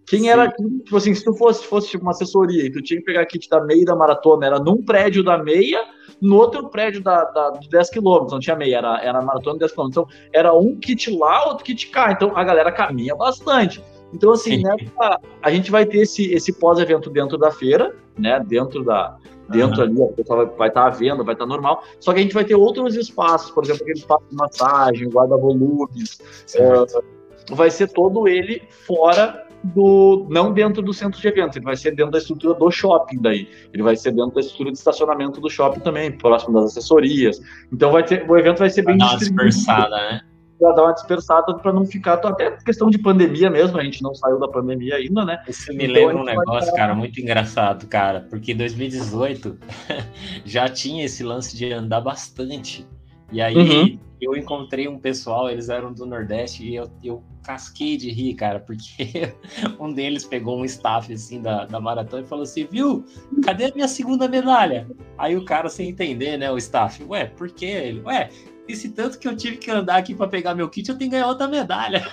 Quem 0.06 0.20
Sim. 0.20 0.28
era, 0.28 0.48
tipo 0.48 0.96
assim, 0.96 1.14
se 1.14 1.24
tu 1.24 1.34
fosse, 1.34 1.64
fosse 1.64 1.88
tipo 1.88 2.04
uma 2.04 2.12
assessoria 2.12 2.64
e 2.64 2.70
tu 2.70 2.80
tinha 2.80 3.00
que 3.00 3.04
pegar 3.04 3.26
kit 3.26 3.48
da 3.48 3.60
meia 3.60 3.84
da 3.84 3.96
maratona, 3.96 4.46
era 4.46 4.58
num 4.60 4.80
prédio 4.80 5.24
da 5.24 5.36
meia, 5.36 5.84
no 6.20 6.36
outro 6.36 6.68
prédio 6.68 7.02
da, 7.02 7.24
da, 7.24 7.50
de 7.50 7.68
10 7.68 7.90
quilômetros, 7.90 8.32
não 8.32 8.38
tinha 8.38 8.54
meia, 8.54 8.78
era, 8.78 9.00
era 9.02 9.20
maratona 9.20 9.54
de 9.54 9.60
10 9.60 9.72
quilômetros. 9.72 10.04
Então, 10.04 10.30
era 10.32 10.54
um 10.54 10.78
kit 10.78 11.10
lá, 11.10 11.48
outro 11.48 11.64
kit 11.64 11.88
cá. 11.88 12.12
Então, 12.12 12.36
a 12.36 12.44
galera 12.44 12.70
caminha 12.70 13.16
bastante. 13.16 13.82
Então, 14.14 14.30
assim, 14.30 14.62
nessa, 14.62 15.20
a 15.42 15.50
gente 15.50 15.70
vai 15.70 15.84
ter 15.84 15.98
esse, 15.98 16.32
esse 16.32 16.52
pós-evento 16.52 17.10
dentro 17.10 17.36
da 17.36 17.50
feira, 17.50 17.94
né? 18.16 18.40
Dentro 18.46 18.84
da. 18.84 19.16
Dentro 19.48 19.82
uhum. 19.82 19.88
ali, 19.88 20.02
a 20.02 20.06
pessoa 20.08 20.44
vai, 20.44 20.56
vai 20.56 20.68
estar 20.68 20.82
tá 20.82 20.86
à 20.88 20.90
venda, 20.90 21.22
vai 21.22 21.34
estar 21.34 21.44
tá 21.44 21.48
normal. 21.48 21.82
Só 22.00 22.12
que 22.12 22.18
a 22.18 22.22
gente 22.22 22.34
vai 22.34 22.44
ter 22.44 22.56
outros 22.56 22.96
espaços, 22.96 23.50
por 23.52 23.62
exemplo, 23.62 23.82
aquele 23.82 23.98
espaço 23.98 24.24
de 24.28 24.36
massagem, 24.36 25.08
guarda-volumes. 25.08 26.18
Uh, 26.58 27.15
vai 27.50 27.70
ser 27.70 27.88
todo 27.88 28.28
ele 28.28 28.62
fora 28.86 29.46
do. 29.62 30.26
não 30.30 30.52
dentro 30.52 30.82
do 30.82 30.92
centro 30.92 31.20
de 31.20 31.28
eventos, 31.28 31.56
ele 31.56 31.64
vai 31.64 31.76
ser 31.76 31.94
dentro 31.94 32.12
da 32.12 32.18
estrutura 32.18 32.54
do 32.54 32.70
shopping 32.70 33.20
daí. 33.20 33.48
Ele 33.72 33.82
vai 33.82 33.96
ser 33.96 34.12
dentro 34.12 34.34
da 34.34 34.40
estrutura 34.40 34.70
de 34.72 34.78
estacionamento 34.78 35.40
do 35.40 35.50
shopping 35.50 35.80
também, 35.80 36.12
próximo 36.12 36.54
das 36.54 36.70
assessorias. 36.70 37.40
Então 37.72 37.92
vai 37.92 38.04
ter, 38.04 38.28
o 38.28 38.36
evento 38.36 38.58
vai 38.58 38.70
ser 38.70 38.82
bem. 38.82 38.96
Dar 38.96 39.10
uma 39.10 39.18
dispersada, 39.18 39.96
né? 39.96 40.20
para 40.58 40.72
dar 40.72 40.82
uma 40.84 40.92
dispersada 40.92 41.54
para 41.54 41.72
não 41.72 41.84
ficar 41.84 42.14
até 42.14 42.50
questão 42.64 42.88
de 42.88 42.98
pandemia 42.98 43.50
mesmo, 43.50 43.78
a 43.78 43.84
gente 43.84 44.02
não 44.02 44.14
saiu 44.14 44.38
da 44.38 44.48
pandemia 44.48 44.96
ainda, 44.96 45.24
né? 45.24 45.42
Isso 45.46 45.72
me 45.72 45.84
então, 45.84 45.94
lembra 45.94 46.16
um 46.16 46.24
negócio, 46.24 46.74
cara, 46.74 46.94
muito 46.94 47.20
engraçado, 47.20 47.86
cara, 47.86 48.26
porque 48.28 48.52
em 48.52 48.56
2018 48.56 49.58
já 50.44 50.68
tinha 50.68 51.04
esse 51.04 51.22
lance 51.22 51.56
de 51.56 51.72
andar 51.72 52.00
bastante. 52.00 52.86
E 53.30 53.40
aí 53.40 53.56
uhum. 53.56 53.98
eu 54.20 54.36
encontrei 54.36 54.88
um 54.88 54.98
pessoal, 54.98 55.50
eles 55.50 55.68
eram 55.68 55.92
do 55.92 56.06
Nordeste, 56.06 56.64
e 56.64 56.76
eu, 56.76 56.88
eu 57.02 57.22
casquei 57.46 57.96
de 57.96 58.10
rir, 58.10 58.34
cara, 58.34 58.58
porque 58.58 59.32
um 59.78 59.92
deles 59.92 60.24
pegou 60.24 60.58
um 60.58 60.64
staff 60.64 61.12
assim 61.12 61.40
da, 61.40 61.64
da 61.64 61.80
maratona 61.80 62.24
e 62.24 62.28
falou 62.28 62.42
assim: 62.42 62.66
viu, 62.66 63.04
cadê 63.44 63.66
a 63.66 63.74
minha 63.74 63.86
segunda 63.86 64.28
medalha? 64.28 64.88
Aí 65.16 65.36
o 65.36 65.44
cara, 65.44 65.68
sem 65.68 65.88
entender, 65.88 66.36
né, 66.36 66.50
o 66.50 66.58
staff, 66.58 67.02
ué, 67.04 67.26
por 67.26 67.48
quê? 67.50 67.66
Ele, 67.66 68.00
ué, 68.00 68.28
esse 68.66 68.88
tanto 68.90 69.18
que 69.18 69.28
eu 69.28 69.36
tive 69.36 69.58
que 69.58 69.70
andar 69.70 69.96
aqui 69.96 70.12
para 70.12 70.26
pegar 70.26 70.56
meu 70.56 70.68
kit, 70.68 70.88
eu 70.88 70.98
tenho 70.98 71.10
que 71.10 71.16
ganhar 71.16 71.28
outra 71.28 71.46
medalha. 71.46 72.04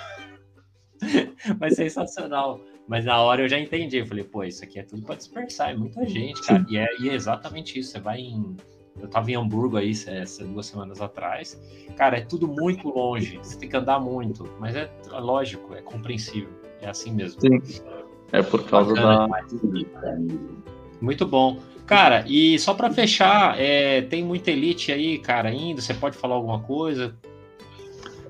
Mas 1.60 1.76
sensacional. 1.76 2.62
Mas 2.88 3.06
na 3.06 3.20
hora 3.22 3.42
eu 3.42 3.50
já 3.50 3.58
entendi. 3.58 3.98
Eu 3.98 4.06
falei, 4.06 4.24
pô, 4.24 4.44
isso 4.44 4.64
aqui 4.64 4.78
é 4.78 4.84
tudo 4.84 5.02
para 5.04 5.16
dispersar, 5.16 5.72
é 5.72 5.76
muita 5.76 6.06
gente, 6.06 6.42
cara. 6.42 6.66
E 6.70 6.78
é, 6.78 6.88
e 7.00 7.10
é, 7.10 7.14
exatamente 7.14 7.80
isso. 7.80 7.92
Você 7.92 8.00
vai 8.00 8.20
em. 8.20 8.56
Eu 9.00 9.08
tava 9.08 9.32
em 9.32 9.36
Hamburgo 9.36 9.78
aí 9.78 9.92
essas 9.92 10.48
duas 10.48 10.66
semanas 10.66 11.02
atrás. 11.02 11.62
Cara, 11.96 12.18
é 12.18 12.22
tudo 12.22 12.48
muito 12.48 12.90
longe. 12.90 13.38
Você 13.42 13.58
tem 13.58 13.68
que 13.68 13.76
andar 13.76 14.00
muito. 14.00 14.48
Mas 14.60 14.76
é, 14.76 14.92
é 15.12 15.20
lógico, 15.20 15.74
é 15.74 15.82
compreensível. 15.82 16.50
É 16.82 16.90
assim 16.90 17.12
mesmo. 17.12 17.42
Sim. 17.42 17.60
É 18.32 18.42
por 18.42 18.64
causa 18.66 18.94
Bacana, 18.94 19.28
da. 19.28 20.18
Muito 21.02 21.26
bom. 21.26 21.60
Cara, 21.86 22.24
e 22.28 22.58
só 22.60 22.74
para 22.74 22.90
fechar, 22.92 23.60
é, 23.60 24.02
tem 24.04 24.24
muita 24.24 24.52
elite 24.52 24.92
aí, 24.92 25.20
cara, 25.20 25.50
ainda. 25.50 25.82
Você 25.82 25.94
pode 25.94 26.16
falar 26.18 26.36
alguma 26.36 26.60
coisa? 26.62 27.16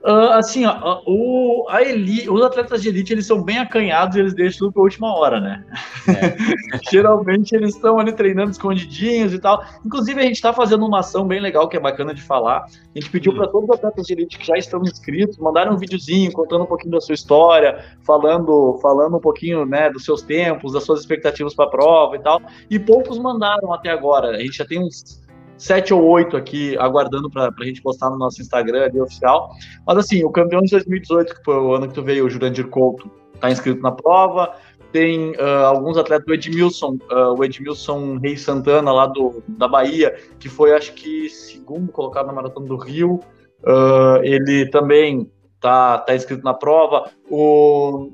Uh, 0.06 0.34
assim, 0.34 0.66
ó, 0.66 1.02
o, 1.08 1.66
a 1.70 1.82
elite, 1.82 2.30
os 2.30 2.42
atletas 2.42 2.82
de 2.82 2.90
elite 2.90 3.14
eles 3.14 3.26
são 3.26 3.42
bem 3.42 3.58
acanhados 3.60 4.18
e 4.18 4.20
eles 4.20 4.34
deixam 4.34 4.60
tudo 4.60 4.74
para 4.74 4.82
a 4.82 4.84
última 4.84 5.16
hora, 5.16 5.40
né? 5.40 5.64
É. 6.10 6.36
Geralmente 6.92 7.56
eles 7.56 7.74
estão 7.74 7.98
ali 7.98 8.12
treinando 8.12 8.52
escondidinhos 8.52 9.34
e 9.34 9.40
tal. 9.40 9.64
Inclusive, 9.86 10.20
a 10.20 10.24
gente 10.24 10.36
está 10.36 10.52
fazendo 10.52 10.86
uma 10.86 11.00
ação 11.00 11.26
bem 11.26 11.40
legal 11.40 11.70
que 11.70 11.78
é 11.78 11.80
bacana 11.80 12.14
de 12.14 12.22
falar. 12.22 12.66
A 12.66 13.00
gente 13.00 13.10
pediu 13.10 13.34
para 13.34 13.48
todos 13.48 13.70
os 13.70 13.76
atletas 13.76 14.06
de 14.06 14.12
elite 14.12 14.38
que 14.38 14.46
já 14.46 14.58
estão 14.58 14.82
inscritos 14.82 15.38
mandarem 15.38 15.72
um 15.72 15.78
videozinho 15.78 16.34
contando 16.34 16.66
um 16.66 16.68
pouquinho 16.68 16.92
da 16.92 17.00
sua 17.00 17.16
história, 17.16 17.86
falando, 18.02 18.78
falando 18.82 19.16
um 19.16 19.22
pouquinho 19.22 19.66
né, 19.66 19.90
dos 19.90 20.04
seus 20.04 20.22
tempos, 20.22 20.74
das 20.74 20.84
suas 20.84 21.00
expectativas 21.00 21.56
para 21.56 21.64
a 21.64 21.70
prova 21.70 22.18
e 22.18 22.20
tal. 22.20 22.42
E 22.70 22.78
poucos 22.78 23.18
mandaram 23.18 23.72
até 23.72 23.90
agora. 23.90 24.32
A 24.32 24.40
gente 24.42 24.58
já 24.58 24.66
tem 24.66 24.84
uns 24.84 25.23
sete 25.64 25.94
ou 25.94 26.04
oito 26.04 26.36
aqui 26.36 26.78
aguardando 26.78 27.30
para 27.30 27.50
a 27.58 27.64
gente 27.64 27.82
postar 27.82 28.10
no 28.10 28.18
nosso 28.18 28.42
Instagram 28.42 28.84
ali 28.84 29.00
oficial. 29.00 29.50
Mas 29.88 29.98
assim, 29.98 30.22
o 30.26 30.30
campeão 30.30 30.62
de 30.62 30.72
2018, 30.72 31.36
que 31.36 31.44
foi 31.44 31.56
o 31.56 31.74
ano 31.74 31.88
que 31.88 31.94
tu 31.94 32.04
veio, 32.04 32.26
o 32.26 32.30
Jurandir 32.30 32.68
Couto, 32.68 33.10
está 33.34 33.50
inscrito 33.50 33.82
na 33.82 33.92
prova. 33.92 34.54
Tem 34.92 35.32
uh, 35.32 35.66
alguns 35.66 35.98
atletas 35.98 36.26
do 36.26 36.34
Edmilson, 36.34 36.98
uh, 37.10 37.34
o 37.38 37.44
Edmilson 37.46 38.18
Reis 38.18 38.42
Santana, 38.42 38.92
lá 38.92 39.08
do, 39.08 39.42
da 39.48 39.68
Bahia, 39.68 40.14
que 40.38 40.50
foi, 40.50 40.74
acho 40.74 40.94
que, 40.94 41.30
segundo 41.30 41.92
colocado 41.94 42.28
na 42.28 42.34
Maratona 42.34 42.68
do 42.68 42.76
Rio. 42.76 43.22
Uh, 43.64 44.22
ele 44.22 44.66
também 44.66 45.32
está 45.56 45.98
tá 46.00 46.14
inscrito 46.14 46.44
na 46.44 46.54
prova. 46.54 47.10
O 47.30 48.12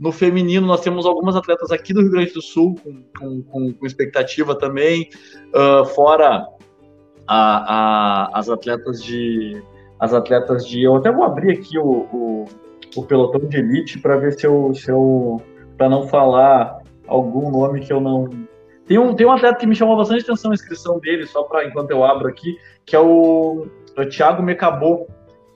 no 0.00 0.10
feminino, 0.10 0.66
nós 0.66 0.80
temos 0.80 1.04
algumas 1.04 1.36
atletas 1.36 1.70
aqui 1.70 1.92
do 1.92 2.00
Rio 2.00 2.10
Grande 2.10 2.32
do 2.32 2.40
Sul 2.40 2.74
com, 2.82 3.02
com, 3.18 3.42
com, 3.42 3.72
com 3.74 3.86
expectativa 3.86 4.54
também, 4.54 5.10
uh, 5.54 5.84
fora 5.84 6.48
a, 7.28 8.30
a, 8.32 8.38
as 8.38 8.48
atletas 8.48 9.04
de. 9.04 9.62
As 9.98 10.14
atletas 10.14 10.66
de. 10.66 10.82
Eu 10.82 10.96
até 10.96 11.12
vou 11.12 11.22
abrir 11.22 11.52
aqui 11.52 11.78
o, 11.78 11.84
o, 11.84 12.44
o 12.96 13.02
pelotão 13.04 13.40
de 13.46 13.58
elite 13.58 13.98
para 13.98 14.16
ver 14.16 14.32
se 14.32 14.46
eu. 14.46 14.72
Se 14.74 14.90
eu 14.90 15.42
para 15.76 15.88
não 15.88 16.08
falar 16.08 16.78
algum 17.06 17.50
nome 17.50 17.80
que 17.80 17.92
eu 17.92 18.00
não. 18.00 18.28
Tem 18.86 18.98
um, 18.98 19.14
tem 19.14 19.26
um 19.26 19.32
atleta 19.32 19.58
que 19.58 19.66
me 19.66 19.74
chamou 19.74 19.96
bastante 19.96 20.22
atenção 20.22 20.50
a 20.50 20.54
inscrição 20.54 20.98
dele, 20.98 21.26
só 21.26 21.42
para 21.42 21.64
enquanto 21.66 21.90
eu 21.90 22.02
abro 22.02 22.26
aqui, 22.26 22.56
que 22.84 22.96
é 22.96 22.98
o, 22.98 23.68
o 23.96 24.06
Thiago 24.06 24.42
Mecabô 24.42 25.06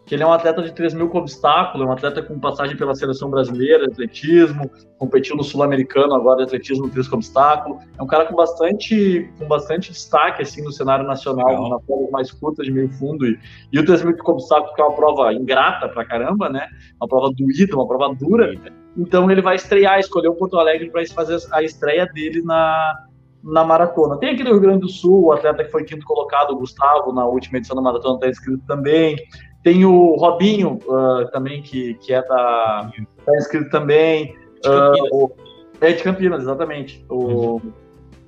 que 0.07 0.14
ele 0.14 0.22
é 0.22 0.26
um 0.26 0.32
atleta 0.32 0.62
de 0.62 0.72
3 0.72 0.94
mil 0.94 1.09
com 1.09 1.18
obstáculo, 1.18 1.84
é 1.84 1.86
um 1.86 1.92
atleta 1.92 2.22
com 2.22 2.38
passagem 2.38 2.76
pela 2.76 2.94
seleção 2.94 3.30
brasileira, 3.30 3.86
atletismo, 3.86 4.70
competiu 4.98 5.34
no 5.34 5.42
sul-americano 5.42 6.14
agora 6.14 6.44
atletismo 6.44 6.90
3 6.90 7.09
com 7.09 7.16
obstáculo. 7.16 7.78
É 7.98 8.02
um 8.02 8.07
cara 8.07 8.26
com 8.26 8.34
bastante, 8.34 9.30
com 9.38 9.46
bastante 9.46 9.92
destaque 9.92 10.42
assim 10.42 10.62
no 10.62 10.70
cenário 10.70 11.07
nacional, 11.07 11.48
Legal. 11.48 11.70
na 11.70 11.80
prova 11.80 12.11
mais 12.11 12.30
curta 12.30 12.62
de 12.62 12.70
meio 12.70 12.90
fundo. 12.92 13.26
E, 13.26 13.38
e 13.72 13.78
o 13.78 13.84
3 13.84 14.05
mil 14.05 14.16
com 14.18 14.32
obstáculo, 14.32 14.74
que 14.74 14.82
é 14.82 14.84
uma 14.84 14.94
prova 14.94 15.32
ingrata 15.32 15.88
pra 15.88 16.05
caramba, 16.05 16.50
né? 16.50 16.68
Uma 17.00 17.09
prova 17.09 17.30
doída, 17.34 17.74
uma 17.74 17.88
prova 17.88 18.14
dura. 18.14 18.55
Então 18.96 19.30
ele 19.30 19.40
vai 19.40 19.57
estrear, 19.57 19.98
escolheu 19.98 20.34
Porto 20.34 20.59
Alegre 20.59 20.90
para 20.90 21.05
fazer 21.07 21.38
a 21.50 21.62
estreia 21.62 22.07
dele 22.07 22.42
na, 22.42 23.07
na 23.42 23.64
maratona. 23.64 24.18
Tem 24.18 24.34
aqui 24.34 24.44
no 24.44 24.50
Rio 24.50 24.61
Grande 24.61 24.80
do 24.80 24.88
Sul 24.88 25.24
o 25.24 25.32
atleta 25.32 25.64
que 25.64 25.70
foi 25.70 25.84
quinto 25.84 26.05
colocado, 26.05 26.50
o 26.50 26.59
Gustavo, 26.59 27.12
na 27.12 27.26
última 27.26 27.57
edição 27.57 27.74
da 27.74 27.82
maratona, 27.82 28.16
está 28.16 28.28
inscrito 28.28 28.62
também. 28.66 29.16
Tem 29.65 29.83
o 29.87 30.15
Robinho 30.17 30.79
uh, 30.87 31.27
também, 31.33 31.62
que, 31.62 31.95
que 31.95 32.12
é 32.12 32.23
da. 32.23 32.93
Está 33.19 33.37
inscrito 33.37 33.71
também. 33.71 34.37
Uh, 34.65 35.25
o, 35.25 35.33
é 35.81 35.93
de 35.93 36.03
Campinas, 36.03 36.43
exatamente. 36.43 37.05
O, 37.09 37.55
uhum. 37.55 37.73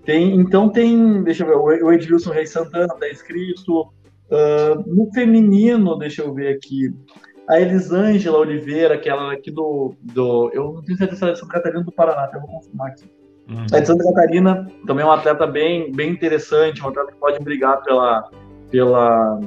tem, 0.05 0.35
então 0.35 0.71
tem, 0.71 1.23
deixa 1.23 1.45
eu 1.45 1.67
ver, 1.67 1.85
o 1.85 1.93
Edilson 1.93 2.31
Reis 2.31 2.51
Santana 2.51 2.87
está 2.87 3.11
inscrito. 3.11 3.83
Uh, 4.29 4.83
no 4.87 5.13
feminino, 5.13 5.97
deixa 5.99 6.23
eu 6.23 6.33
ver 6.33 6.57
aqui. 6.57 6.93
A 7.49 7.61
Elisângela 7.61 8.39
Oliveira, 8.39 8.99
que 8.99 9.09
ela 9.09 9.33
é 9.33 9.37
aqui 9.37 9.51
do, 9.51 9.95
do. 10.01 10.51
Eu 10.55 10.73
não 10.73 10.83
tenho 10.83 10.97
certeza 10.97 11.19
se 11.19 11.31
é 11.31 11.33
de 11.35 11.39
Santa 11.39 11.53
Catarina 11.53 11.85
do 11.85 11.93
Paraná, 11.93 12.25
até 12.25 12.39
vou 12.39 12.49
confirmar 12.49 12.89
aqui. 12.89 13.05
Uhum. 13.49 13.67
A 13.73 13.79
de 13.79 13.87
Santa 13.87 14.05
Catarina 14.05 14.67
também 14.87 15.05
é 15.05 15.07
uma 15.07 15.17
atleta 15.17 15.47
bem, 15.47 15.93
bem 15.93 16.13
interessante, 16.13 16.81
uma 16.81 16.89
atleta 16.89 17.13
que 17.13 17.19
pode 17.19 17.39
brigar 17.45 17.83
pela, 17.83 18.29
pela, 18.71 19.39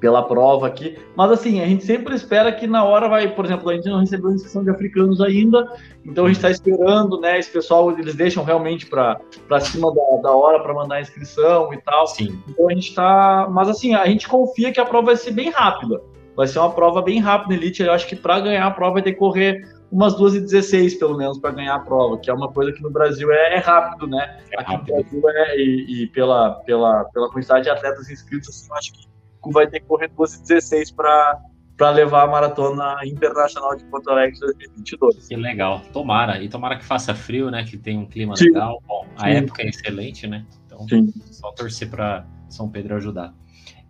pela 0.00 0.22
prova 0.22 0.66
aqui. 0.66 0.98
Mas 1.16 1.30
assim, 1.30 1.60
a 1.60 1.66
gente 1.66 1.84
sempre 1.84 2.14
espera 2.14 2.52
que 2.52 2.66
na 2.66 2.84
hora 2.84 3.08
vai, 3.08 3.28
por 3.34 3.44
exemplo, 3.44 3.68
a 3.70 3.74
gente 3.74 3.88
não 3.88 4.00
recebeu 4.00 4.30
inscrição 4.30 4.62
de 4.62 4.70
africanos 4.70 5.20
ainda, 5.20 5.70
então 6.04 6.24
a 6.24 6.28
gente 6.28 6.36
está 6.36 6.50
esperando, 6.50 7.20
né? 7.20 7.38
Esse 7.38 7.50
pessoal 7.50 7.90
eles 7.98 8.14
deixam 8.14 8.44
realmente 8.44 8.86
para 8.86 9.20
cima 9.60 9.92
da, 9.94 10.22
da 10.22 10.32
hora 10.32 10.60
para 10.60 10.74
mandar 10.74 10.96
a 10.96 11.00
inscrição 11.00 11.72
e 11.72 11.80
tal. 11.82 12.06
Sim. 12.06 12.40
Então 12.48 12.68
a 12.68 12.72
gente 12.72 12.88
está. 12.88 13.48
Mas 13.50 13.68
assim, 13.68 13.94
a 13.94 14.06
gente 14.06 14.28
confia 14.28 14.72
que 14.72 14.80
a 14.80 14.84
prova 14.84 15.06
vai 15.06 15.16
ser 15.16 15.32
bem 15.32 15.50
rápida. 15.50 16.00
Vai 16.36 16.46
ser 16.46 16.60
uma 16.60 16.70
prova 16.70 17.02
bem 17.02 17.18
rápida, 17.18 17.54
Elite. 17.54 17.82
Eu 17.82 17.92
acho 17.92 18.06
que 18.06 18.14
para 18.14 18.38
ganhar 18.38 18.64
a 18.64 18.70
prova 18.70 18.94
vai 18.94 19.02
ter 19.02 19.12
que 19.12 19.18
correr 19.18 19.60
umas 19.90 20.14
2 20.14 20.34
e 20.36 20.40
16 20.40 20.94
pelo 20.94 21.16
menos 21.16 21.38
para 21.38 21.50
ganhar 21.50 21.74
a 21.74 21.80
prova, 21.80 22.18
que 22.18 22.30
é 22.30 22.32
uma 22.32 22.52
coisa 22.52 22.72
que 22.72 22.82
no 22.82 22.90
Brasil 22.90 23.32
é, 23.32 23.56
é 23.56 23.58
rápido, 23.58 24.06
né? 24.06 24.38
É 24.52 24.60
Aqui 24.60 24.72
rápido. 24.72 24.94
no 24.94 25.20
Brasil 25.20 25.30
é, 25.30 25.56
e, 25.56 26.02
e, 26.02 26.06
pela, 26.08 26.50
pela, 26.64 27.04
pela 27.06 27.28
quantidade 27.30 27.64
de 27.64 27.70
atletas 27.70 28.08
inscritos, 28.08 28.50
assim, 28.50 28.68
eu 28.70 28.76
acho 28.76 28.92
que 28.92 29.08
vai 29.46 29.66
ter 29.66 29.80
que 29.80 29.86
correr 29.86 30.10
2,16 30.10 30.94
para 30.94 31.40
para 31.78 31.90
levar 31.90 32.24
a 32.24 32.26
maratona 32.26 32.96
internacional 33.04 33.76
de 33.76 33.84
Porto 33.84 34.10
Alegre 34.10 34.36
2022. 34.40 35.28
Que 35.28 35.36
legal, 35.36 35.80
tomara. 35.92 36.42
E 36.42 36.48
tomara 36.48 36.76
que 36.76 36.84
faça 36.84 37.14
frio, 37.14 37.52
né? 37.52 37.64
Que 37.64 37.78
tem 37.78 37.96
um 37.96 38.04
clima 38.04 38.34
Sim. 38.36 38.46
legal. 38.46 38.82
Bom, 38.86 39.06
a 39.16 39.30
Sim. 39.30 39.36
época 39.36 39.62
é 39.62 39.68
excelente, 39.68 40.26
né? 40.26 40.44
Então, 40.66 40.86
Sim. 40.88 41.12
só 41.30 41.52
torcer 41.52 41.88
para 41.88 42.26
São 42.48 42.68
Pedro 42.68 42.96
ajudar. 42.96 43.32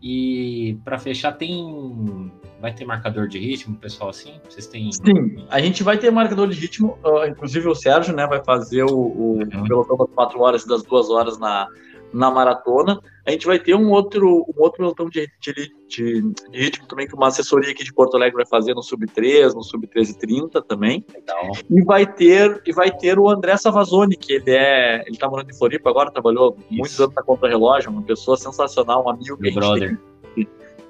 E 0.03 0.78
para 0.84 0.99
fechar, 0.99 1.32
tem. 1.32 2.30
Vai 2.61 2.74
ter 2.74 2.84
marcador 2.84 3.26
de 3.26 3.38
ritmo, 3.38 3.76
pessoal, 3.76 4.11
assim? 4.11 4.34
Vocês 4.49 4.66
têm. 4.66 4.92
Sim, 4.92 5.46
a 5.49 5.59
gente 5.61 5.82
vai 5.82 5.96
ter 5.96 6.11
marcador 6.11 6.49
de 6.49 6.61
ritmo. 6.61 6.99
Uh, 7.05 7.24
inclusive 7.26 7.68
o 7.68 7.74
Sérgio, 7.74 8.14
né, 8.14 8.26
vai 8.26 8.44
fazer 8.44 8.84
o, 8.84 8.94
o 8.94 9.38
uhum. 9.38 9.64
pelotão 9.64 9.96
das 9.96 10.11
4 10.11 10.40
horas 10.40 10.62
e 10.64 10.68
das 10.68 10.82
2 10.82 11.11
horas 11.11 11.38
na, 11.38 11.68
na 12.12 12.30
maratona. 12.30 13.00
A 13.26 13.30
gente 13.30 13.46
vai 13.46 13.59
ter 13.59 13.74
um 13.74 13.90
outro, 13.90 14.46
um 14.48 14.62
outro 14.62 14.78
pelotão 14.78 15.09
de, 15.09 15.30
de, 15.40 15.52
de, 15.86 16.32
de, 16.50 16.59
ritmo 16.59 16.86
também 16.86 17.06
que 17.06 17.14
uma 17.14 17.28
assessoria 17.28 17.70
aqui 17.70 17.84
de 17.84 17.92
Porto 17.92 18.16
Alegre 18.16 18.36
vai 18.36 18.46
fazer 18.46 18.74
no 18.74 18.82
Sub 18.82 19.06
3, 19.06 19.54
no 19.54 19.62
Sub 19.62 19.80
1330 19.86 20.62
também. 20.62 21.04
Legal. 21.12 21.52
E 21.70 21.84
vai 21.84 22.06
ter 22.06 22.62
e 22.66 22.72
vai 22.72 22.90
ter 22.90 23.18
o 23.18 23.28
André 23.28 23.56
Savazone, 23.56 24.16
que 24.16 24.34
ele 24.34 24.52
é, 24.52 25.04
ele 25.06 25.18
tá 25.18 25.28
morando 25.28 25.50
em 25.50 25.54
Floripa 25.54 25.90
agora, 25.90 26.11
trabalhou 26.11 26.56
Isso. 26.59 26.66
muitos 26.70 27.00
anos 27.00 27.14
na 27.14 27.22
contra 27.22 27.48
relógio, 27.48 27.90
uma 27.90 28.02
pessoa 28.02 28.36
sensacional, 28.36 29.04
um 29.04 29.11
amigo 29.11 29.36
Meu 29.38 29.52
brother. 29.52 29.98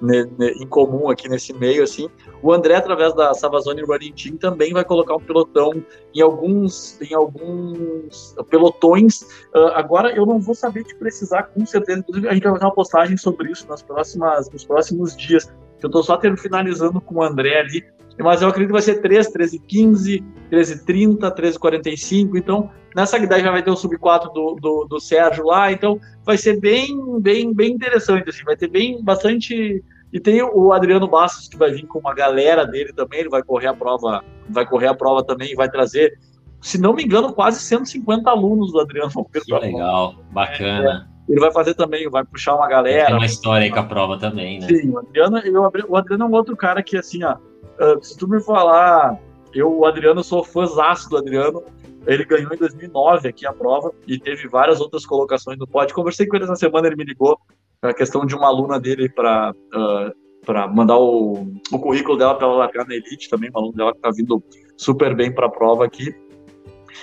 Tem, 0.00 0.62
em 0.62 0.66
comum 0.66 1.10
aqui 1.10 1.28
nesse 1.28 1.52
meio, 1.52 1.82
assim. 1.82 2.08
O 2.42 2.52
André, 2.52 2.76
através 2.76 3.14
da 3.14 3.34
Savazone 3.34 3.82
Running 3.82 4.12
Team, 4.12 4.36
também 4.36 4.72
vai 4.72 4.84
colocar 4.84 5.16
um 5.16 5.20
pelotão 5.20 5.84
em 6.14 6.20
alguns, 6.20 7.00
em 7.00 7.14
alguns 7.14 8.34
pelotões. 8.48 9.22
Uh, 9.54 9.72
agora, 9.74 10.14
eu 10.14 10.24
não 10.24 10.38
vou 10.40 10.54
saber 10.54 10.84
te 10.84 10.94
precisar 10.94 11.44
com 11.44 11.66
certeza. 11.66 12.00
Inclusive, 12.00 12.28
a 12.28 12.34
gente 12.34 12.44
vai 12.44 12.52
fazer 12.52 12.64
uma 12.64 12.74
postagem 12.74 13.16
sobre 13.16 13.50
isso 13.50 13.66
nas 13.68 13.82
próximas, 13.82 14.50
nos 14.50 14.64
próximos 14.64 15.16
dias. 15.16 15.50
Eu 15.82 15.88
estou 15.88 16.02
só 16.02 16.16
tendo, 16.16 16.36
finalizando 16.36 17.00
com 17.00 17.16
o 17.16 17.22
André 17.22 17.60
ali 17.60 17.84
mas 18.22 18.42
eu 18.42 18.48
acredito 18.48 18.68
que 18.68 18.72
vai 18.72 18.82
ser 18.82 19.00
13, 19.00 19.32
13, 19.32 19.58
15, 19.60 20.24
13, 20.50 20.84
30, 20.84 21.30
13, 21.30 21.58
45. 21.58 22.36
Então, 22.36 22.70
nessa 22.94 23.16
idade 23.18 23.44
já 23.44 23.50
vai 23.52 23.62
ter 23.62 23.70
o 23.70 23.76
sub 23.76 23.96
4 23.96 24.30
do, 24.32 24.56
do, 24.60 24.84
do, 24.86 25.00
Sérgio 25.00 25.44
lá. 25.44 25.70
Então, 25.70 26.00
vai 26.24 26.36
ser 26.36 26.58
bem, 26.58 27.20
bem, 27.20 27.54
bem 27.54 27.72
interessante. 27.72 28.28
Assim, 28.28 28.44
vai 28.44 28.56
ter 28.56 28.68
bem 28.68 29.02
bastante. 29.02 29.82
E 30.12 30.18
tem 30.18 30.42
o 30.42 30.72
Adriano 30.72 31.06
Bastos 31.06 31.48
que 31.48 31.56
vai 31.56 31.70
vir 31.70 31.86
com 31.86 32.00
uma 32.00 32.14
galera 32.14 32.66
dele 32.66 32.92
também. 32.92 33.20
Ele 33.20 33.28
vai 33.28 33.42
correr 33.42 33.68
a 33.68 33.74
prova, 33.74 34.24
vai 34.48 34.66
correr 34.66 34.88
a 34.88 34.94
prova 34.94 35.22
também 35.22 35.52
e 35.52 35.54
vai 35.54 35.70
trazer, 35.70 36.18
se 36.60 36.80
não 36.80 36.94
me 36.94 37.04
engano, 37.04 37.32
quase 37.32 37.60
150 37.60 38.28
alunos 38.28 38.72
do 38.72 38.80
Adriano. 38.80 39.12
Que 39.32 39.54
legal, 39.54 40.16
bacana. 40.32 41.08
É, 41.28 41.32
ele 41.32 41.40
vai 41.40 41.52
fazer 41.52 41.74
também, 41.74 42.08
vai 42.08 42.24
puxar 42.24 42.56
uma 42.56 42.66
galera. 42.66 43.06
Tem 43.06 43.16
uma 43.16 43.26
história 43.26 43.64
aí 43.64 43.70
com 43.70 43.78
a 43.78 43.84
prova 43.84 44.18
também, 44.18 44.58
né? 44.58 44.66
Sim, 44.66 44.90
o 44.90 44.98
Adriano, 44.98 45.40
o 45.88 45.96
Adriano 45.96 46.24
é 46.24 46.26
um 46.26 46.32
outro 46.32 46.56
cara 46.56 46.82
que, 46.82 46.96
assim, 46.96 47.22
ó, 47.22 47.36
uh, 47.80 48.02
se 48.02 48.16
tu 48.16 48.28
me 48.28 48.40
falar, 48.40 49.18
eu, 49.54 49.72
o 49.78 49.86
Adriano, 49.86 50.22
sou 50.22 50.44
fãzaço 50.44 51.08
do 51.08 51.16
Adriano. 51.16 51.62
Ele 52.06 52.24
ganhou 52.24 52.52
em 52.52 52.56
2009 52.56 53.28
aqui 53.28 53.46
a 53.46 53.52
prova 53.52 53.92
e 54.06 54.18
teve 54.18 54.48
várias 54.48 54.80
outras 54.80 55.04
colocações 55.04 55.58
no 55.58 55.66
pódio. 55.66 55.94
Conversei 55.94 56.26
com 56.26 56.36
ele 56.36 56.44
essa 56.44 56.56
semana, 56.56 56.86
ele 56.86 56.96
me 56.96 57.04
ligou 57.04 57.38
a 57.82 57.92
questão 57.92 58.24
de 58.24 58.34
uma 58.34 58.46
aluna 58.46 58.80
dele 58.80 59.08
para 59.08 59.52
uh, 59.52 60.28
para 60.48 60.66
mandar 60.66 60.96
o, 60.96 61.46
o 61.70 61.78
currículo 61.78 62.16
dela 62.16 62.34
para 62.34 62.46
ela 62.46 62.56
largar 62.56 62.86
na 62.86 62.94
Elite 62.94 63.28
também, 63.28 63.50
uma 63.50 63.60
aluna 63.60 63.76
dela 63.76 63.92
que 63.92 63.98
está 63.98 64.10
vindo 64.10 64.42
super 64.78 65.14
bem 65.14 65.30
para 65.30 65.46
a 65.46 65.50
prova 65.50 65.84
aqui. 65.84 66.14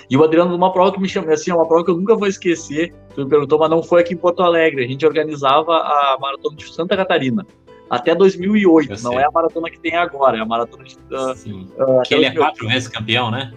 E 0.10 0.18
o 0.18 0.24
Adriano, 0.24 0.56
uma 0.56 0.74
prova 0.74 0.92
que 0.92 1.00
me 1.00 1.08
chamou, 1.08 1.32
assim, 1.32 1.52
é 1.52 1.54
uma 1.54 1.68
prova 1.68 1.86
que 1.86 1.92
eu 1.92 1.98
nunca 1.98 2.16
vou 2.16 2.28
esquecer, 2.28 2.92
tu 3.14 3.24
me 3.24 3.30
perguntou, 3.30 3.60
mas 3.60 3.70
não 3.70 3.84
foi 3.84 4.02
aqui 4.02 4.16
em 4.16 4.18
Porto 4.18 4.42
Alegre, 4.42 4.84
a 4.84 4.88
gente 4.88 5.06
organizava 5.06 5.76
a 5.78 6.18
Maratona 6.20 6.56
de 6.56 6.74
Santa 6.74 6.98
Catarina, 6.98 7.46
até 7.90 8.16
2008, 8.16 9.04
não 9.04 9.20
é 9.20 9.26
a 9.26 9.32
maratona 9.32 9.70
que 9.70 9.80
tem 9.80 9.96
agora, 9.96 10.38
é 10.38 10.42
a 10.42 10.46
maratona 10.46 10.84
de... 10.84 10.96
Uh, 10.96 11.36
Sim. 11.36 11.70
Uh, 11.78 12.02
que 12.04 12.14
ele 12.14 12.26
é 12.26 12.32
quatro 12.32 12.68
vezes 12.68 12.88
campeão, 12.88 13.30
né? 13.30 13.54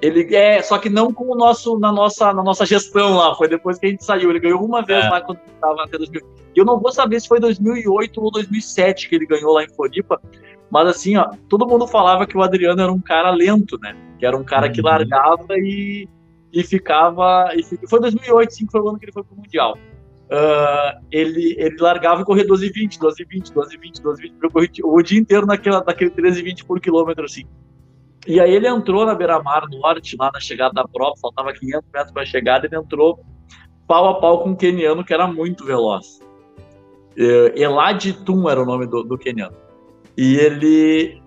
Ele 0.00 0.32
é, 0.34 0.62
só 0.62 0.78
que 0.78 0.88
não 0.88 1.12
com 1.12 1.24
o 1.24 1.34
nosso, 1.34 1.76
na 1.78 1.90
nossa, 1.90 2.32
na 2.32 2.42
nossa 2.42 2.64
gestão 2.64 3.16
lá, 3.16 3.34
foi 3.34 3.48
depois 3.48 3.78
que 3.78 3.86
a 3.86 3.90
gente 3.90 4.04
saiu. 4.04 4.30
Ele 4.30 4.38
ganhou 4.38 4.64
uma 4.64 4.80
vez 4.80 5.04
é. 5.04 5.08
lá 5.08 5.20
quando 5.20 5.40
estava 5.52 5.82
até 5.82 5.98
2000. 5.98 6.22
E 6.54 6.58
eu 6.58 6.64
não 6.64 6.78
vou 6.78 6.92
saber 6.92 7.20
se 7.20 7.26
foi 7.26 7.40
2008 7.40 8.22
ou 8.22 8.30
2007 8.30 9.08
que 9.08 9.16
ele 9.16 9.26
ganhou 9.26 9.52
lá 9.52 9.64
em 9.64 9.68
Floripa, 9.68 10.20
mas 10.70 10.88
assim, 10.88 11.16
ó, 11.16 11.28
todo 11.48 11.66
mundo 11.66 11.86
falava 11.86 12.26
que 12.26 12.36
o 12.36 12.42
Adriano 12.42 12.80
era 12.80 12.92
um 12.92 13.00
cara 13.00 13.30
lento, 13.30 13.76
né? 13.80 13.96
Que 14.18 14.26
era 14.26 14.36
um 14.36 14.44
cara 14.44 14.70
que 14.70 14.80
uhum. 14.80 14.86
largava 14.86 15.46
e, 15.56 16.08
e 16.52 16.62
ficava. 16.62 17.50
E 17.56 17.64
foi 17.88 18.00
2008, 18.00 18.54
sim, 18.54 18.66
que 18.66 18.72
foi 18.72 18.80
o 18.80 18.88
ano 18.88 18.98
que 18.98 19.04
ele 19.04 19.12
foi 19.12 19.24
pro 19.24 19.36
Mundial. 19.36 19.76
Uh, 20.28 21.00
ele, 21.10 21.54
ele 21.58 21.76
largava 21.80 22.20
e 22.20 22.24
corria 22.24 22.46
12 22.46 22.68
20, 22.68 22.98
12 22.98 23.24
20, 23.24 23.52
12 23.52 23.78
20, 23.78 24.02
12 24.02 24.22
20, 24.22 24.34
eu 24.42 24.50
corri 24.50 24.70
o 24.84 25.02
dia 25.02 25.18
inteiro 25.18 25.46
naquela, 25.46 25.82
naquele 25.82 26.10
13 26.10 26.42
20 26.42 26.64
por 26.66 26.80
quilômetro, 26.80 27.24
assim. 27.24 27.44
E 28.26 28.38
aí 28.38 28.54
ele 28.54 28.68
entrou 28.68 29.06
na 29.06 29.14
Beira-Mar 29.14 29.66
Norte, 29.70 30.16
lá 30.18 30.30
na 30.32 30.38
chegada 30.38 30.74
da 30.74 30.86
prova, 30.86 31.14
faltava 31.18 31.52
500 31.52 31.88
metros 31.92 32.12
para 32.12 32.22
a 32.22 32.26
chegada, 32.26 32.66
ele 32.66 32.76
entrou 32.76 33.24
pau 33.86 34.06
a 34.08 34.20
pau 34.20 34.42
com 34.42 34.50
um 34.50 34.54
keniano 34.54 35.02
que 35.02 35.14
era 35.14 35.26
muito 35.26 35.64
veloz. 35.64 36.20
Elad 37.56 38.12
Tum 38.24 38.48
era 38.50 38.62
o 38.62 38.66
nome 38.66 38.86
do, 38.86 39.02
do 39.02 39.16
keniano. 39.16 39.56
E 40.16 40.36
ele 40.36 41.22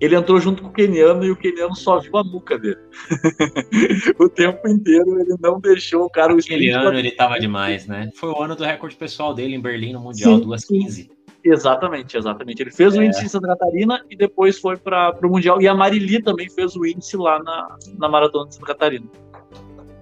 ele 0.00 0.16
entrou 0.16 0.40
junto 0.40 0.62
com 0.62 0.68
o 0.68 0.72
keniano 0.72 1.24
e 1.24 1.30
o 1.30 1.36
keniano 1.36 1.74
só 1.74 1.98
viu 1.98 2.16
a 2.16 2.24
nuca 2.24 2.58
dele. 2.58 2.80
o 4.18 4.28
tempo 4.28 4.68
inteiro 4.68 5.20
ele 5.20 5.36
não 5.40 5.60
deixou 5.60 6.04
o 6.04 6.10
cara... 6.10 6.34
O, 6.34 6.38
keniano, 6.38 6.98
ele 6.98 7.12
tava 7.12 7.38
demais, 7.38 7.86
né? 7.86 8.10
Foi 8.14 8.30
o 8.30 8.42
ano 8.42 8.56
do 8.56 8.64
recorde 8.64 8.96
pessoal 8.96 9.32
dele 9.34 9.54
em 9.54 9.60
Berlim, 9.60 9.92
no 9.92 10.00
Mundial, 10.00 10.40
2,15. 10.40 11.10
Exatamente, 11.44 12.16
exatamente. 12.16 12.62
Ele 12.62 12.70
fez 12.70 12.94
é. 12.94 12.98
o 12.98 13.02
índice 13.02 13.24
em 13.24 13.28
Santa 13.28 13.48
Catarina 13.48 14.02
e 14.10 14.16
depois 14.16 14.58
foi 14.58 14.76
para 14.76 15.14
o 15.22 15.28
Mundial. 15.28 15.60
E 15.60 15.68
a 15.68 15.74
Marili 15.74 16.22
também 16.22 16.48
fez 16.48 16.74
o 16.74 16.86
índice 16.86 17.16
lá 17.16 17.38
na, 17.42 17.76
na 17.98 18.08
Maratona 18.08 18.48
de 18.48 18.54
Santa 18.54 18.66
Catarina. 18.66 19.06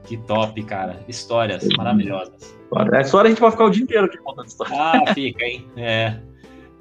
Que 0.04 0.16
top, 0.16 0.62
cara. 0.62 1.00
Histórias 1.08 1.66
maravilhosas. 1.76 2.56
A 2.74 3.00
história 3.00 3.28
a 3.28 3.30
gente 3.30 3.40
vai 3.40 3.50
ficar 3.50 3.64
o 3.64 3.70
dia 3.70 3.82
inteiro 3.82 4.06
aqui 4.06 4.18
contando 4.18 4.46
história. 4.46 4.74
Ah, 4.74 5.14
fica, 5.14 5.44
hein? 5.44 5.66
É. 5.76 6.20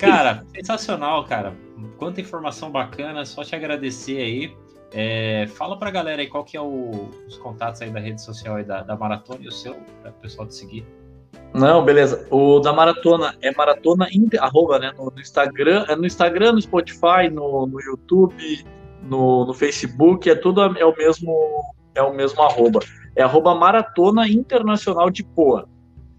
Cara, 0.01 0.43
sensacional, 0.53 1.23
cara. 1.25 1.53
Quanta 1.97 2.19
informação 2.19 2.71
bacana. 2.71 3.25
Só 3.25 3.43
te 3.43 3.55
agradecer 3.55 4.17
aí. 4.17 4.57
É, 4.93 5.47
fala 5.55 5.77
pra 5.77 5.89
galera 5.89 6.21
aí 6.21 6.27
qual 6.27 6.43
que 6.43 6.57
é 6.57 6.61
o, 6.61 7.09
os 7.25 7.37
contatos 7.37 7.81
aí 7.81 7.89
da 7.89 7.99
rede 7.99 8.21
social 8.21 8.55
aí 8.55 8.63
da, 8.63 8.81
da 8.81 8.95
Maratona 8.95 9.39
e 9.41 9.47
o 9.47 9.51
seu, 9.51 9.75
para 10.01 10.11
o 10.11 10.15
pessoal 10.15 10.47
te 10.47 10.55
seguir. 10.55 10.85
Não, 11.53 11.83
beleza. 11.83 12.27
O 12.29 12.59
da 12.59 12.73
maratona 12.73 13.35
é 13.41 13.53
maratona 13.53 14.07
arroba, 14.39 14.79
né? 14.79 14.91
No, 14.97 15.11
no, 15.11 15.19
Instagram, 15.19 15.85
é 15.87 15.95
no 15.95 16.05
Instagram, 16.05 16.53
no 16.53 16.61
Spotify, 16.61 17.29
no, 17.31 17.67
no 17.67 17.81
YouTube, 17.81 18.65
no, 19.03 19.45
no, 19.45 19.53
Facebook, 19.53 20.29
é 20.29 20.35
tudo 20.35 20.61
é 20.61 20.85
o 20.85 20.95
mesmo 20.95 21.63
é 21.93 22.01
o 22.01 22.13
mesmo 22.13 22.41
arroba. 22.41 22.79
É 23.15 23.23
arroba 23.23 23.53
maratona 23.53 24.27
internacional 24.27 25.09
de 25.09 25.23
Poa. 25.23 25.67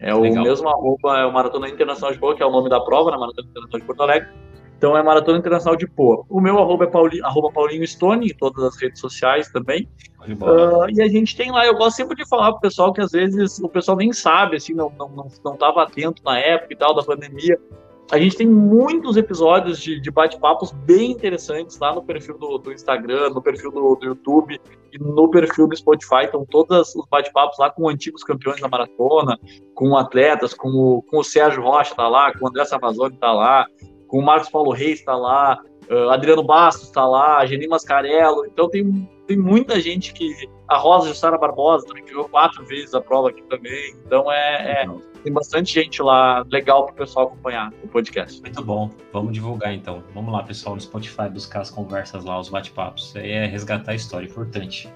É 0.03 0.13
o 0.13 0.21
Legal. 0.21 0.43
mesmo 0.43 0.69
arroba, 0.69 1.19
é 1.19 1.25
o 1.25 1.33
Maratona 1.33 1.69
Internacional 1.69 2.13
de 2.13 2.19
Poa, 2.19 2.35
que 2.35 2.43
é 2.43 2.47
o 2.47 2.51
nome 2.51 2.69
da 2.69 2.81
prova, 2.81 3.13
na 3.13 3.17
né? 3.17 3.21
Maratona 3.21 3.49
Internacional 3.49 3.81
de 3.81 3.87
Porto 3.87 4.03
Alegre. 4.03 4.29
Então 4.77 4.97
é 4.97 5.03
Maratona 5.03 5.39
Internacional 5.39 5.77
de 5.77 5.87
Poa. 5.87 6.25
O 6.29 6.41
meu 6.41 6.59
arroba 6.59 6.85
é 6.85 6.87
Pauli, 6.89 7.23
arroba 7.23 7.53
Paulinho 7.53 7.87
Stone, 7.87 8.27
em 8.27 8.35
todas 8.35 8.65
as 8.65 8.83
redes 8.83 8.99
sociais 8.99 9.49
também. 9.49 9.89
Uh, 10.21 10.91
e 10.93 11.01
a 11.01 11.09
gente 11.09 11.37
tem 11.37 11.53
lá, 11.53 11.65
eu 11.65 11.77
gosto 11.77 11.99
sempre 11.99 12.17
de 12.17 12.29
falar 12.29 12.51
pro 12.51 12.63
pessoal 12.63 12.93
que 12.93 13.01
às 13.01 13.13
vezes 13.13 13.61
o 13.61 13.69
pessoal 13.69 13.97
nem 13.97 14.13
sabe, 14.13 14.57
assim, 14.57 14.75
não, 14.75 14.93
não, 14.99 15.09
não, 15.09 15.29
não 15.45 15.57
tava 15.57 15.85
atento 15.85 16.21
na 16.25 16.37
época 16.37 16.73
e 16.73 16.77
tal 16.77 16.97
da 16.97 17.05
pandemia. 17.05 17.57
A 18.11 18.19
gente 18.19 18.37
tem 18.37 18.47
muitos 18.47 19.17
episódios 19.17 19.81
de, 19.81 20.01
de 20.01 20.11
bate-papos 20.11 20.71
bem 20.73 21.13
interessantes 21.13 21.79
lá 21.79 21.95
no 21.95 22.03
perfil 22.03 22.37
do, 22.37 22.59
do 22.59 22.73
Instagram, 22.73 23.31
no 23.31 23.41
perfil 23.41 23.71
do, 23.71 23.97
do, 23.97 24.05
YouTube 24.05 24.61
e 24.93 24.99
no 24.99 25.31
perfil 25.31 25.67
do 25.67 25.77
Spotify. 25.77 26.25
Então, 26.25 26.45
todos 26.45 26.95
os 26.95 27.07
bate-papos 27.09 27.59
lá 27.59 27.71
com 27.71 27.89
antigos 27.89 28.23
campeões 28.23 28.61
da 28.61 28.69
maratona, 28.69 29.39
com 29.75 29.97
atletas, 29.97 30.53
com 30.53 30.69
o, 30.69 31.03
com 31.03 31.21
o 31.21 31.25
Sérgio 31.25 31.63
Rocha 31.63 31.95
tá 31.95 32.07
lá, 32.07 32.33
com 32.37 32.45
o 32.45 32.49
André 32.49 32.65
Savazoli 32.65 33.17
tá 33.17 33.33
lá, 33.33 33.67
com 34.07 34.19
o 34.19 34.23
Marcos 34.23 34.51
Paulo 34.51 34.73
Reis 34.73 34.99
está 34.99 35.17
lá, 35.17 35.59
uh, 35.91 36.11
Adriano 36.11 36.43
Bastos 36.43 36.89
está 36.89 37.07
lá, 37.07 37.45
Geni 37.47 37.66
Mascarello, 37.66 38.47
então 38.47 38.68
tem, 38.68 39.09
tem 39.26 39.37
muita 39.37 39.80
gente 39.80 40.12
que. 40.12 40.51
A 40.68 40.78
Rosa 40.78 41.09
Jussara 41.09 41.37
Barbosa 41.37 41.87
também 41.87 42.03
ganhou 42.03 42.26
quatro 42.30 42.64
vezes 42.64 42.95
a 42.95 43.01
prova 43.01 43.28
aqui 43.28 43.43
também. 43.43 43.95
Então 44.07 44.33
é, 44.33 44.85
é 44.85 44.87
tem 45.22 45.33
bastante 45.33 45.72
gente 45.74 46.03
lá 46.03 46.45
legal 46.51 46.87
para 46.87 46.95
o 46.95 46.97
pessoal 46.97 47.26
acompanhar 47.26 47.72
o 47.83 47.89
podcast. 47.89 48.41
Muito 48.41 48.64
bom. 48.64 48.91
Vamos 49.12 49.33
divulgar 49.33 49.72
então. 49.74 50.03
Vamos 50.14 50.33
lá, 50.33 50.43
pessoal, 50.43 50.74
no 50.74 50.80
Spotify, 50.80 51.28
buscar 51.30 51.61
as 51.61 51.70
conversas 51.70 52.24
lá, 52.24 52.41
os 52.41 52.49
bate-papos. 52.49 53.09
Isso 53.09 53.18
aí 53.18 53.30
é 53.30 53.47
resgatar 53.47 53.93
a 53.93 53.95
história, 53.95 54.26
importante. 54.26 54.91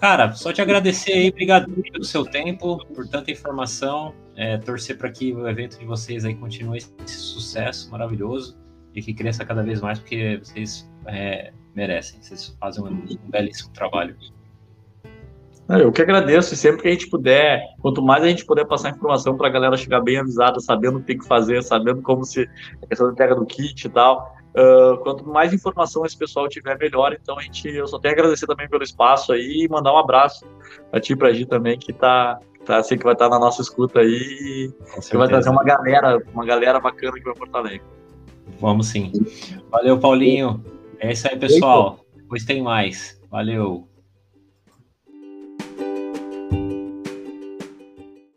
Cara, 0.00 0.32
só 0.32 0.52
te 0.52 0.60
agradecer 0.60 1.12
aí, 1.12 1.28
obrigado 1.28 1.70
pelo 1.70 2.04
seu 2.04 2.26
tempo, 2.26 2.84
por 2.94 3.06
tanta 3.08 3.30
informação, 3.30 4.12
é, 4.36 4.58
torcer 4.58 4.98
para 4.98 5.10
que 5.10 5.32
o 5.32 5.48
evento 5.48 5.78
de 5.78 5.86
vocês 5.86 6.24
aí 6.24 6.34
continue 6.34 6.78
esse 6.78 6.90
sucesso 7.08 7.90
maravilhoso 7.90 8.63
e 8.94 9.02
que 9.02 9.12
cresça 9.12 9.44
cada 9.44 9.62
vez 9.62 9.80
mais, 9.80 9.98
porque 9.98 10.38
vocês 10.42 10.90
é, 11.06 11.52
merecem, 11.74 12.22
vocês 12.22 12.56
fazem 12.60 12.84
um, 12.84 12.88
um 12.88 13.30
belíssimo 13.30 13.72
trabalho. 13.72 14.16
É, 15.68 15.82
eu 15.82 15.90
que 15.90 16.02
agradeço, 16.02 16.52
e 16.52 16.56
sempre 16.56 16.82
que 16.82 16.88
a 16.88 16.90
gente 16.90 17.08
puder, 17.08 17.62
quanto 17.80 18.02
mais 18.02 18.22
a 18.22 18.28
gente 18.28 18.44
puder 18.44 18.66
passar 18.66 18.90
informação 18.90 19.36
para 19.36 19.48
a 19.48 19.50
galera 19.50 19.76
chegar 19.76 20.00
bem 20.00 20.18
avisada, 20.18 20.60
sabendo 20.60 20.98
o 20.98 21.00
que 21.00 21.06
tem 21.06 21.18
que 21.18 21.26
fazer, 21.26 21.62
sabendo 21.62 22.02
como 22.02 22.24
se 22.24 22.48
a 22.82 22.86
questão 22.86 23.06
da 23.06 23.12
entrega 23.12 23.34
do 23.34 23.46
kit 23.46 23.86
e 23.86 23.90
tal, 23.90 24.34
Uh, 24.54 24.96
quanto 24.98 25.26
mais 25.26 25.52
informação 25.52 26.06
esse 26.06 26.16
pessoal 26.16 26.48
tiver, 26.48 26.78
melhor. 26.78 27.12
Então, 27.12 27.36
a 27.36 27.42
gente, 27.42 27.68
eu 27.68 27.88
só 27.88 27.98
tenho 27.98 28.14
a 28.14 28.18
agradecer 28.18 28.46
também 28.46 28.68
pelo 28.68 28.84
espaço 28.84 29.32
aí 29.32 29.64
e 29.64 29.68
mandar 29.68 29.92
um 29.92 29.98
abraço 29.98 30.46
a 30.92 31.00
ti 31.00 31.16
para 31.16 31.30
a 31.30 31.32
Gi 31.32 31.44
também, 31.44 31.76
que 31.76 31.92
tá, 31.92 32.38
tá 32.64 32.76
assim, 32.76 32.96
que 32.96 33.02
vai 33.02 33.14
estar 33.14 33.28
tá 33.28 33.34
na 33.34 33.40
nossa 33.40 33.62
escuta 33.62 33.98
aí 33.98 34.72
e 35.12 35.16
vai 35.16 35.26
trazer 35.26 35.50
uma 35.50 35.64
galera, 35.64 36.22
uma 36.32 36.46
galera 36.46 36.78
bacana 36.78 37.14
que 37.14 37.24
vai 37.24 37.34
Porto 37.34 37.56
Alegre. 37.56 37.82
Vamos 38.64 38.86
sim. 38.86 39.12
Valeu, 39.70 39.98
Paulinho. 39.98 40.64
É 40.98 41.12
isso 41.12 41.28
aí, 41.28 41.36
pessoal. 41.36 42.00
Depois 42.16 42.46
tem 42.46 42.62
mais. 42.62 43.20
Valeu. 43.30 43.86